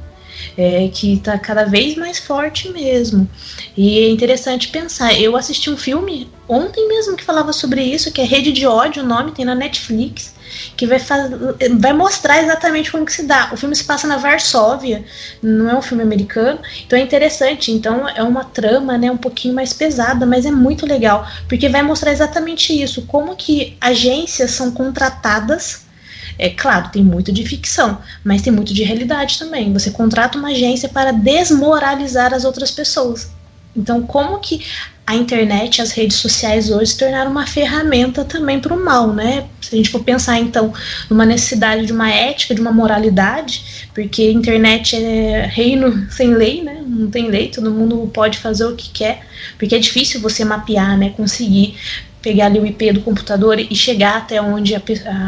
É, 0.58 0.90
que 0.94 1.14
está 1.14 1.38
cada 1.38 1.64
vez 1.64 1.96
mais 1.96 2.20
forte 2.20 2.70
mesmo. 2.70 3.30
E 3.78 4.00
é 4.00 4.10
interessante 4.10 4.68
pensar. 4.70 5.20
Eu 5.20 5.38
assisti 5.38 5.70
um 5.70 5.78
filme 5.78 6.30
ontem 6.48 6.88
mesmo 6.88 7.16
que 7.16 7.24
falava 7.24 7.54
sobre 7.54 7.82
isso, 7.82 8.12
que 8.12 8.20
é 8.20 8.24
Rede 8.24 8.52
de 8.52 8.66
Ódio, 8.66 9.04
o 9.04 9.06
nome 9.06 9.32
tem 9.32 9.46
na 9.46 9.56
Netflix 9.56 10.34
que 10.76 10.86
vai, 10.86 11.00
vai 11.80 11.94
mostrar 11.94 12.42
exatamente 12.42 12.92
como 12.92 13.06
que 13.06 13.14
se 13.14 13.24
dá. 13.24 13.50
O 13.52 13.58
filme 13.58 13.76
se 13.76 13.84
passa 13.84 14.08
na 14.08 14.18
Varsóvia, 14.18 15.04
não 15.42 15.70
é 15.70 15.76
um 15.76 15.82
filme 15.82 16.04
americano, 16.04 16.60
então 16.86 16.98
é 16.98 17.02
interessante. 17.02 17.72
Então 17.72 18.08
é 18.08 18.24
uma 18.24 18.44
trama, 18.44 18.98
né, 18.98 19.12
um 19.12 19.18
pouquinho 19.18 19.54
mais 19.54 19.74
pesada, 19.74 20.26
mas 20.26 20.46
é 20.46 20.52
muito 20.52 20.86
legal, 20.86 21.28
porque 21.48 21.70
vai 21.70 21.82
mostrar 21.82 22.12
exatamente 22.12 22.80
isso, 22.80 23.04
como 23.04 23.36
que 23.36 23.78
agências 23.80 24.52
são 24.52 24.72
contratadas 24.72 25.88
é 26.40 26.50
claro, 26.50 26.90
tem 26.90 27.04
muito 27.04 27.34
de 27.34 27.46
ficção, 27.46 27.98
mas 28.24 28.42
tem 28.42 28.52
muito 28.52 28.74
de 28.74 28.82
realidade 28.82 29.38
também. 29.38 29.74
Você 29.74 29.92
contrata 29.92 30.38
uma 30.38 30.50
agência 30.50 30.88
para 30.88 31.12
desmoralizar 31.12 32.34
as 32.34 32.46
outras 32.46 32.72
pessoas. 32.72 33.30
Então, 33.76 34.02
como 34.02 34.40
que 34.40 34.66
a 35.06 35.16
internet, 35.16 35.82
as 35.82 35.92
redes 35.92 36.18
sociais 36.18 36.70
hoje 36.70 36.92
se 36.92 36.98
tornaram 36.98 37.32
uma 37.32 37.46
ferramenta 37.46 38.24
também 38.24 38.60
para 38.60 38.74
o 38.74 38.84
mal, 38.84 39.12
né? 39.12 39.48
Se 39.60 39.74
a 39.74 39.78
gente 39.78 39.90
for 39.90 40.04
pensar 40.04 40.40
então 40.40 40.72
numa 41.10 41.26
necessidade 41.26 41.86
de 41.86 41.92
uma 41.92 42.10
ética, 42.10 42.56
de 42.56 42.62
uma 42.62 42.72
moralidade, 42.72 43.90
porque 43.94 44.22
a 44.22 44.32
internet 44.32 44.96
é 44.96 45.46
reino 45.46 46.08
sem 46.12 46.34
lei, 46.34 46.64
né? 46.64 46.84
Não 46.86 47.10
tem 47.10 47.28
lei, 47.28 47.50
todo 47.50 47.72
mundo 47.72 48.10
pode 48.14 48.38
fazer 48.38 48.66
o 48.66 48.76
que 48.76 48.92
quer, 48.92 49.22
porque 49.58 49.76
é 49.76 49.80
difícil 49.80 50.22
você 50.22 50.46
mapear, 50.46 50.98
né? 50.98 51.10
Conseguir 51.18 51.76
pegar 52.22 52.48
ali 52.48 52.60
o 52.60 52.66
IP 52.66 52.92
do 52.94 53.02
computador 53.02 53.60
e 53.60 53.76
chegar 53.76 54.18
até 54.18 54.42
onde 54.42 54.76
a, 54.76 54.82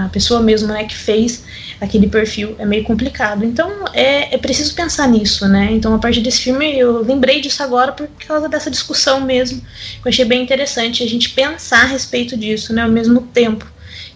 a 0.06 0.10
pessoa 0.10 0.42
mesmo 0.42 0.68
né, 0.68 0.84
que 0.84 0.96
fez 0.96 1.44
aquele 1.80 2.08
perfil 2.08 2.56
é 2.60 2.66
meio 2.66 2.84
complicado. 2.84 3.44
Então 3.44 3.86
é, 3.94 4.36
é 4.36 4.38
preciso 4.38 4.76
pensar 4.76 5.08
nisso, 5.08 5.48
né? 5.48 5.70
Então 5.72 5.94
a 5.96 6.00
partir 6.00 6.22
desse 6.22 6.42
filme 6.42 6.78
eu 6.78 7.02
lembrei 7.02 7.42
disso 7.42 7.64
agora 7.64 7.92
por 7.92 8.08
causa 8.28 8.48
dessa 8.48 8.70
discussão 8.70 9.22
mesmo. 9.22 9.62
Eu 10.04 10.10
achei 10.10 10.26
bem 10.26 10.44
interessante 10.44 11.04
a 11.04 11.08
gente 11.08 11.30
pensar 11.30 11.84
a 11.84 11.88
respeito 11.88 12.38
disso, 12.38 12.74
né? 12.74 12.84
Ao 12.84 12.92
mesmo 12.92 13.22
tempo 13.22 13.66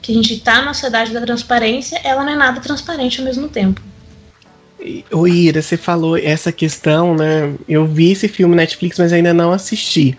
que 0.02 0.12
a 0.12 0.16
gente 0.16 0.36
está 0.36 0.62
na 0.62 0.74
sociedade 0.74 1.12
da 1.12 1.22
transparência, 1.22 2.00
ela 2.04 2.24
não 2.24 2.34
é 2.34 2.36
nada 2.36 2.62
transparente 2.62 3.20
ao 3.20 3.26
mesmo 3.26 3.48
tempo. 3.48 3.82
O 5.12 5.28
Ira, 5.28 5.64
você 5.64 5.78
falou 5.78 6.16
essa 6.16 6.52
questão, 6.52 7.16
né? 7.16 7.56
Eu 7.68 7.88
vi 7.88 8.12
esse 8.12 8.28
filme 8.28 8.56
Netflix, 8.56 9.00
mas 9.00 9.12
ainda 9.12 9.34
não 9.34 9.52
assisti. 9.52 10.16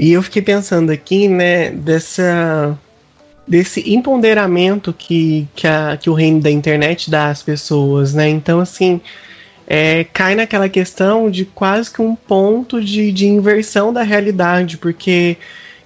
E 0.00 0.12
eu 0.12 0.22
fiquei 0.22 0.40
pensando 0.40 0.90
aqui, 0.90 1.28
né, 1.28 1.70
dessa 1.72 2.78
desse 3.46 3.92
empoderamento 3.92 4.94
que, 4.94 5.46
que, 5.54 5.66
a, 5.66 5.98
que 6.00 6.08
o 6.08 6.14
reino 6.14 6.40
da 6.40 6.50
internet 6.50 7.10
dá 7.10 7.28
às 7.28 7.42
pessoas, 7.42 8.14
né? 8.14 8.26
Então, 8.28 8.60
assim, 8.60 8.98
é, 9.66 10.04
cai 10.04 10.34
naquela 10.34 10.70
questão 10.70 11.30
de 11.30 11.44
quase 11.44 11.92
que 11.92 12.00
um 12.00 12.16
ponto 12.16 12.80
de, 12.80 13.12
de 13.12 13.26
inversão 13.26 13.92
da 13.92 14.02
realidade, 14.02 14.78
porque 14.78 15.36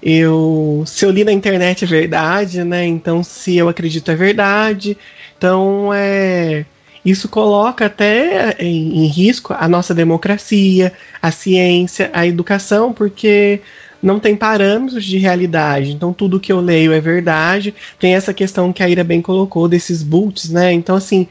eu 0.00 0.84
se 0.86 1.04
eu 1.04 1.10
li 1.10 1.24
na 1.24 1.32
internet 1.32 1.84
é 1.84 1.88
verdade, 1.88 2.62
né? 2.62 2.86
Então, 2.86 3.24
se 3.24 3.56
eu 3.56 3.68
acredito 3.68 4.12
é 4.12 4.14
verdade. 4.14 4.96
Então, 5.36 5.90
é 5.92 6.64
isso 7.04 7.28
coloca 7.28 7.86
até 7.86 8.56
em, 8.58 9.04
em 9.04 9.06
risco 9.06 9.54
a 9.58 9.68
nossa 9.68 9.94
democracia, 9.94 10.92
a 11.20 11.30
ciência, 11.30 12.10
a 12.14 12.26
educação, 12.26 12.92
porque 12.92 13.60
não 14.04 14.20
tem 14.20 14.36
parâmetros 14.36 15.02
de 15.02 15.16
realidade. 15.16 15.92
Então 15.92 16.12
tudo 16.12 16.38
que 16.38 16.52
eu 16.52 16.60
leio 16.60 16.92
é 16.92 17.00
verdade. 17.00 17.74
Tem 17.98 18.14
essa 18.14 18.34
questão 18.34 18.70
que 18.70 18.82
a 18.82 18.88
Ira 18.88 19.02
bem 19.02 19.22
colocou 19.22 19.66
desses 19.66 20.02
boots, 20.02 20.50
né? 20.50 20.74
Então 20.74 20.94
assim, 20.94 21.26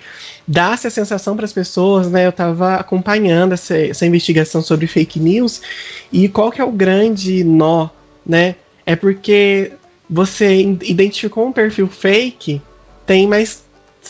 dá-se 0.47 0.88
a 0.88 0.89
sensação 0.89 1.36
para 1.36 1.45
as 1.45 1.53
pessoas, 1.53 2.09
né? 2.09 2.26
Eu 2.26 2.32
estava 2.32 2.76
acompanhando 2.76 3.53
essa, 3.53 3.78
essa 3.78 4.07
investigação 4.07 4.61
sobre 4.63 4.88
fake 4.88 5.19
news 5.19 5.61
e 6.11 6.28
qual 6.28 6.51
que 6.51 6.59
é 6.59 6.63
o 6.63 6.71
grande 6.71 7.43
nó, 7.43 7.89
né? 8.26 8.55
É 8.88 8.95
porque 8.95 9.74
você 10.09 10.61
identificou 10.61 11.45
um 11.47 11.53
perfil 11.53 11.88
fake, 11.88 12.59
tem 13.05 13.28
mais 13.28 13.63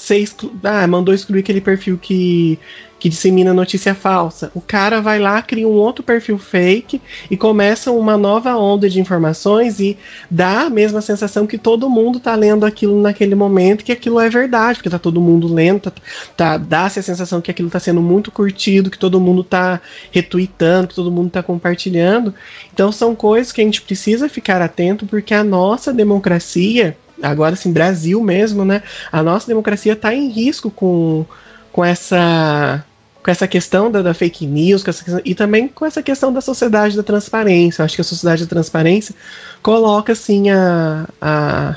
exclu 0.10 0.52
ah, 0.64 0.88
mandou 0.88 1.14
excluir 1.14 1.42
aquele 1.42 1.62
perfil 1.62 1.98
que 1.98 2.58
que 3.04 3.10
dissemina 3.10 3.54
notícia 3.54 3.94
falsa. 3.94 4.50
O 4.56 4.62
cara 4.62 5.02
vai 5.02 5.20
lá, 5.20 5.42
cria 5.42 5.68
um 5.68 5.74
outro 5.74 6.02
perfil 6.02 6.38
fake 6.38 7.02
e 7.30 7.36
começa 7.36 7.92
uma 7.92 8.16
nova 8.16 8.56
onda 8.56 8.90
de 8.90 8.98
informações 8.98 9.78
e 9.82 9.98
dá 10.32 10.62
a 10.62 10.70
mesma 10.70 11.02
sensação 11.02 11.46
que 11.46 11.58
todo 11.58 11.90
mundo 11.90 12.18
tá 12.18 12.34
lendo 12.34 12.66
aquilo 12.66 13.02
naquele 13.02 13.36
momento, 13.36 13.84
que 13.84 13.92
aquilo 13.92 14.22
é 14.22 14.30
verdade, 14.30 14.78
porque 14.78 14.90
tá 14.90 14.98
todo 14.98 15.20
mundo 15.20 15.54
lendo, 15.54 15.82
tá, 15.82 15.92
tá 16.38 16.56
dá-se 16.56 16.98
a 16.98 17.04
sensação 17.04 17.42
que 17.42 17.52
aquilo 17.52 17.70
tá 17.70 17.78
sendo 17.78 18.02
muito 18.02 18.32
curtido, 18.32 18.90
que 18.90 18.98
todo 18.98 19.20
mundo 19.20 19.44
tá 19.44 19.82
retweetando, 20.10 20.88
que 20.88 20.96
todo 20.96 21.12
mundo 21.12 21.30
tá 21.30 21.44
compartilhando. 21.44 22.34
Então 22.74 22.90
são 22.90 23.14
coisas 23.14 23.52
que 23.52 23.60
a 23.60 23.66
gente 23.66 23.82
precisa 23.82 24.30
ficar 24.30 24.62
atento 24.62 25.06
porque 25.06 25.34
a 25.34 25.44
nossa 25.44 25.92
democracia 25.92 26.96
agora 27.22 27.54
assim, 27.54 27.74
Brasil 27.74 28.24
mesmo, 28.24 28.64
né? 28.64 28.82
A 29.12 29.22
nossa 29.22 29.46
democracia 29.46 29.92
está 29.92 30.16
em 30.16 30.30
risco 30.30 30.72
com, 30.72 31.26
com 31.70 31.84
essa 31.84 32.86
com 33.24 33.32
essa 33.32 33.48
questão 33.48 33.90
da, 33.90 34.02
da 34.02 34.14
fake 34.14 34.46
news 34.46 34.84
questão, 34.84 35.22
e 35.24 35.34
também 35.34 35.68
com 35.68 35.86
essa 35.86 36.04
questão 36.04 36.32
da 36.32 36.42
sociedade 36.42 36.98
da 36.98 37.04
transparência. 37.04 37.82
Eu 37.82 37.86
acho 37.86 37.96
que 37.96 38.02
a 38.02 38.04
sociedade 38.04 38.44
da 38.44 38.50
transparência 38.50 39.16
coloca 39.62 40.12
assim 40.12 40.50
a, 40.50 41.08
a, 41.22 41.76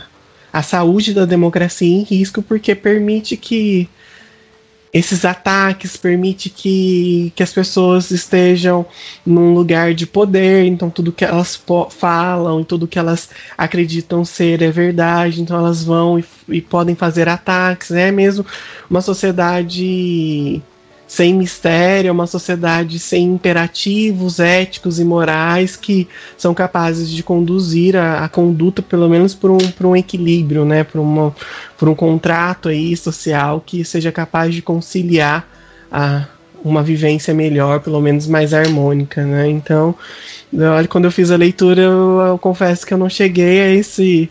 a 0.52 0.62
saúde 0.62 1.14
da 1.14 1.24
democracia 1.24 1.88
em 1.88 2.02
risco 2.02 2.42
porque 2.42 2.74
permite 2.74 3.36
que 3.36 3.88
esses 4.92 5.24
ataques 5.24 5.96
permite 5.96 6.48
que, 6.48 7.30
que 7.36 7.42
as 7.42 7.52
pessoas 7.52 8.10
estejam 8.10 8.86
num 9.26 9.52
lugar 9.52 9.92
de 9.92 10.06
poder, 10.06 10.64
então 10.64 10.88
tudo 10.88 11.12
que 11.12 11.24
elas 11.24 11.60
falam 11.90 12.62
e 12.62 12.64
tudo 12.64 12.88
que 12.88 12.98
elas 12.98 13.28
acreditam 13.58 14.24
ser 14.24 14.62
é 14.62 14.70
verdade, 14.70 15.42
então 15.42 15.58
elas 15.58 15.84
vão 15.84 16.18
e, 16.18 16.24
e 16.48 16.60
podem 16.62 16.94
fazer 16.94 17.28
ataques, 17.28 17.90
é 17.90 18.10
mesmo 18.10 18.46
uma 18.88 19.02
sociedade 19.02 20.62
sem 21.06 21.34
mistério, 21.34 22.08
é 22.08 22.12
uma 22.12 22.26
sociedade 22.26 22.98
sem 22.98 23.24
imperativos 23.24 24.40
éticos 24.40 24.98
e 24.98 25.04
morais 25.04 25.76
que 25.76 26.08
são 26.36 26.52
capazes 26.52 27.08
de 27.08 27.22
conduzir 27.22 27.96
a, 27.96 28.24
a 28.24 28.28
conduta, 28.28 28.82
pelo 28.82 29.08
menos, 29.08 29.34
por 29.34 29.50
um, 29.50 29.58
por 29.58 29.86
um 29.86 29.96
equilíbrio, 29.96 30.64
né? 30.64 30.84
por 30.84 31.88
um 31.88 31.94
contrato 31.94 32.68
aí 32.68 32.96
social 32.96 33.62
que 33.64 33.84
seja 33.84 34.10
capaz 34.10 34.52
de 34.52 34.62
conciliar 34.62 35.48
a, 35.90 36.26
uma 36.64 36.82
vivência 36.82 37.32
melhor, 37.32 37.80
pelo 37.80 38.00
menos 38.00 38.26
mais 38.26 38.52
harmônica. 38.52 39.24
Né? 39.24 39.48
Então, 39.48 39.94
olha, 40.52 40.88
quando 40.88 41.04
eu 41.04 41.12
fiz 41.12 41.30
a 41.30 41.36
leitura, 41.36 41.82
eu, 41.82 42.18
eu 42.20 42.38
confesso 42.38 42.84
que 42.84 42.92
eu 42.92 42.98
não 42.98 43.08
cheguei 43.08 43.60
a 43.60 43.70
esse 43.70 44.28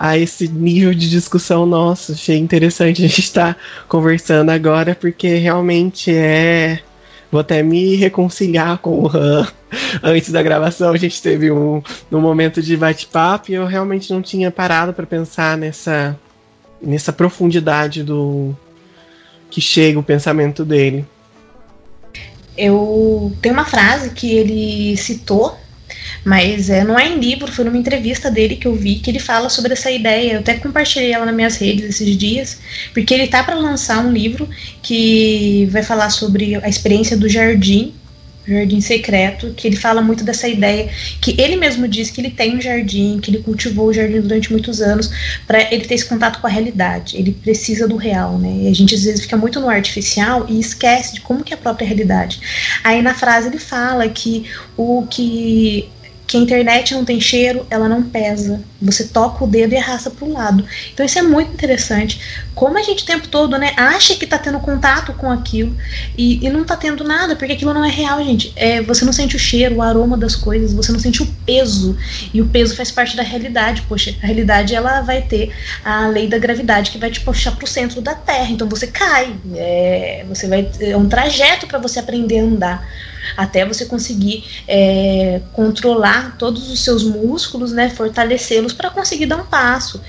a 0.00 0.16
esse 0.16 0.48
nível 0.48 0.94
de 0.94 1.10
discussão 1.10 1.66
nosso. 1.66 2.12
Achei 2.12 2.38
interessante 2.38 3.04
a 3.04 3.06
gente 3.06 3.20
estar 3.20 3.54
tá 3.54 3.60
conversando 3.86 4.48
agora, 4.48 4.96
porque 4.98 5.34
realmente 5.34 6.10
é. 6.10 6.80
Vou 7.30 7.42
até 7.42 7.62
me 7.62 7.94
reconciliar 7.96 8.78
com 8.78 9.02
o 9.02 9.06
Han. 9.06 9.46
Antes 10.02 10.32
da 10.32 10.42
gravação, 10.42 10.90
a 10.90 10.96
gente 10.96 11.20
teve 11.20 11.52
um, 11.52 11.82
um 12.10 12.18
momento 12.18 12.62
de 12.62 12.76
bate-papo 12.78 13.52
e 13.52 13.54
eu 13.54 13.66
realmente 13.66 14.10
não 14.10 14.22
tinha 14.22 14.50
parado 14.50 14.94
para 14.94 15.06
pensar 15.06 15.56
nessa, 15.56 16.18
nessa 16.82 17.12
profundidade 17.12 18.02
do 18.02 18.56
que 19.50 19.60
chega 19.60 19.98
o 19.98 20.02
pensamento 20.02 20.64
dele. 20.64 21.04
Eu 22.56 23.32
tenho 23.42 23.54
uma 23.54 23.64
frase 23.64 24.10
que 24.10 24.34
ele 24.34 24.96
citou 24.96 25.59
mas 26.24 26.70
é, 26.70 26.84
não 26.84 26.98
é 26.98 27.08
em 27.08 27.18
livro, 27.18 27.50
foi 27.50 27.64
numa 27.64 27.78
entrevista 27.78 28.30
dele 28.30 28.56
que 28.56 28.66
eu 28.66 28.74
vi 28.74 28.96
que 28.96 29.10
ele 29.10 29.18
fala 29.18 29.48
sobre 29.48 29.72
essa 29.72 29.90
ideia. 29.90 30.34
Eu 30.34 30.40
até 30.40 30.54
compartilhei 30.54 31.12
ela 31.12 31.26
nas 31.26 31.34
minhas 31.34 31.56
redes 31.56 31.84
esses 31.84 32.16
dias, 32.16 32.58
porque 32.92 33.14
ele 33.14 33.26
tá 33.26 33.42
para 33.42 33.54
lançar 33.54 34.04
um 34.04 34.12
livro 34.12 34.48
que 34.82 35.68
vai 35.70 35.82
falar 35.82 36.10
sobre 36.10 36.56
a 36.56 36.68
experiência 36.68 37.16
do 37.16 37.28
jardim 37.28 37.94
Jardim 38.46 38.80
Secreto, 38.80 39.52
que 39.56 39.68
ele 39.68 39.76
fala 39.76 40.02
muito 40.02 40.24
dessa 40.24 40.48
ideia, 40.48 40.88
que 41.20 41.40
ele 41.40 41.56
mesmo 41.56 41.86
diz 41.86 42.10
que 42.10 42.20
ele 42.20 42.30
tem 42.30 42.56
um 42.56 42.60
jardim, 42.60 43.18
que 43.20 43.30
ele 43.30 43.42
cultivou 43.42 43.88
o 43.88 43.92
jardim 43.92 44.20
durante 44.20 44.50
muitos 44.50 44.80
anos, 44.80 45.10
para 45.46 45.72
ele 45.72 45.84
ter 45.84 45.94
esse 45.94 46.06
contato 46.06 46.40
com 46.40 46.46
a 46.46 46.50
realidade. 46.50 47.16
Ele 47.16 47.32
precisa 47.32 47.86
do 47.86 47.96
real, 47.96 48.38
né? 48.38 48.64
E 48.64 48.68
a 48.68 48.74
gente 48.74 48.94
às 48.94 49.04
vezes 49.04 49.22
fica 49.22 49.36
muito 49.36 49.60
no 49.60 49.68
artificial 49.68 50.46
e 50.48 50.58
esquece 50.58 51.14
de 51.14 51.20
como 51.20 51.44
que 51.44 51.52
é 51.52 51.56
a 51.56 51.60
própria 51.60 51.86
realidade. 51.86 52.40
Aí 52.82 53.02
na 53.02 53.14
frase 53.14 53.48
ele 53.48 53.58
fala 53.58 54.08
que 54.08 54.46
o 54.76 55.06
que 55.08 55.88
que 56.30 56.36
a 56.36 56.40
internet 56.40 56.94
não 56.94 57.04
tem 57.04 57.20
cheiro, 57.20 57.66
ela 57.68 57.88
não 57.88 58.04
pesa. 58.04 58.62
Você 58.80 59.02
toca 59.02 59.42
o 59.42 59.48
dedo 59.48 59.72
e 59.72 59.76
arrasta 59.76 60.10
para 60.10 60.24
o 60.24 60.32
lado. 60.32 60.64
Então 60.94 61.04
isso 61.04 61.18
é 61.18 61.22
muito 61.22 61.52
interessante. 61.52 62.20
Como 62.60 62.76
a 62.76 62.82
gente 62.82 63.04
o 63.04 63.06
tempo 63.06 63.26
todo, 63.26 63.56
né, 63.56 63.72
acha 63.74 64.14
que 64.16 64.26
está 64.26 64.36
tendo 64.36 64.60
contato 64.60 65.14
com 65.14 65.30
aquilo 65.30 65.74
e, 66.14 66.44
e 66.44 66.50
não 66.50 66.60
está 66.60 66.76
tendo 66.76 67.02
nada, 67.02 67.34
porque 67.34 67.54
aquilo 67.54 67.72
não 67.72 67.82
é 67.82 67.88
real, 67.88 68.22
gente. 68.22 68.52
É, 68.54 68.82
você 68.82 69.02
não 69.02 69.14
sente 69.14 69.34
o 69.34 69.38
cheiro, 69.38 69.76
o 69.76 69.82
aroma 69.82 70.14
das 70.14 70.36
coisas, 70.36 70.74
você 70.74 70.92
não 70.92 70.98
sente 70.98 71.22
o 71.22 71.26
peso. 71.46 71.96
E 72.34 72.42
o 72.42 72.46
peso 72.46 72.76
faz 72.76 72.90
parte 72.90 73.16
da 73.16 73.22
realidade. 73.22 73.80
Poxa, 73.88 74.14
a 74.22 74.26
realidade 74.26 74.74
ela 74.74 75.00
vai 75.00 75.22
ter 75.22 75.50
a 75.82 76.06
lei 76.08 76.28
da 76.28 76.36
gravidade 76.36 76.90
que 76.90 76.98
vai 76.98 77.10
te 77.10 77.20
puxar 77.20 77.52
para 77.52 77.64
o 77.64 77.66
centro 77.66 78.02
da 78.02 78.14
Terra. 78.14 78.50
Então 78.50 78.68
você 78.68 78.86
cai. 78.86 79.34
É, 79.54 80.26
você 80.28 80.46
vai 80.46 80.70
é 80.80 80.94
um 80.94 81.08
trajeto 81.08 81.66
para 81.66 81.78
você 81.78 81.98
aprender 81.98 82.40
a 82.40 82.42
andar 82.42 82.88
até 83.36 83.64
você 83.64 83.86
conseguir 83.86 84.44
é, 84.68 85.40
controlar 85.52 86.36
todos 86.36 86.70
os 86.70 86.82
seus 86.82 87.04
músculos, 87.04 87.72
né, 87.72 87.88
fortalecê-los 87.88 88.72
para 88.72 88.90
conseguir 88.90 89.26
dar 89.26 89.36
um 89.36 89.46
passo. 89.46 90.00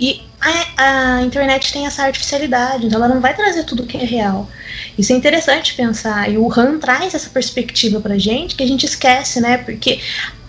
E 0.00 0.22
a, 0.40 1.18
a, 1.18 1.22
internet 1.22 1.72
tem 1.72 1.86
essa 1.86 2.04
artificialidade, 2.04 2.86
então 2.86 2.98
ela 2.98 3.12
não 3.12 3.20
vai 3.20 3.36
trazer 3.36 3.64
tudo 3.64 3.84
que 3.84 3.98
é 3.98 4.04
real. 4.04 4.48
Isso 4.96 5.12
é 5.12 5.16
interessante 5.16 5.74
pensar. 5.74 6.30
E 6.30 6.38
o 6.38 6.50
Han 6.50 6.78
traz 6.78 7.12
essa 7.12 7.28
perspectiva 7.28 8.00
pra 8.00 8.16
gente 8.16 8.56
que 8.56 8.62
a 8.62 8.66
gente 8.66 8.86
esquece, 8.86 9.40
né? 9.40 9.58
Porque 9.58 10.00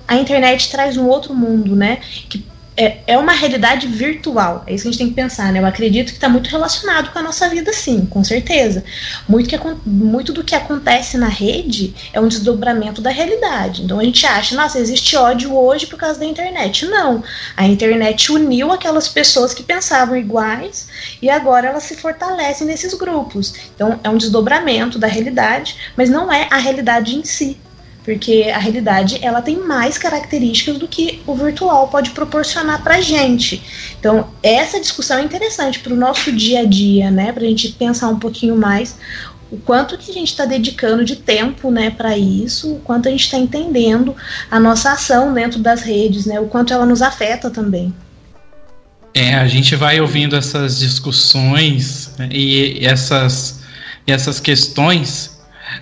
a 0.07 0.15
internet 0.15 0.71
traz 0.71 0.95
um 0.95 1.05
outro 1.05 1.33
mundo, 1.33 1.75
né? 1.75 1.97
Que 2.29 2.43
é, 2.81 3.03
é 3.05 3.17
uma 3.17 3.31
realidade 3.31 3.85
virtual. 3.85 4.63
É 4.65 4.73
isso 4.73 4.83
que 4.83 4.89
a 4.89 4.91
gente 4.91 4.99
tem 4.99 5.09
que 5.09 5.13
pensar, 5.13 5.53
né? 5.53 5.59
Eu 5.59 5.65
acredito 5.67 6.07
que 6.07 6.13
está 6.13 6.27
muito 6.27 6.49
relacionado 6.49 7.11
com 7.11 7.19
a 7.19 7.21
nossa 7.21 7.47
vida, 7.47 7.71
sim, 7.71 8.07
com 8.07 8.23
certeza. 8.23 8.83
Muito, 9.29 9.47
que, 9.47 9.59
muito 9.85 10.33
do 10.33 10.43
que 10.43 10.55
acontece 10.55 11.15
na 11.15 11.27
rede 11.27 11.93
é 12.11 12.19
um 12.19 12.27
desdobramento 12.27 12.99
da 12.99 13.11
realidade. 13.11 13.83
Então 13.83 13.99
a 13.99 14.03
gente 14.03 14.25
acha, 14.25 14.55
nossa, 14.55 14.79
existe 14.79 15.15
ódio 15.15 15.55
hoje 15.55 15.85
por 15.85 15.97
causa 15.97 16.19
da 16.19 16.25
internet. 16.25 16.87
Não. 16.87 17.23
A 17.55 17.67
internet 17.67 18.31
uniu 18.31 18.71
aquelas 18.71 19.07
pessoas 19.07 19.53
que 19.53 19.61
pensavam 19.61 20.17
iguais 20.17 20.87
e 21.21 21.29
agora 21.29 21.67
elas 21.67 21.83
se 21.83 21.95
fortalecem 21.95 22.65
nesses 22.65 22.95
grupos. 22.95 23.53
Então 23.75 23.99
é 24.03 24.09
um 24.09 24.17
desdobramento 24.17 24.97
da 24.97 25.07
realidade, 25.07 25.75
mas 25.95 26.09
não 26.09 26.33
é 26.33 26.47
a 26.49 26.57
realidade 26.57 27.15
em 27.15 27.23
si 27.23 27.59
porque 28.03 28.51
a 28.53 28.57
realidade 28.57 29.19
ela 29.21 29.41
tem 29.41 29.57
mais 29.57 29.97
características 29.97 30.77
do 30.77 30.87
que 30.87 31.21
o 31.27 31.35
virtual 31.35 31.87
pode 31.87 32.11
proporcionar 32.11 32.83
para 32.83 32.99
gente. 33.01 33.61
Então 33.99 34.29
essa 34.41 34.79
discussão 34.79 35.19
é 35.19 35.23
interessante 35.23 35.79
para 35.79 35.93
o 35.93 35.97
nosso 35.97 36.31
dia 36.31 36.61
a 36.61 36.65
dia, 36.65 37.11
né? 37.11 37.31
Para 37.31 37.43
a 37.43 37.47
gente 37.47 37.69
pensar 37.73 38.09
um 38.09 38.19
pouquinho 38.19 38.55
mais 38.55 38.95
o 39.51 39.57
quanto 39.57 39.97
que 39.97 40.09
a 40.09 40.13
gente 40.13 40.29
está 40.29 40.45
dedicando 40.45 41.03
de 41.03 41.17
tempo, 41.17 41.69
né, 41.69 41.89
para 41.89 42.17
isso, 42.17 42.75
o 42.75 42.79
quanto 42.79 43.09
a 43.09 43.11
gente 43.11 43.25
está 43.25 43.37
entendendo 43.37 44.15
a 44.49 44.57
nossa 44.57 44.93
ação 44.93 45.33
dentro 45.33 45.59
das 45.59 45.81
redes, 45.81 46.25
né? 46.25 46.39
O 46.39 46.47
quanto 46.47 46.73
ela 46.73 46.85
nos 46.85 47.01
afeta 47.01 47.49
também. 47.49 47.93
É, 49.13 49.35
a 49.35 49.45
gente 49.45 49.75
vai 49.75 49.99
ouvindo 49.99 50.37
essas 50.37 50.79
discussões 50.79 52.13
né, 52.17 52.29
e 52.31 52.79
essas, 52.85 53.59
essas 54.07 54.39
questões 54.39 55.30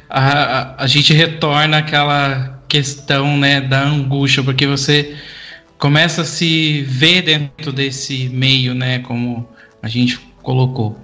a, 0.09 0.83
a, 0.83 0.87
gente 0.87 1.13
retorna 1.13 1.77
àquela 1.77 2.61
questão 2.67 3.37
né, 3.37 3.61
da 3.61 3.81
angústia, 3.81 4.43
porque 4.43 4.67
você 4.67 5.15
começa 5.77 6.21
a 6.21 6.25
se 6.25 6.83
ver 6.83 7.21
dentro 7.21 7.71
desse 7.71 8.29
meio, 8.29 8.73
né, 8.73 8.99
como 8.99 9.47
a 9.81 9.87
gente 9.87 10.19
colocou. 10.41 10.99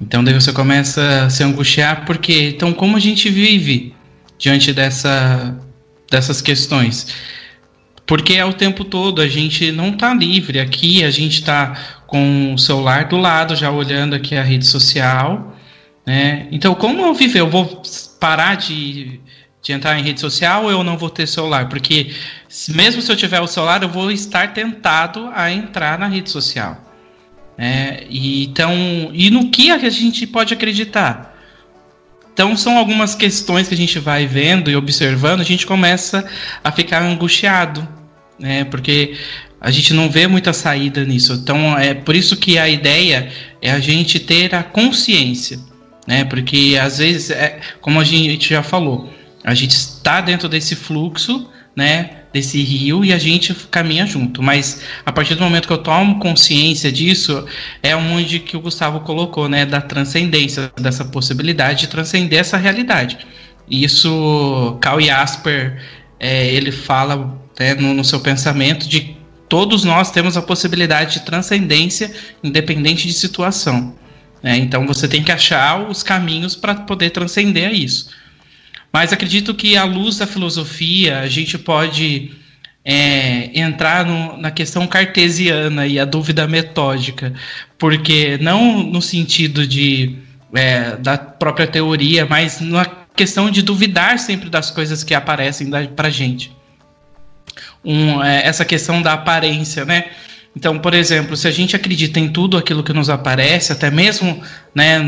Então 0.00 0.22
daí 0.22 0.34
você 0.34 0.52
começa 0.52 1.24
a 1.24 1.30
se 1.30 1.42
angustiar, 1.42 2.04
porque 2.04 2.50
então 2.50 2.72
como 2.72 2.96
a 2.96 3.00
gente 3.00 3.30
vive 3.30 3.94
diante 4.38 4.72
dessa, 4.72 5.58
dessas 6.10 6.42
questões? 6.42 7.14
Porque 8.06 8.34
é 8.34 8.44
o 8.44 8.52
tempo 8.52 8.84
todo, 8.84 9.20
a 9.20 9.26
gente 9.26 9.72
não 9.72 9.88
está 9.90 10.14
livre. 10.14 10.60
Aqui 10.60 11.02
a 11.02 11.10
gente 11.10 11.40
está 11.40 12.02
com 12.06 12.54
o 12.54 12.58
celular 12.58 13.06
do 13.06 13.16
lado, 13.16 13.56
já 13.56 13.70
olhando 13.70 14.14
aqui 14.14 14.36
a 14.36 14.44
rede 14.44 14.64
social. 14.64 15.56
Né? 16.06 16.46
Então, 16.52 16.72
como 16.74 17.02
eu 17.02 17.12
viver? 17.12 17.40
Eu 17.40 17.50
vou 17.50 17.82
parar 18.18 18.56
de, 18.56 19.20
de 19.62 19.72
entrar 19.72 19.98
em 19.98 20.02
rede 20.02 20.20
social 20.20 20.70
eu 20.70 20.82
não 20.82 20.96
vou 20.96 21.10
ter 21.10 21.26
celular? 21.26 21.68
Porque 21.68 22.14
mesmo 22.68 23.02
se 23.02 23.10
eu 23.10 23.16
tiver 23.16 23.40
o 23.40 23.46
celular, 23.46 23.82
eu 23.82 23.88
vou 23.88 24.10
estar 24.10 24.52
tentado 24.52 25.30
a 25.34 25.50
entrar 25.50 25.98
na 25.98 26.06
rede 26.06 26.30
social. 26.30 26.82
É, 27.58 28.06
e, 28.10 28.44
então, 28.44 29.10
e 29.12 29.30
no 29.30 29.50
que 29.50 29.70
a 29.70 29.78
gente 29.88 30.26
pode 30.26 30.52
acreditar? 30.52 31.34
Então 32.32 32.54
são 32.54 32.76
algumas 32.76 33.14
questões 33.14 33.66
que 33.66 33.72
a 33.72 33.76
gente 33.78 33.98
vai 33.98 34.26
vendo 34.26 34.70
e 34.70 34.76
observando, 34.76 35.40
a 35.40 35.44
gente 35.44 35.66
começa 35.66 36.28
a 36.62 36.70
ficar 36.70 37.02
angustiado, 37.02 37.88
né? 38.38 38.64
Porque 38.64 39.16
a 39.58 39.70
gente 39.70 39.94
não 39.94 40.10
vê 40.10 40.26
muita 40.26 40.52
saída 40.52 41.02
nisso. 41.02 41.32
Então 41.32 41.78
é 41.78 41.94
por 41.94 42.14
isso 42.14 42.36
que 42.36 42.58
a 42.58 42.68
ideia 42.68 43.32
é 43.62 43.70
a 43.70 43.80
gente 43.80 44.20
ter 44.20 44.54
a 44.54 44.62
consciência, 44.62 45.58
né? 46.06 46.24
Porque 46.24 46.78
às 46.80 46.98
vezes 46.98 47.30
é 47.30 47.60
como 47.80 48.00
a 48.00 48.04
gente 48.04 48.50
já 48.50 48.62
falou, 48.62 49.12
a 49.44 49.54
gente 49.54 49.72
está 49.72 50.20
dentro 50.20 50.48
desse 50.48 50.74
fluxo, 50.74 51.48
né? 51.74 52.10
Desse 52.32 52.62
rio 52.62 53.04
e 53.04 53.12
a 53.12 53.18
gente 53.18 53.54
caminha 53.70 54.06
junto. 54.06 54.42
Mas 54.42 54.82
a 55.04 55.12
partir 55.12 55.34
do 55.34 55.42
momento 55.42 55.66
que 55.66 55.72
eu 55.72 55.78
tomo 55.78 56.18
consciência 56.18 56.92
disso, 56.92 57.46
é 57.82 57.96
onde 57.96 58.40
que 58.40 58.56
o 58.56 58.60
Gustavo 58.60 59.00
colocou, 59.00 59.48
né? 59.48 59.64
Da 59.64 59.80
transcendência, 59.80 60.70
dessa 60.80 61.04
possibilidade 61.04 61.80
de 61.80 61.86
transcender 61.88 62.38
essa 62.38 62.56
realidade. 62.56 63.18
Isso, 63.68 64.78
Carl 64.80 65.00
Jasper, 65.00 65.82
é, 66.20 66.46
ele 66.46 66.72
fala 66.72 67.38
né, 67.58 67.74
no, 67.74 67.94
no 67.94 68.04
seu 68.04 68.20
pensamento 68.20 68.88
de 68.88 69.16
todos 69.48 69.84
nós 69.84 70.10
temos 70.10 70.36
a 70.36 70.42
possibilidade 70.42 71.14
de 71.14 71.20
transcendência, 71.20 72.12
independente 72.42 73.06
de 73.06 73.12
situação. 73.12 73.94
Né? 74.42 74.56
Então 74.58 74.86
você 74.86 75.08
tem 75.08 75.22
que 75.22 75.32
achar 75.32 75.88
os 75.88 76.02
caminhos 76.02 76.54
para 76.54 76.74
poder 76.74 77.10
transcender 77.10 77.72
isso. 77.72 78.10
Mas 78.92 79.12
acredito 79.12 79.54
que 79.54 79.76
à 79.76 79.84
luz 79.84 80.18
da 80.18 80.26
filosofia 80.26 81.20
a 81.20 81.28
gente 81.28 81.58
pode 81.58 82.32
é, 82.84 83.50
entrar 83.58 84.04
no, 84.04 84.36
na 84.36 84.50
questão 84.50 84.86
cartesiana 84.86 85.86
e 85.86 85.98
a 85.98 86.04
dúvida 86.04 86.46
metódica, 86.46 87.34
porque 87.78 88.38
não 88.40 88.82
no 88.82 89.02
sentido 89.02 89.66
de 89.66 90.16
é, 90.54 90.96
da 90.96 91.18
própria 91.18 91.66
teoria, 91.66 92.24
mas 92.24 92.60
na 92.60 92.86
questão 93.14 93.50
de 93.50 93.62
duvidar 93.62 94.18
sempre 94.18 94.48
das 94.48 94.70
coisas 94.70 95.02
que 95.02 95.14
aparecem 95.14 95.68
para 95.94 96.08
gente 96.08 96.56
um, 97.86 98.22
é, 98.22 98.44
essa 98.44 98.64
questão 98.64 99.00
da 99.00 99.12
aparência, 99.12 99.84
né? 99.84 100.06
Então, 100.56 100.78
por 100.78 100.94
exemplo, 100.94 101.36
se 101.36 101.46
a 101.46 101.50
gente 101.50 101.76
acredita 101.76 102.18
em 102.18 102.30
tudo 102.30 102.56
aquilo 102.56 102.82
que 102.82 102.94
nos 102.94 103.10
aparece, 103.10 103.72
até 103.72 103.90
mesmo 103.90 104.42
né, 104.74 104.98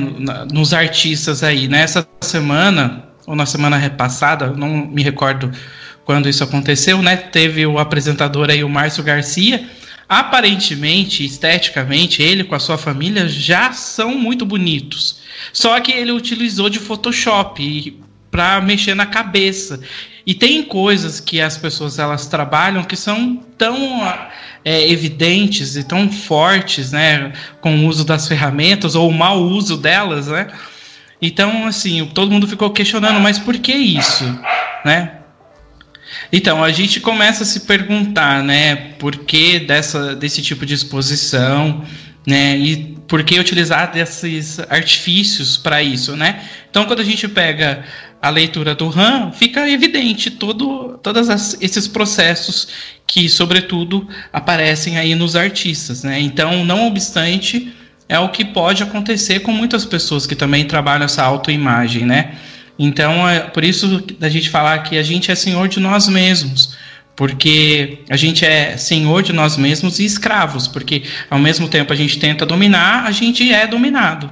nos 0.53 0.75
artistas 0.75 1.43
aí, 1.43 1.67
nessa 1.67 2.07
semana, 2.21 3.09
ou 3.27 3.35
na 3.35 3.47
semana 3.47 3.79
repassada, 3.79 4.49
não 4.49 4.87
me 4.87 5.03
recordo 5.03 5.51
quando 6.05 6.29
isso 6.29 6.45
aconteceu, 6.45 7.01
né? 7.01 7.17
Teve 7.17 7.67
o 7.67 7.79
apresentador 7.79 8.51
aí, 8.51 8.63
o 8.63 8.69
Márcio 8.69 9.03
Garcia. 9.03 9.67
Aparentemente, 10.07 11.25
esteticamente, 11.25 12.23
ele 12.23 12.45
com 12.45 12.55
a 12.55 12.61
sua 12.61 12.77
família 12.77 13.27
já 13.27 13.73
são 13.73 14.19
muito 14.19 14.45
bonitos. 14.45 15.21
Só 15.51 15.81
que 15.81 15.93
ele 15.93 16.13
utilizou 16.13 16.69
de 16.69 16.79
Photoshop 16.79 17.99
para 18.31 18.61
mexer 18.61 18.95
na 18.95 19.07
cabeça. 19.07 19.81
E 20.27 20.35
tem 20.35 20.63
coisas 20.63 21.21
que 21.21 21.41
as 21.41 21.57
pessoas 21.57 21.99
elas 21.99 22.27
trabalham 22.27 22.85
que 22.85 22.97
são 22.97 23.43
tão 23.57 24.03
é, 24.65 24.89
evidentes 24.91 25.77
e 25.77 25.85
tão 25.85 26.11
fortes, 26.11 26.93
né, 26.93 27.33
com 27.61 27.77
o 27.77 27.87
uso 27.87 28.05
das 28.05 28.27
ferramentas 28.29 28.95
ou 28.95 29.09
o 29.09 29.13
mau 29.13 29.41
uso 29.43 29.77
delas, 29.77 30.27
né? 30.27 30.49
Então, 31.21 31.67
assim, 31.67 32.05
todo 32.15 32.31
mundo 32.31 32.47
ficou 32.47 32.71
questionando, 32.71 33.21
mas 33.21 33.39
por 33.39 33.57
que 33.59 33.73
isso, 33.73 34.25
né? 34.85 35.13
Então, 36.33 36.63
a 36.63 36.71
gente 36.71 37.01
começa 37.01 37.43
a 37.43 37.47
se 37.47 37.61
perguntar, 37.61 38.43
né, 38.43 38.77
por 38.99 39.17
que 39.17 39.59
dessa, 39.59 40.15
desse 40.15 40.43
tipo 40.43 40.65
de 40.65 40.75
exposição, 40.75 41.85
né, 42.27 42.57
e 42.57 42.99
por 43.09 43.25
que 43.25 43.39
utilizar 43.39 43.91
desses 43.91 44.59
artifícios 44.69 45.57
para 45.57 45.83
isso, 45.83 46.15
né? 46.15 46.43
Então, 46.71 46.85
quando 46.85 47.01
a 47.01 47.05
gente 47.05 47.27
pega 47.27 47.85
a 48.21 48.31
leitura 48.31 48.75
do 48.75 48.89
RAM, 48.89 49.33
fica 49.33 49.69
evidente 49.69 50.31
todo, 50.31 50.99
todos 51.03 51.29
esses 51.61 51.87
processos 51.87 52.69
que, 53.07 53.29
sobretudo, 53.29 54.07
aparecem 54.33 54.99
aí 54.99 55.15
nos 55.15 55.37
artistas. 55.37 56.03
Né? 56.03 56.21
Então, 56.21 56.65
não 56.65 56.87
obstante, 56.89 57.73
é 58.09 58.19
o 58.19 58.29
que 58.29 58.45
pode 58.45 58.83
acontecer 58.83 59.41
com 59.41 59.53
muitas 59.53 59.85
pessoas 59.85 60.27
que 60.27 60.35
também 60.35 60.65
trabalham 60.65 61.05
essa 61.05 61.23
autoimagem. 61.23 62.05
Né? 62.05 62.35
Então, 62.79 63.29
é 63.29 63.41
por 63.41 63.65
isso 63.65 64.03
da 64.19 64.29
gente 64.29 64.51
falar 64.51 64.79
que 64.81 64.99
a 64.99 65.03
gente 65.03 65.31
é 65.31 65.35
senhor 65.35 65.69
de 65.69 65.79
nós 65.79 66.09
mesmos. 66.09 66.77
Porque 67.15 68.05
a 68.09 68.17
gente 68.17 68.45
é 68.45 68.77
senhor 68.77 69.25
de 69.25 69.33
nós 69.33 69.57
mesmos 69.57 69.99
e 69.99 70.05
escravos, 70.05 70.69
porque 70.69 71.03
ao 71.29 71.39
mesmo 71.41 71.67
tempo 71.67 71.93
a 71.93 71.97
gente 71.97 72.17
tenta 72.17 72.47
dominar, 72.47 73.07
a 73.07 73.11
gente 73.11 73.53
é 73.53 73.67
dominado. 73.67 74.31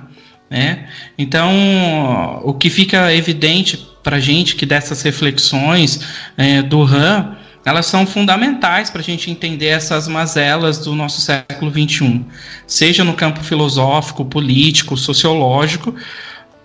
Né? 0.49 0.89
Então, 1.19 2.41
o 2.45 2.55
que 2.55 2.71
fica 2.71 3.13
evidente 3.13 3.89
para 4.03 4.17
a 4.17 4.21
gente 4.21 4.55
que 4.55 4.65
dessas 4.65 5.03
reflexões 5.03 6.01
é, 6.37 6.63
do 6.63 6.85
RAM, 6.85 7.37
elas 7.65 7.87
são 7.87 8.07
fundamentais 8.07 8.89
para 8.89 9.01
a 9.01 9.05
gente 9.05 9.29
entender 9.29 9.67
essas 9.67 10.07
mazelas 10.07 10.79
do 10.79 10.95
nosso 10.95 11.21
século 11.21 11.73
XXI, 11.73 12.25
seja 12.65 13.03
no 13.03 13.15
campo 13.15 13.43
filosófico, 13.43 14.25
político, 14.25 14.97
sociológico, 14.97 15.93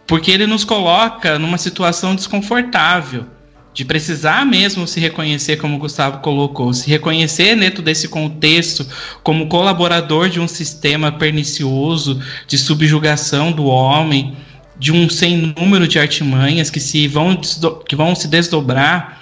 porque 0.06 0.30
ele 0.30 0.46
nos 0.46 0.64
coloca 0.64 1.40
numa 1.40 1.58
situação 1.58 2.14
desconfortável 2.14 3.26
de 3.74 3.86
precisar 3.86 4.46
mesmo 4.46 4.86
se 4.86 5.00
reconhecer, 5.00 5.58
como 5.58 5.76
o 5.76 5.80
Gustavo 5.80 6.20
colocou, 6.20 6.74
se 6.74 6.90
reconhecer 6.90 7.56
dentro 7.56 7.82
desse 7.82 8.08
contexto 8.08 8.86
como 9.24 9.48
colaborador 9.48 10.30
de 10.30 10.40
um 10.40 10.48
sistema 10.48 11.12
pernicioso 11.12 12.22
de 12.48 12.58
subjugação 12.58 13.52
do 13.52 13.66
homem, 13.66 14.36
de 14.78 14.92
um 14.92 15.10
sem 15.10 15.54
número 15.58 15.88
de 15.88 16.00
artimanhas 16.00 16.70
que 16.70 16.80
se 16.80 17.08
vão, 17.08 17.40
que 17.88 17.96
vão 17.96 18.14
se 18.14 18.28
desdobrar 18.28 19.22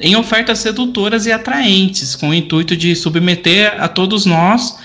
em 0.00 0.16
ofertas 0.16 0.58
sedutoras 0.58 1.26
e 1.26 1.32
atraentes, 1.32 2.16
com 2.16 2.30
o 2.30 2.34
intuito 2.34 2.76
de 2.76 2.96
submeter 2.96 3.74
a 3.78 3.86
todos 3.86 4.26
nós 4.26 4.76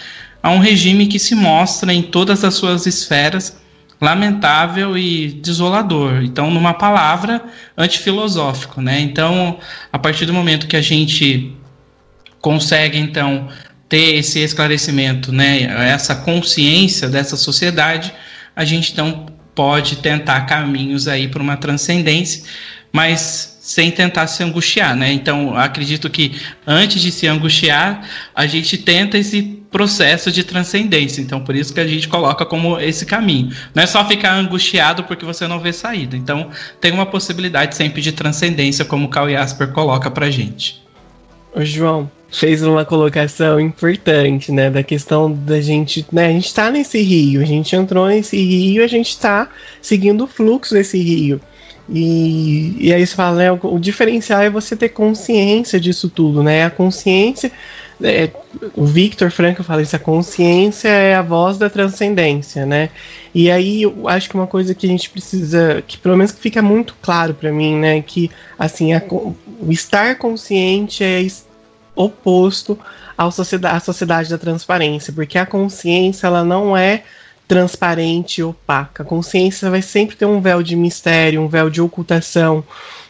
a 0.41 0.51
um 0.51 0.60
regime 0.60 1.07
que 1.07 1.18
se 1.18 1.34
mostra 1.34 1.91
em 1.91 2.01
todas 2.01 2.43
as 2.43 2.53
suas 2.53 2.86
esferas 2.86 3.57
lamentável 4.01 4.97
e 4.97 5.27
desolador. 5.27 6.23
Então, 6.23 6.49
numa 6.49 6.73
palavra, 6.73 7.43
antifilosófico, 7.77 8.81
né? 8.81 8.99
Então, 9.01 9.59
a 9.91 9.99
partir 9.99 10.25
do 10.25 10.33
momento 10.33 10.67
que 10.67 10.75
a 10.75 10.81
gente 10.81 11.53
consegue 12.41 12.97
então 12.97 13.49
ter 13.89 14.15
esse 14.15 14.39
esclarecimento, 14.39 15.31
né, 15.31 15.63
essa 15.89 16.15
consciência 16.15 17.09
dessa 17.09 17.35
sociedade, 17.35 18.13
a 18.55 18.63
gente 18.63 18.91
então 18.91 19.25
pode 19.55 19.97
tentar 19.97 20.41
caminhos 20.41 21.07
aí 21.07 21.27
para 21.27 21.41
uma 21.41 21.57
transcendência, 21.57 22.43
mas 22.93 23.59
sem 23.70 23.91
tentar 23.91 24.26
se 24.26 24.41
angustiar, 24.41 24.95
né? 24.95 25.13
Então, 25.13 25.55
acredito 25.55 26.09
que 26.09 26.41
antes 26.65 26.99
de 26.99 27.11
se 27.11 27.28
angustiar, 27.28 28.01
a 28.34 28.47
gente 28.47 28.80
tenta 28.80 29.15
esse 29.15 29.43
processo 29.70 30.32
de 30.32 30.43
transcendência. 30.43 31.22
Então, 31.22 31.39
por 31.39 31.55
isso 31.55 31.72
que 31.72 31.80
a 31.80 31.86
gente 31.86 32.07
coloca 32.07 32.43
como 32.47 32.80
esse 32.80 33.05
caminho. 33.05 33.55
Não 33.76 33.84
é 33.84 33.86
só 33.86 34.03
ficar 34.07 34.34
angustiado 34.34 35.03
porque 35.03 35.24
você 35.24 35.47
não 35.47 35.59
vê 35.59 35.72
saída. 35.72 36.17
Então, 36.17 36.49
tem 36.82 36.91
uma 36.91 37.05
possibilidade 37.05 37.76
sempre 37.76 38.01
de 38.01 38.11
transcendência, 38.11 38.84
como 38.84 39.05
o 39.05 39.09
Carl 39.09 39.30
Jasper 39.30 39.67
coloca 39.67 40.09
pra 40.09 40.32
gente. 40.32 40.82
Ô, 41.53 41.63
João, 41.63 42.09
fez 42.32 42.63
uma 42.63 42.84
colocação 42.84 43.59
importante, 43.59 44.51
né? 44.51 44.72
Da 44.72 44.82
questão 44.82 45.32
da 45.32 45.61
gente, 45.61 46.03
né? 46.11 46.26
A 46.26 46.32
gente 46.32 46.51
tá 46.51 46.72
nesse 46.72 47.03
rio, 47.03 47.39
a 47.39 47.45
gente 47.45 47.76
entrou 47.76 48.07
nesse 48.07 48.36
rio, 48.36 48.84
a 48.84 48.88
gente 48.88 49.15
tá 49.15 49.47
seguindo 49.80 50.24
o 50.24 50.28
fluxo 50.28 50.74
desse 50.74 50.97
rio. 50.97 51.39
E, 51.91 52.75
e 52.79 52.93
aí 52.93 53.05
você 53.05 53.15
fala, 53.15 53.37
né? 53.37 53.51
O, 53.51 53.59
o 53.75 53.79
diferencial 53.79 54.41
é 54.41 54.49
você 54.49 54.75
ter 54.75 54.89
consciência 54.89 55.79
disso 55.79 56.09
tudo, 56.09 56.43
né? 56.43 56.65
A 56.65 56.69
consciência 56.69 57.51
é, 58.01 58.29
o 58.75 58.85
Victor 58.85 59.29
Franco 59.29 59.61
fala 59.61 59.81
isso, 59.81 59.95
a 59.95 59.99
consciência 59.99 60.87
é 60.87 61.15
a 61.15 61.21
voz 61.21 61.57
da 61.57 61.69
transcendência, 61.69 62.65
né? 62.65 62.89
E 63.35 63.51
aí 63.51 63.83
eu 63.83 64.07
acho 64.07 64.29
que 64.29 64.35
uma 64.35 64.47
coisa 64.47 64.73
que 64.73 64.85
a 64.85 64.89
gente 64.89 65.09
precisa, 65.09 65.83
que 65.85 65.97
pelo 65.97 66.15
menos 66.15 66.31
fica 66.31 66.61
muito 66.61 66.95
claro 67.01 67.33
para 67.33 67.51
mim, 67.51 67.75
né, 67.75 68.01
que 68.01 68.31
assim, 68.57 68.93
a, 68.93 69.03
o 69.09 69.35
estar 69.69 70.17
consciente 70.17 71.03
é 71.03 71.27
oposto 71.95 72.79
à 73.17 73.29
sociedade, 73.29 73.75
à 73.75 73.79
sociedade 73.81 74.29
da 74.29 74.37
transparência, 74.37 75.11
porque 75.11 75.37
a 75.37 75.45
consciência 75.45 76.27
ela 76.27 76.43
não 76.43 76.75
é 76.75 77.03
transparente 77.49 78.37
e 78.37 78.43
opaca. 78.43 79.01
A 79.01 79.05
consciência 79.05 79.71
vai 79.71 79.81
sempre 79.81 80.15
ter 80.15 80.25
um 80.25 80.39
véu 80.39 80.61
de 80.61 80.75
mistério, 80.75 81.41
um 81.41 81.47
véu 81.47 81.67
de 81.67 81.81
ocultação, 81.81 82.63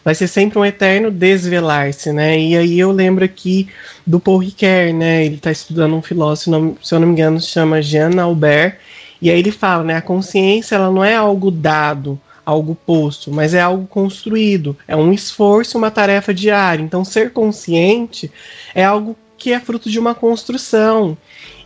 vai 0.03 0.15
ser 0.15 0.29
sempre 0.29 0.57
um 0.57 0.65
eterno 0.65 1.11
desvelar-se, 1.11 2.13
né? 2.13 2.39
E 2.39 2.55
aí 2.55 2.79
eu 2.79 2.89
lembro 2.89 3.25
aqui 3.25 3.67
do 4.07 4.17
Paul 4.17 4.37
Ricoeur, 4.37 4.93
né? 4.93 5.25
Ele 5.25 5.35
está 5.35 5.51
estudando 5.51 5.93
um 5.93 6.01
filósofo, 6.01 6.77
se 6.81 6.95
eu 6.95 7.01
não 7.01 7.07
me 7.07 7.13
engano, 7.13 7.41
se 7.41 7.47
chama 7.47 7.81
Jean 7.81 8.17
Albert, 8.17 8.77
e 9.21 9.29
aí 9.29 9.37
ele 9.37 9.51
fala, 9.51 9.83
né? 9.83 9.97
A 9.97 10.01
consciência 10.01 10.75
ela 10.75 10.89
não 10.89 11.03
é 11.03 11.15
algo 11.15 11.51
dado, 11.51 12.17
algo 12.45 12.73
posto, 12.73 13.29
mas 13.33 13.53
é 13.53 13.59
algo 13.59 13.87
construído, 13.87 14.75
é 14.87 14.95
um 14.95 15.11
esforço, 15.11 15.77
uma 15.77 15.91
tarefa 15.91 16.33
diária. 16.33 16.81
Então, 16.81 17.03
ser 17.03 17.33
consciente 17.33 18.31
é 18.73 18.85
algo 18.85 19.17
que 19.37 19.51
é 19.51 19.59
fruto 19.59 19.89
de 19.89 19.99
uma 19.99 20.15
construção. 20.15 21.17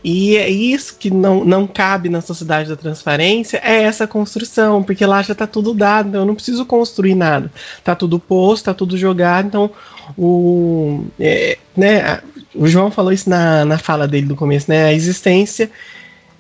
E 0.04 0.36
é 0.36 0.49
isso 0.49 0.97
que 0.97 1.10
não, 1.10 1.45
não 1.45 1.66
cabe 1.66 2.10
na 2.10 2.20
sociedade 2.20 2.68
da 2.68 2.76
transparência, 2.76 3.62
é 3.64 3.84
essa 3.84 4.06
construção, 4.06 4.84
porque 4.84 5.06
lá 5.06 5.22
já 5.22 5.32
está 5.32 5.47
tudo 5.47 5.74
dado, 5.74 6.10
então 6.10 6.22
eu 6.22 6.28
não 6.28 6.36
preciso 6.36 6.66
construir 6.66 7.16
nada. 7.16 7.49
Está 7.78 7.95
tudo 7.95 8.20
posto, 8.20 8.64
está 8.64 8.74
tudo 8.74 8.97
jogado, 8.97 9.47
então 9.47 9.72
o, 10.18 11.06
é, 11.18 11.58
né, 11.76 12.22
o 12.54 12.68
João 12.68 12.91
falou 12.91 13.14
isso 13.14 13.30
na, 13.30 13.64
na 13.64 13.78
fala 13.78 14.06
dele 14.08 14.28
do 14.28 14.36
começo, 14.36 14.70
né? 14.70 14.86
A 14.86 14.93
existência 14.93 15.72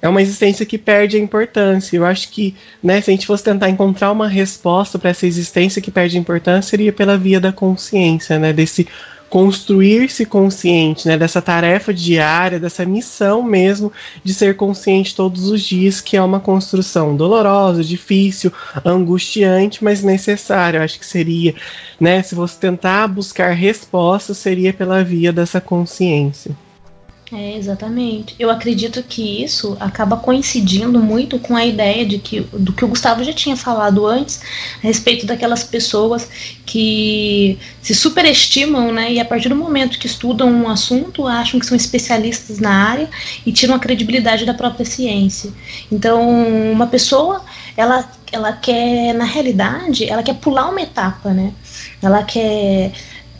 é 0.01 0.09
uma 0.09 0.21
existência 0.21 0.65
que 0.65 0.77
perde 0.77 1.15
a 1.15 1.19
importância. 1.19 1.95
Eu 1.95 2.05
acho 2.05 2.29
que, 2.29 2.53
né, 2.83 2.99
se 2.99 3.09
a 3.09 3.13
gente 3.13 3.25
fosse 3.25 3.45
tentar 3.45 3.69
encontrar 3.69 4.11
uma 4.11 4.27
resposta 4.27 4.99
para 4.99 5.11
essa 5.11 5.25
existência 5.25 5.81
que 5.81 5.89
perde 5.89 6.17
a 6.17 6.19
importância, 6.19 6.71
seria 6.71 6.91
pela 6.91 7.17
via 7.17 7.39
da 7.39 7.53
consciência, 7.53 8.37
né? 8.37 8.51
Desse 8.51 8.85
construir-se 9.33 10.27
consciente, 10.27 11.07
né, 11.07 11.17
dessa 11.17 11.41
tarefa 11.41 11.91
diária, 11.91 12.59
dessa 12.59 12.85
missão 12.85 13.41
mesmo 13.41 13.91
de 14.23 14.31
ser 14.31 14.55
consciente 14.55 15.15
todos 15.15 15.49
os 15.49 15.59
dias, 15.63 15.99
que 15.99 16.15
é 16.15 16.21
uma 16.21 16.39
construção 16.39 17.15
dolorosa, 17.15 17.83
difícil, 17.83 18.53
angustiante, 18.85 19.83
mas 19.83 20.03
necessária. 20.03 20.77
Eu 20.77 20.83
acho 20.83 20.99
que 20.99 21.05
seria, 21.07 21.55
né, 21.99 22.21
se 22.21 22.35
você 22.35 22.59
tentar 22.59 23.07
buscar 23.07 23.53
respostas, 23.53 24.37
seria 24.37 24.71
pela 24.71 25.03
via 25.03 25.33
dessa 25.33 25.59
consciência. 25.59 26.55
É, 27.35 27.57
exatamente. 27.57 28.35
Eu 28.37 28.51
acredito 28.51 29.01
que 29.01 29.43
isso 29.43 29.75
acaba 29.79 30.17
coincidindo 30.17 30.99
muito 30.99 31.39
com 31.39 31.55
a 31.55 31.65
ideia 31.65 32.05
de 32.05 32.19
que 32.19 32.41
do 32.41 32.71
que 32.71 32.85
o 32.85 32.87
Gustavo 32.87 33.23
já 33.23 33.33
tinha 33.33 33.55
falado 33.55 34.05
antes, 34.05 34.39
a 34.83 34.85
respeito 34.85 35.25
daquelas 35.25 35.63
pessoas 35.63 36.29
que 36.63 37.57
se 37.81 37.95
superestimam, 37.95 38.91
né? 38.91 39.13
E 39.13 39.19
a 39.19 39.25
partir 39.25 39.49
do 39.49 39.55
momento 39.55 39.97
que 39.97 40.05
estudam 40.05 40.47
um 40.47 40.69
assunto, 40.69 41.25
acham 41.25 41.59
que 41.59 41.65
são 41.65 41.75
especialistas 41.75 42.59
na 42.59 42.71
área 42.71 43.09
e 43.43 43.51
tiram 43.51 43.73
a 43.73 43.79
credibilidade 43.79 44.45
da 44.45 44.53
própria 44.53 44.85
ciência. 44.85 45.51
Então, 45.91 46.21
uma 46.71 46.85
pessoa, 46.85 47.43
ela, 47.75 48.11
ela 48.31 48.53
quer, 48.53 49.11
na 49.15 49.25
realidade, 49.25 50.05
ela 50.07 50.21
quer 50.21 50.35
pular 50.35 50.69
uma 50.69 50.81
etapa, 50.81 51.31
né? 51.31 51.51
Ela 51.99 52.21
quer 52.21 52.91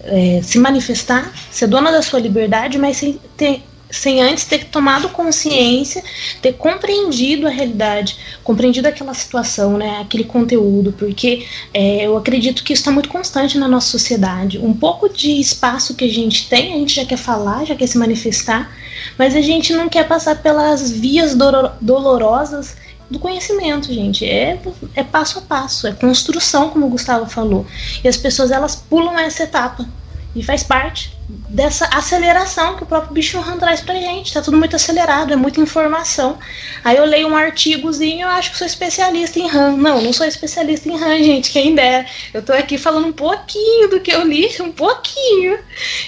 é, 0.04 0.42
se 0.42 0.58
manifestar, 0.58 1.32
ser 1.52 1.68
dona 1.68 1.92
da 1.92 2.02
sua 2.02 2.20
liberdade, 2.20 2.80
mas 2.80 2.98
sem 2.98 3.20
ter 3.38 3.62
sem 3.94 4.22
antes 4.22 4.44
ter 4.44 4.66
tomado 4.66 5.08
consciência, 5.10 6.04
ter 6.42 6.54
compreendido 6.54 7.48
a 7.48 7.50
realidade, 7.50 8.18
compreendido 8.44 8.88
aquela 8.88 9.14
situação, 9.14 9.78
né, 9.78 10.00
aquele 10.02 10.24
conteúdo, 10.24 10.94
porque 10.98 11.46
é, 11.74 12.08
eu 12.08 12.18
acredito 12.18 12.64
que 12.64 12.74
isso 12.74 12.82
está 12.82 12.92
muito 12.92 13.08
constante 13.08 13.58
na 13.58 13.68
nossa 13.68 13.88
sociedade. 13.88 14.58
Um 14.58 14.74
pouco 14.74 15.08
de 15.08 15.40
espaço 15.40 15.96
que 15.96 16.06
a 16.06 16.10
gente 16.10 16.50
tem, 16.50 16.74
a 16.74 16.78
gente 16.78 16.96
já 16.96 17.06
quer 17.06 17.18
falar, 17.18 17.66
já 17.66 17.76
quer 17.76 17.88
se 17.88 17.98
manifestar, 17.98 18.76
mas 19.18 19.36
a 19.36 19.42
gente 19.42 19.74
não 19.74 19.88
quer 19.88 20.08
passar 20.08 20.42
pelas 20.42 20.92
vias 20.92 21.36
dolorosas 21.80 22.76
do 23.12 23.20
conhecimento, 23.20 23.94
gente. 23.94 24.26
É, 24.26 24.60
é 24.96 25.04
passo 25.04 25.38
a 25.38 25.42
passo, 25.44 25.86
é 25.86 25.92
construção, 25.92 26.70
como 26.70 26.88
o 26.88 26.90
Gustavo 26.90 27.30
falou. 27.30 27.66
E 28.04 28.08
as 28.08 28.18
pessoas 28.18 28.50
elas 28.50 28.76
pulam 28.76 29.20
essa 29.20 29.44
etapa 29.44 29.88
e 30.36 30.42
faz 30.42 30.64
parte 30.64 31.13
dessa 31.28 31.86
aceleração 31.86 32.76
que 32.76 32.84
o 32.84 32.86
próprio 32.86 33.14
bicho 33.14 33.40
RAM 33.40 33.58
traz 33.58 33.82
pra 33.82 33.96
gente. 33.96 34.34
Tá 34.34 34.42
tudo 34.42 34.58
muito 34.58 34.76
acelerado, 34.76 35.34
é 35.34 35.36
muita 35.36 35.62
informação. 35.62 36.38
Aí 36.84 36.98
eu 36.98 37.06
leio 37.06 37.28
um 37.28 37.36
artigozinho 37.36 38.24
eu 38.24 38.28
acho 38.28 38.52
que 38.52 38.58
sou 38.58 38.68
especialista 38.68 39.40
em 39.40 39.48
RAM. 39.48 39.78
Não, 39.78 40.02
não 40.02 40.12
sou 40.12 40.26
especialista 40.26 40.90
em 40.90 40.98
RAM, 40.98 41.18
gente, 41.20 41.52
quem 41.52 41.76
dera. 41.76 42.06
Eu 42.34 42.42
tô 42.42 42.54
aqui 42.54 42.78
falando 42.78 43.08
um 43.08 43.14
pouquinho 43.14 43.90
do 43.90 44.00
que 44.00 44.12
eu 44.12 44.24
li, 44.24 44.50
um 44.62 44.72
pouquinho. 44.72 45.60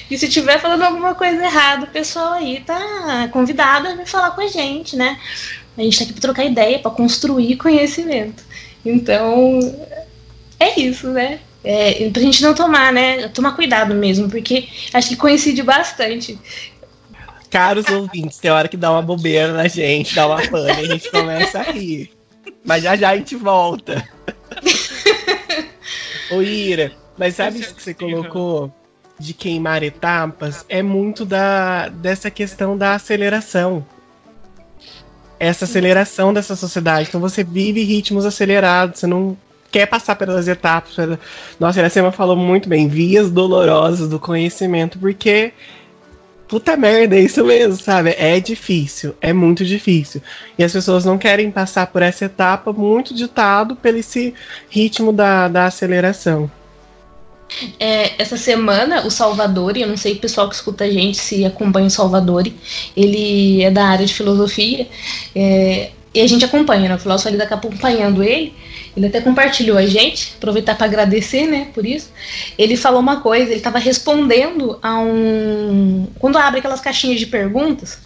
E 0.09 0.17
se 0.17 0.27
tiver 0.27 0.59
falando 0.59 0.83
alguma 0.83 1.15
coisa 1.15 1.43
errada, 1.43 1.85
o 1.85 1.89
pessoal 1.89 2.33
aí 2.33 2.61
tá 2.61 3.29
convidado 3.31 3.87
a 3.87 3.95
me 3.95 4.05
falar 4.05 4.31
com 4.31 4.41
a 4.41 4.47
gente, 4.47 4.95
né? 4.95 5.19
A 5.77 5.81
gente 5.81 5.97
tá 5.97 6.03
aqui 6.03 6.13
pra 6.13 6.21
trocar 6.21 6.45
ideia, 6.45 6.79
para 6.79 6.91
construir 6.91 7.55
conhecimento. 7.57 8.43
Então, 8.85 9.59
é 10.59 10.79
isso, 10.79 11.09
né? 11.09 11.39
É, 11.65 12.09
pra 12.11 12.21
gente 12.21 12.43
não 12.43 12.53
tomar, 12.53 12.93
né? 12.93 13.27
Tomar 13.29 13.53
cuidado 13.53 13.95
mesmo, 13.95 14.29
porque 14.29 14.67
acho 14.93 15.09
que 15.09 15.15
coincide 15.15 15.63
bastante. 15.63 16.37
Caros 17.49 17.87
ouvintes, 17.87 18.37
tem 18.37 18.51
hora 18.51 18.67
que 18.67 18.77
dá 18.77 18.91
uma 18.91 19.01
bobeira 19.01 19.51
na 19.51 19.67
gente, 19.67 20.13
dá 20.13 20.27
uma 20.27 20.47
pane, 20.47 20.71
a 20.71 20.85
gente 20.85 21.09
começa 21.09 21.59
a 21.59 21.63
rir. 21.63 22.11
Mas 22.63 22.83
já 22.83 22.95
já 22.95 23.09
a 23.09 23.17
gente 23.17 23.35
volta. 23.35 24.07
Ô 26.31 26.41
Ira, 26.41 26.91
mas 27.17 27.35
sabe 27.35 27.59
isso 27.59 27.73
que 27.73 27.81
você 27.81 27.93
colocou 27.93 28.71
de 29.19 29.33
queimar 29.33 29.81
etapas? 29.81 30.65
É 30.69 30.83
muito 30.83 31.25
da, 31.25 31.89
dessa 31.89 32.29
questão 32.29 32.77
da 32.77 32.93
aceleração. 32.93 33.85
Essa 35.39 35.65
aceleração 35.65 36.33
dessa 36.33 36.55
sociedade. 36.55 37.07
Então 37.09 37.21
você 37.21 37.43
vive 37.43 37.83
ritmos 37.83 38.25
acelerados, 38.25 38.99
você 38.99 39.07
não 39.07 39.37
quer 39.75 39.87
passar 39.87 40.15
pelas 40.15 40.47
etapas. 40.47 40.95
Nossa, 41.59 41.79
a 41.79 41.81
Iracema 41.81 42.09
falou 42.09 42.37
muito 42.37 42.69
bem, 42.69 42.87
vias 42.87 43.29
dolorosas 43.29 44.07
do 44.07 44.17
conhecimento, 44.17 44.97
porque 44.97 45.51
puta 46.47 46.77
merda, 46.77 47.17
é 47.17 47.19
isso 47.19 47.43
mesmo, 47.43 47.75
sabe? 47.75 48.15
É 48.17 48.39
difícil, 48.39 49.13
é 49.19 49.33
muito 49.33 49.65
difícil. 49.65 50.21
E 50.57 50.63
as 50.63 50.71
pessoas 50.71 51.03
não 51.03 51.17
querem 51.17 51.51
passar 51.51 51.87
por 51.87 52.01
essa 52.01 52.23
etapa 52.23 52.71
muito 52.71 53.13
ditado 53.13 53.75
pelo 53.75 53.97
esse 53.97 54.33
ritmo 54.69 55.11
da, 55.11 55.49
da 55.49 55.65
aceleração. 55.65 56.49
É, 57.77 58.13
essa 58.17 58.37
semana, 58.37 59.05
o 59.05 59.11
Salvador, 59.11 59.75
eu 59.75 59.87
não 59.87 59.97
sei 59.97 60.13
o 60.13 60.19
pessoal 60.19 60.47
que 60.47 60.55
escuta 60.55 60.85
a 60.85 60.89
gente 60.89 61.17
se 61.17 61.43
acompanha 61.43 61.87
o 61.87 61.91
Salvador, 61.91 62.49
ele 62.95 63.61
é 63.61 63.69
da 63.69 63.85
área 63.87 64.05
de 64.05 64.13
filosofia, 64.13 64.87
é, 65.35 65.91
e 66.15 66.21
a 66.21 66.27
gente 66.27 66.45
acompanha, 66.45 66.87
né? 66.87 66.95
O 66.95 66.99
filósofo 66.99 67.27
ali 67.27 67.37
daqui 67.37 67.53
acompanhando 67.53 68.23
ele. 68.23 68.53
Ele 68.95 69.07
até 69.07 69.19
compartilhou 69.19 69.77
a 69.77 69.85
gente, 69.85 70.33
aproveitar 70.37 70.75
para 70.75 70.85
agradecer, 70.85 71.45
né, 71.45 71.67
por 71.73 71.85
isso. 71.85 72.09
Ele 72.57 72.77
falou 72.77 73.01
uma 73.01 73.19
coisa, 73.19 73.47
ele 73.47 73.55
estava 73.55 73.77
respondendo 73.77 74.79
a 74.81 74.97
um. 74.99 76.07
Quando 76.17 76.37
abre 76.37 76.59
aquelas 76.59 76.79
caixinhas 76.79 77.19
de 77.19 77.25
perguntas, 77.25 77.99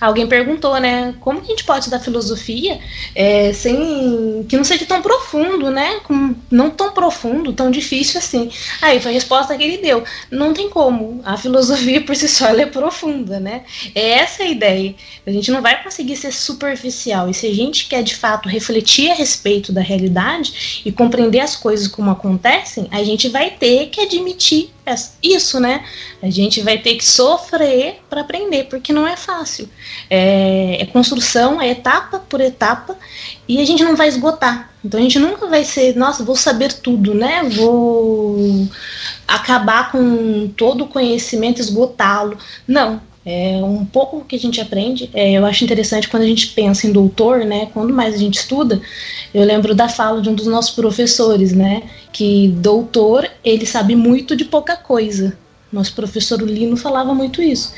Alguém 0.00 0.26
perguntou, 0.26 0.78
né? 0.78 1.14
Como 1.20 1.40
que 1.40 1.46
a 1.46 1.50
gente 1.50 1.64
pode 1.64 1.80
estudar 1.80 2.00
filosofia 2.00 2.78
é, 3.14 3.52
sem 3.52 4.44
que 4.48 4.56
não 4.56 4.64
seja 4.64 4.86
tão 4.86 5.02
profundo, 5.02 5.70
né? 5.70 6.00
Com, 6.04 6.34
não 6.50 6.70
tão 6.70 6.92
profundo, 6.92 7.52
tão 7.52 7.70
difícil 7.70 8.18
assim. 8.18 8.50
Aí 8.80 9.00
foi 9.00 9.10
a 9.10 9.14
resposta 9.14 9.56
que 9.56 9.62
ele 9.62 9.78
deu. 9.78 10.04
Não 10.30 10.52
tem 10.52 10.68
como. 10.70 11.20
A 11.24 11.36
filosofia 11.36 12.00
por 12.00 12.14
si 12.14 12.28
só 12.28 12.48
é 12.48 12.66
profunda, 12.66 13.40
né? 13.40 13.62
É 13.94 14.10
essa 14.10 14.42
a 14.42 14.46
ideia. 14.46 14.94
A 15.26 15.30
gente 15.30 15.50
não 15.50 15.60
vai 15.60 15.82
conseguir 15.82 16.16
ser 16.16 16.32
superficial. 16.32 17.28
E 17.28 17.34
se 17.34 17.46
a 17.46 17.54
gente 17.54 17.88
quer 17.88 18.02
de 18.02 18.14
fato 18.14 18.48
refletir 18.48 19.10
a 19.10 19.14
respeito 19.14 19.72
da 19.72 19.80
realidade 19.80 20.82
e 20.84 20.92
compreender 20.92 21.40
as 21.40 21.56
coisas 21.56 21.88
como 21.88 22.10
acontecem, 22.10 22.86
a 22.90 23.02
gente 23.02 23.28
vai 23.28 23.50
ter 23.50 23.86
que 23.88 24.00
admitir 24.00 24.70
isso, 25.22 25.58
né? 25.60 25.84
A 26.22 26.30
gente 26.30 26.60
vai 26.60 26.78
ter 26.78 26.94
que 26.96 27.04
sofrer 27.04 28.00
para 28.08 28.20
aprender, 28.20 28.64
porque 28.64 28.92
não 28.92 29.06
é 29.06 29.16
fácil. 29.16 29.68
É, 30.08 30.78
é, 30.80 30.86
construção, 30.86 31.60
é 31.60 31.70
etapa 31.70 32.18
por 32.18 32.40
etapa, 32.40 32.96
e 33.46 33.60
a 33.60 33.64
gente 33.64 33.82
não 33.84 33.96
vai 33.96 34.08
esgotar. 34.08 34.70
Então 34.84 35.00
a 35.00 35.02
gente 35.02 35.18
nunca 35.18 35.46
vai 35.46 35.64
ser, 35.64 35.96
nossa, 35.96 36.24
vou 36.24 36.36
saber 36.36 36.72
tudo, 36.72 37.14
né? 37.14 37.42
Vou 37.44 38.68
acabar 39.26 39.90
com 39.90 40.48
todo 40.56 40.84
o 40.84 40.88
conhecimento, 40.88 41.60
esgotá-lo. 41.60 42.38
Não. 42.66 43.00
É 43.30 43.62
um 43.62 43.84
pouco 43.84 44.24
que 44.24 44.36
a 44.36 44.38
gente 44.38 44.58
aprende. 44.58 45.10
É, 45.12 45.32
eu 45.32 45.44
acho 45.44 45.62
interessante 45.62 46.08
quando 46.08 46.22
a 46.22 46.26
gente 46.26 46.48
pensa 46.48 46.86
em 46.86 46.92
doutor, 46.92 47.44
né? 47.44 47.68
Quando 47.74 47.92
mais 47.92 48.14
a 48.14 48.16
gente 48.16 48.38
estuda, 48.38 48.80
eu 49.34 49.44
lembro 49.44 49.74
da 49.74 49.86
fala 49.86 50.22
de 50.22 50.30
um 50.30 50.34
dos 50.34 50.46
nossos 50.46 50.74
professores, 50.74 51.52
né? 51.52 51.82
Que 52.10 52.48
doutor, 52.56 53.30
ele 53.44 53.66
sabe 53.66 53.94
muito 53.94 54.34
de 54.34 54.46
pouca 54.46 54.78
coisa. 54.78 55.36
Nosso 55.70 55.94
professor 55.94 56.40
Lino 56.40 56.74
falava 56.74 57.12
muito 57.12 57.42
isso. 57.42 57.74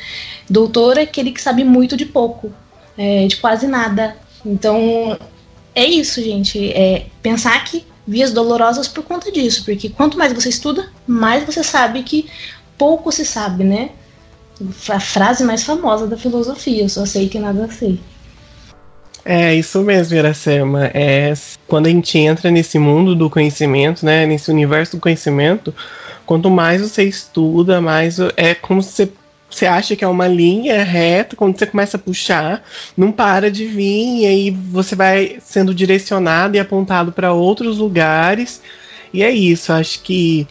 Doutor 0.48 0.98
é 0.98 1.03
aquele 1.03 1.32
que 1.32 1.42
sabe 1.42 1.64
muito 1.64 1.96
de 1.96 2.07
pouco, 2.07 2.53
é, 2.96 3.26
de 3.26 3.34
quase 3.38 3.66
nada. 3.66 4.16
Então, 4.46 5.18
é 5.74 5.84
isso, 5.84 6.22
gente. 6.22 6.70
É 6.70 7.07
pensar 7.20 7.64
que 7.64 7.84
vias 8.07 8.32
dolorosas 8.32 8.86
por 8.86 9.03
conta 9.03 9.32
disso, 9.32 9.64
porque 9.64 9.88
quanto 9.88 10.16
mais 10.16 10.32
você 10.32 10.48
estuda, 10.48 10.88
mais 11.09 11.44
você 11.44 11.64
sabe 11.64 12.05
que 12.05 12.26
pouco 12.78 13.11
se 13.11 13.24
sabe, 13.24 13.64
né? 13.64 13.90
A 14.89 15.01
frase 15.01 15.45
mais 15.45 15.63
famosa 15.63 16.07
da 16.07 16.17
filosofia, 16.17 16.83
eu 16.83 16.89
só 16.89 17.07
sei 17.07 17.29
que 17.29 17.39
nada 17.39 17.69
sei. 17.71 17.99
É 19.25 19.55
isso 19.55 19.83
mesmo, 19.83 20.17
Iracema. 20.17 20.87
É, 20.95 21.33
quando 21.67 21.87
a 21.87 21.91
gente 21.91 22.19
entra 22.19 22.51
nesse 22.51 22.79
mundo 22.79 23.15
do 23.15 23.29
conhecimento, 23.29 24.05
né, 24.05 24.27
nesse 24.27 24.51
universo 24.51 24.97
do 24.97 25.01
conhecimento, 25.01 25.75
quanto 26.25 26.51
mais 26.51 26.81
você 26.81 27.05
estuda, 27.05 27.81
mais 27.81 28.19
é 28.37 28.55
como 28.55 28.83
se 28.83 28.93
você, 28.93 29.13
você 29.51 29.67
acha 29.67 29.97
que 29.97 30.05
é 30.05 30.09
uma 30.09 30.29
linha 30.29 30.83
reta, 30.83 31.37
quando 31.37 31.59
você 31.59 31.67
começa 31.67 31.97
a 31.97 32.01
puxar, 32.01 32.63
não 32.97 33.13
para 33.13 33.51
de 33.51 33.67
vir, 33.67 34.23
e 34.23 34.27
aí 34.27 34.51
você 34.51 34.95
vai 34.95 35.39
sendo 35.43 35.75
direcionado 35.75 36.57
e 36.57 36.61
apontado 36.61 37.13
para 37.13 37.33
outros 37.33 37.79
lugares. 37.79 38.63
E 39.13 39.23
é 39.23 39.31
isso, 39.31 39.73
acho 39.73 40.03
que 40.03 40.47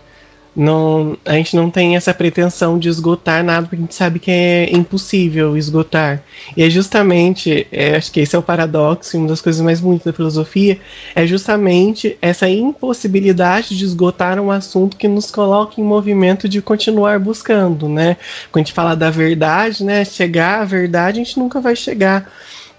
não, 0.60 1.18
a 1.24 1.36
gente 1.36 1.55
não 1.55 1.72
tem 1.72 1.95
essa 1.95 2.14
pretensão 2.14 2.78
de 2.78 2.89
esgotar 2.89 3.41
nada, 3.45 3.62
porque 3.62 3.78
a 3.78 3.80
gente 3.80 3.95
sabe 3.95 4.20
que 4.20 4.30
é 4.30 4.70
impossível 4.76 5.55
esgotar. 5.55 6.22
E 6.57 6.62
é 6.62 6.70
justamente, 6.70 7.66
é, 7.72 7.95
acho 7.95 8.12
que 8.12 8.20
esse 8.20 8.36
é 8.36 8.39
o 8.39 8.43
paradoxo, 8.43 9.18
uma 9.18 9.30
das 9.30 9.39
coisas 9.39 9.62
mais 9.62 9.80
bonitas 9.80 10.07
da 10.07 10.14
filosofia, 10.14 10.78
é 11.16 11.26
justamente 11.26 12.18
essa 12.22 12.49
impossibilidade 12.49 13.78
de 13.78 13.86
esgotar 13.86 14.38
um 14.38 14.51
assunto 14.51 14.97
que 14.97 15.07
nos 15.07 15.32
coloca 15.32 15.80
em 15.80 15.84
movimento 15.84 16.49
de 16.49 16.62
continuar 16.62 17.20
buscando, 17.20 17.88
né? 17.88 18.18
Quando 18.51 18.64
a 18.64 18.66
gente 18.66 18.74
fala 18.74 18.97
da 18.97 19.10
verdade, 19.10 19.86
né? 19.86 20.03
Chegar 20.03 20.64
à 20.64 20.66
verdade, 20.66 21.22
a 21.22 21.24
gente 21.24 21.39
nunca 21.39 21.62
vai 21.62 21.76
chegar 21.76 22.30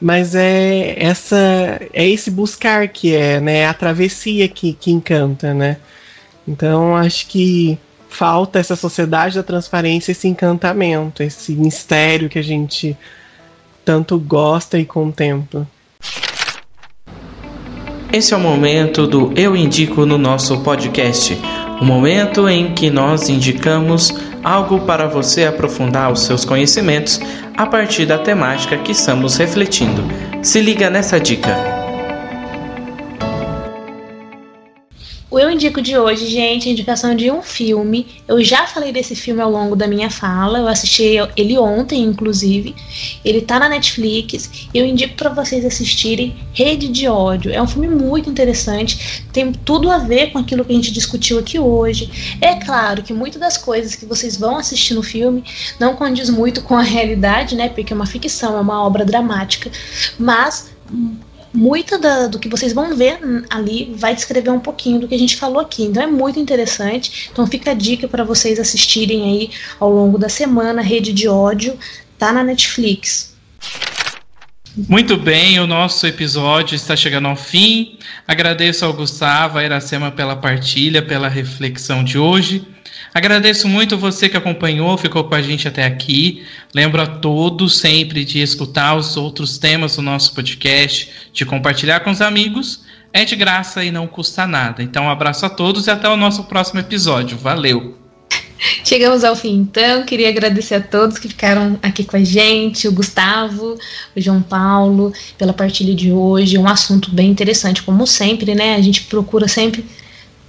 mas 0.02 0.34
é 0.34 0.96
essa 0.98 1.36
é 1.92 2.08
esse 2.08 2.30
buscar 2.30 2.88
que 2.88 3.14
é 3.14 3.38
né 3.38 3.66
a 3.66 3.74
travessia 3.74 4.48
que, 4.48 4.72
que 4.72 4.90
encanta 4.90 5.52
né 5.52 5.76
então 6.50 6.96
acho 6.96 7.28
que 7.28 7.78
falta 8.08 8.58
essa 8.58 8.74
sociedade 8.74 9.36
da 9.36 9.42
transparência, 9.42 10.10
esse 10.10 10.26
encantamento, 10.26 11.22
esse 11.22 11.52
mistério 11.52 12.28
que 12.28 12.38
a 12.38 12.42
gente 12.42 12.96
tanto 13.84 14.18
gosta 14.18 14.78
e 14.78 14.84
contempla. 14.84 15.66
Esse 18.12 18.34
é 18.34 18.36
o 18.36 18.40
momento 18.40 19.06
do 19.06 19.32
Eu 19.36 19.54
Indico 19.54 20.04
no 20.04 20.18
nosso 20.18 20.58
podcast. 20.62 21.38
O 21.80 21.84
momento 21.84 22.48
em 22.48 22.74
que 22.74 22.90
nós 22.90 23.28
indicamos 23.28 24.12
algo 24.42 24.80
para 24.80 25.06
você 25.06 25.44
aprofundar 25.44 26.10
os 26.10 26.24
seus 26.24 26.44
conhecimentos 26.44 27.20
a 27.56 27.64
partir 27.66 28.06
da 28.06 28.18
temática 28.18 28.76
que 28.78 28.90
estamos 28.90 29.36
refletindo. 29.36 30.02
Se 30.42 30.60
liga 30.60 30.90
nessa 30.90 31.20
dica. 31.20 31.79
O 35.30 35.38
Eu 35.38 35.48
Indico 35.48 35.80
de 35.80 35.96
hoje, 35.96 36.26
gente, 36.26 36.68
é 36.68 36.72
indicação 36.72 37.14
de 37.14 37.30
um 37.30 37.40
filme. 37.40 38.04
Eu 38.26 38.42
já 38.42 38.66
falei 38.66 38.90
desse 38.90 39.14
filme 39.14 39.40
ao 39.40 39.48
longo 39.48 39.76
da 39.76 39.86
minha 39.86 40.10
fala. 40.10 40.58
Eu 40.58 40.66
assisti 40.66 41.18
ele 41.36 41.56
ontem, 41.56 42.02
inclusive. 42.02 42.74
Ele 43.24 43.40
tá 43.40 43.60
na 43.60 43.68
Netflix. 43.68 44.50
Eu 44.74 44.84
indico 44.84 45.14
para 45.14 45.30
vocês 45.30 45.64
assistirem 45.64 46.34
Rede 46.52 46.88
de 46.88 47.06
Ódio. 47.06 47.52
É 47.52 47.62
um 47.62 47.68
filme 47.68 47.86
muito 47.86 48.28
interessante. 48.28 49.24
Tem 49.32 49.52
tudo 49.52 49.88
a 49.88 49.98
ver 49.98 50.32
com 50.32 50.38
aquilo 50.38 50.64
que 50.64 50.72
a 50.72 50.74
gente 50.74 50.92
discutiu 50.92 51.38
aqui 51.38 51.60
hoje. 51.60 52.36
É 52.40 52.56
claro 52.56 53.00
que 53.04 53.12
muitas 53.12 53.40
das 53.40 53.56
coisas 53.56 53.94
que 53.94 54.06
vocês 54.06 54.36
vão 54.36 54.56
assistir 54.56 54.94
no 54.94 55.02
filme 55.02 55.44
não 55.78 55.94
condiz 55.94 56.28
muito 56.28 56.60
com 56.60 56.76
a 56.76 56.82
realidade, 56.82 57.54
né? 57.54 57.68
Porque 57.68 57.92
é 57.92 57.96
uma 57.96 58.04
ficção, 58.04 58.56
é 58.56 58.60
uma 58.60 58.84
obra 58.84 59.04
dramática. 59.04 59.70
Mas 60.18 60.72
muito 61.52 61.98
da, 61.98 62.26
do 62.26 62.38
que 62.38 62.48
vocês 62.48 62.72
vão 62.72 62.96
ver 62.96 63.18
ali 63.50 63.92
vai 63.96 64.14
descrever 64.14 64.50
um 64.50 64.60
pouquinho 64.60 65.00
do 65.00 65.08
que 65.08 65.14
a 65.14 65.18
gente 65.18 65.36
falou 65.36 65.60
aqui. 65.60 65.84
Então 65.84 66.02
é 66.02 66.06
muito 66.06 66.38
interessante. 66.38 67.28
Então 67.32 67.46
fica 67.46 67.72
a 67.72 67.74
dica 67.74 68.06
para 68.08 68.24
vocês 68.24 68.58
assistirem 68.58 69.22
aí 69.22 69.50
ao 69.78 69.90
longo 69.90 70.18
da 70.18 70.28
semana. 70.28 70.82
Rede 70.82 71.12
de 71.12 71.28
ódio 71.28 71.76
tá 72.18 72.32
na 72.32 72.44
Netflix. 72.44 73.30
Muito 74.88 75.16
bem, 75.16 75.58
o 75.58 75.66
nosso 75.66 76.06
episódio 76.06 76.76
está 76.76 76.94
chegando 76.94 77.26
ao 77.26 77.34
fim. 77.34 77.98
Agradeço 78.26 78.84
ao 78.84 78.92
Gustavo, 78.92 79.58
a 79.58 79.64
Iracema 79.64 80.12
pela 80.12 80.36
partilha, 80.36 81.02
pela 81.02 81.28
reflexão 81.28 82.04
de 82.04 82.16
hoje. 82.16 82.64
Agradeço 83.12 83.68
muito 83.68 83.98
você 83.98 84.28
que 84.28 84.36
acompanhou, 84.36 84.96
ficou 84.96 85.24
com 85.24 85.34
a 85.34 85.42
gente 85.42 85.66
até 85.66 85.84
aqui. 85.84 86.44
Lembro 86.72 87.02
a 87.02 87.06
todos 87.06 87.78
sempre 87.78 88.24
de 88.24 88.40
escutar 88.40 88.96
os 88.96 89.16
outros 89.16 89.58
temas 89.58 89.96
do 89.96 90.02
nosso 90.02 90.32
podcast, 90.32 91.10
de 91.32 91.44
compartilhar 91.44 92.00
com 92.00 92.10
os 92.10 92.20
amigos. 92.20 92.84
É 93.12 93.24
de 93.24 93.34
graça 93.34 93.84
e 93.84 93.90
não 93.90 94.06
custa 94.06 94.46
nada. 94.46 94.82
Então, 94.82 95.04
um 95.04 95.10
abraço 95.10 95.44
a 95.44 95.50
todos 95.50 95.88
e 95.88 95.90
até 95.90 96.08
o 96.08 96.16
nosso 96.16 96.44
próximo 96.44 96.78
episódio. 96.78 97.36
Valeu! 97.36 97.98
Chegamos 98.84 99.24
ao 99.24 99.34
fim, 99.34 99.56
então. 99.56 100.04
Queria 100.04 100.28
agradecer 100.28 100.74
a 100.74 100.80
todos 100.80 101.18
que 101.18 101.28
ficaram 101.28 101.78
aqui 101.82 102.04
com 102.04 102.16
a 102.16 102.22
gente, 102.22 102.86
o 102.86 102.92
Gustavo, 102.92 103.78
o 104.14 104.20
João 104.20 104.42
Paulo, 104.42 105.12
pela 105.36 105.52
partilha 105.52 105.94
de 105.94 106.12
hoje. 106.12 106.58
Um 106.58 106.68
assunto 106.68 107.10
bem 107.10 107.30
interessante, 107.30 107.82
como 107.82 108.06
sempre, 108.06 108.54
né? 108.54 108.74
A 108.74 108.80
gente 108.80 109.02
procura 109.02 109.48
sempre 109.48 109.84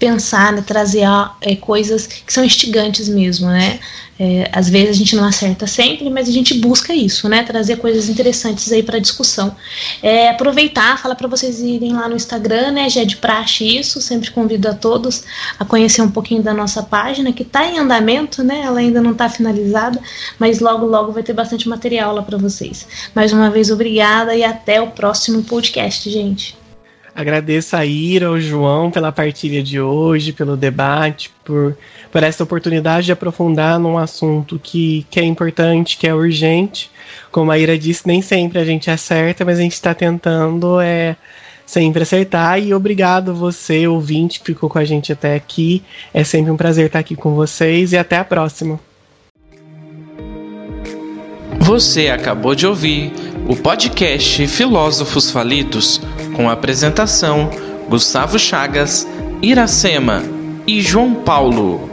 pensar, 0.02 0.52
né, 0.52 0.64
trazer 0.66 1.06
é, 1.41 1.56
coisas 1.56 2.08
que 2.08 2.34
são 2.34 2.43
instigantes 2.43 3.08
mesmo, 3.08 3.45
né? 3.45 3.80
É, 4.20 4.49
às 4.52 4.68
vezes 4.68 4.89
a 4.89 4.93
gente 4.93 5.16
não 5.16 5.26
acerta 5.26 5.66
sempre, 5.68 6.10
mas 6.10 6.28
a 6.28 6.32
gente 6.32 6.56
busca 6.56 6.93
isso, 6.93 7.30
né? 7.30 7.43
Trazer 7.43 7.78
coisas 7.78 8.10
interessantes 8.10 8.72
aí 8.72 8.82
para 8.82 8.99
discussão. 8.99 9.56
É, 10.02 10.30
aproveitar, 10.30 10.99
falar 10.99 11.16
para 11.16 11.28
vocês 11.28 11.60
irem 11.60 11.93
lá 11.93 12.08
no 12.10 12.16
Instagram, 12.16 12.72
né? 12.72 12.89
Já 12.89 13.02
é 13.02 13.06
de 13.06 13.18
praxe 13.18 13.64
isso, 13.64 14.02
sempre 14.02 14.32
convido 14.32 14.68
a 14.68 14.74
todos 14.74 15.24
a 15.60 15.66
conhecer 15.66 16.02
um 16.02 16.12
pouquinho 16.12 16.41
da 16.41 16.54
nossa 16.54 16.82
página, 16.82 17.32
que 17.32 17.43
está 17.43 17.66
em 17.66 17.78
andamento, 17.78 18.43
né? 18.43 18.62
Ela 18.62 18.80
ainda 18.80 19.02
não 19.02 19.12
está 19.12 19.30
finalizada, 19.30 19.99
mas 20.39 20.60
logo, 20.60 20.86
logo 20.86 21.12
vai 21.12 21.24
ter 21.24 21.34
bastante 21.34 21.70
material 21.70 22.14
lá 22.14 22.24
para 22.24 22.38
vocês. 22.39 22.88
Mais 23.16 23.34
uma 23.34 23.49
vez, 23.52 23.70
obrigada 23.70 24.36
e 24.36 24.43
até 24.43 24.82
o 24.82 24.88
próximo 24.88 25.43
podcast, 25.43 26.10
gente. 26.10 26.61
Agradeço 27.14 27.76
a 27.76 27.86
Ira, 27.86 28.28
ao 28.28 28.39
João 28.39 28.89
pela 28.89 29.12
partilha 29.12 29.62
de 29.62 29.80
hoje, 29.80 30.32
pelo 30.32 30.55
debate, 30.55 31.30
por, 31.43 31.78
por 32.09 32.24
essa 32.24 32.43
oportunidade 32.43 33.07
de 33.07 33.12
aprofundar 33.12 33.78
num 33.80 33.97
assunto 33.97 34.59
que, 34.62 35.05
que 35.09 35.20
é 35.20 35.24
importante, 35.24 35.97
que 35.97 36.07
é 36.07 36.16
urgente. 36.16 36.89
Como 37.30 37.51
a 37.51 37.59
Ira 37.59 37.78
disse, 37.78 38.07
nem 38.07 38.22
sempre 38.22 38.59
a 38.59 38.66
gente 38.66 38.89
acerta, 38.89 39.43
mas 39.43 39.59
a 39.59 39.62
gente 39.62 39.74
está 39.74 39.93
tentando 39.93 40.80
é, 40.80 41.18
sempre 41.66 42.03
acertar. 42.03 42.59
E 42.59 42.74
obrigado 42.74 43.36
você, 43.36 43.86
ouvinte, 43.88 44.39
que 44.39 44.47
ficou 44.47 44.70
com 44.70 44.80
a 44.80 44.86
gente 44.86 45.12
até 45.12 45.36
aqui. 45.36 45.84
É 46.14 46.24
sempre 46.24 46.49
um 46.49 46.57
prazer 46.57 46.88
estar 46.88 46.99
aqui 46.99 47.16
com 47.16 47.36
vocês 47.36 47.91
e 47.91 47.97
até 47.97 48.18
a 48.18 48.24
próxima. 48.24 48.80
Você 51.59 52.09
acabou 52.09 52.55
de 52.55 52.66
ouvir 52.66 53.14
o 53.47 53.55
podcast 53.55 54.47
Filósofos 54.47 55.32
Falidos, 55.32 56.01
com 56.36 56.50
a 56.50 56.54
apresentação 56.54 57.50
Gustavo 57.90 58.40
Chagas, 58.40 59.08
Iracema 59.42 60.24
e 60.66 60.82
João 60.82 61.14
Paulo. 61.14 61.91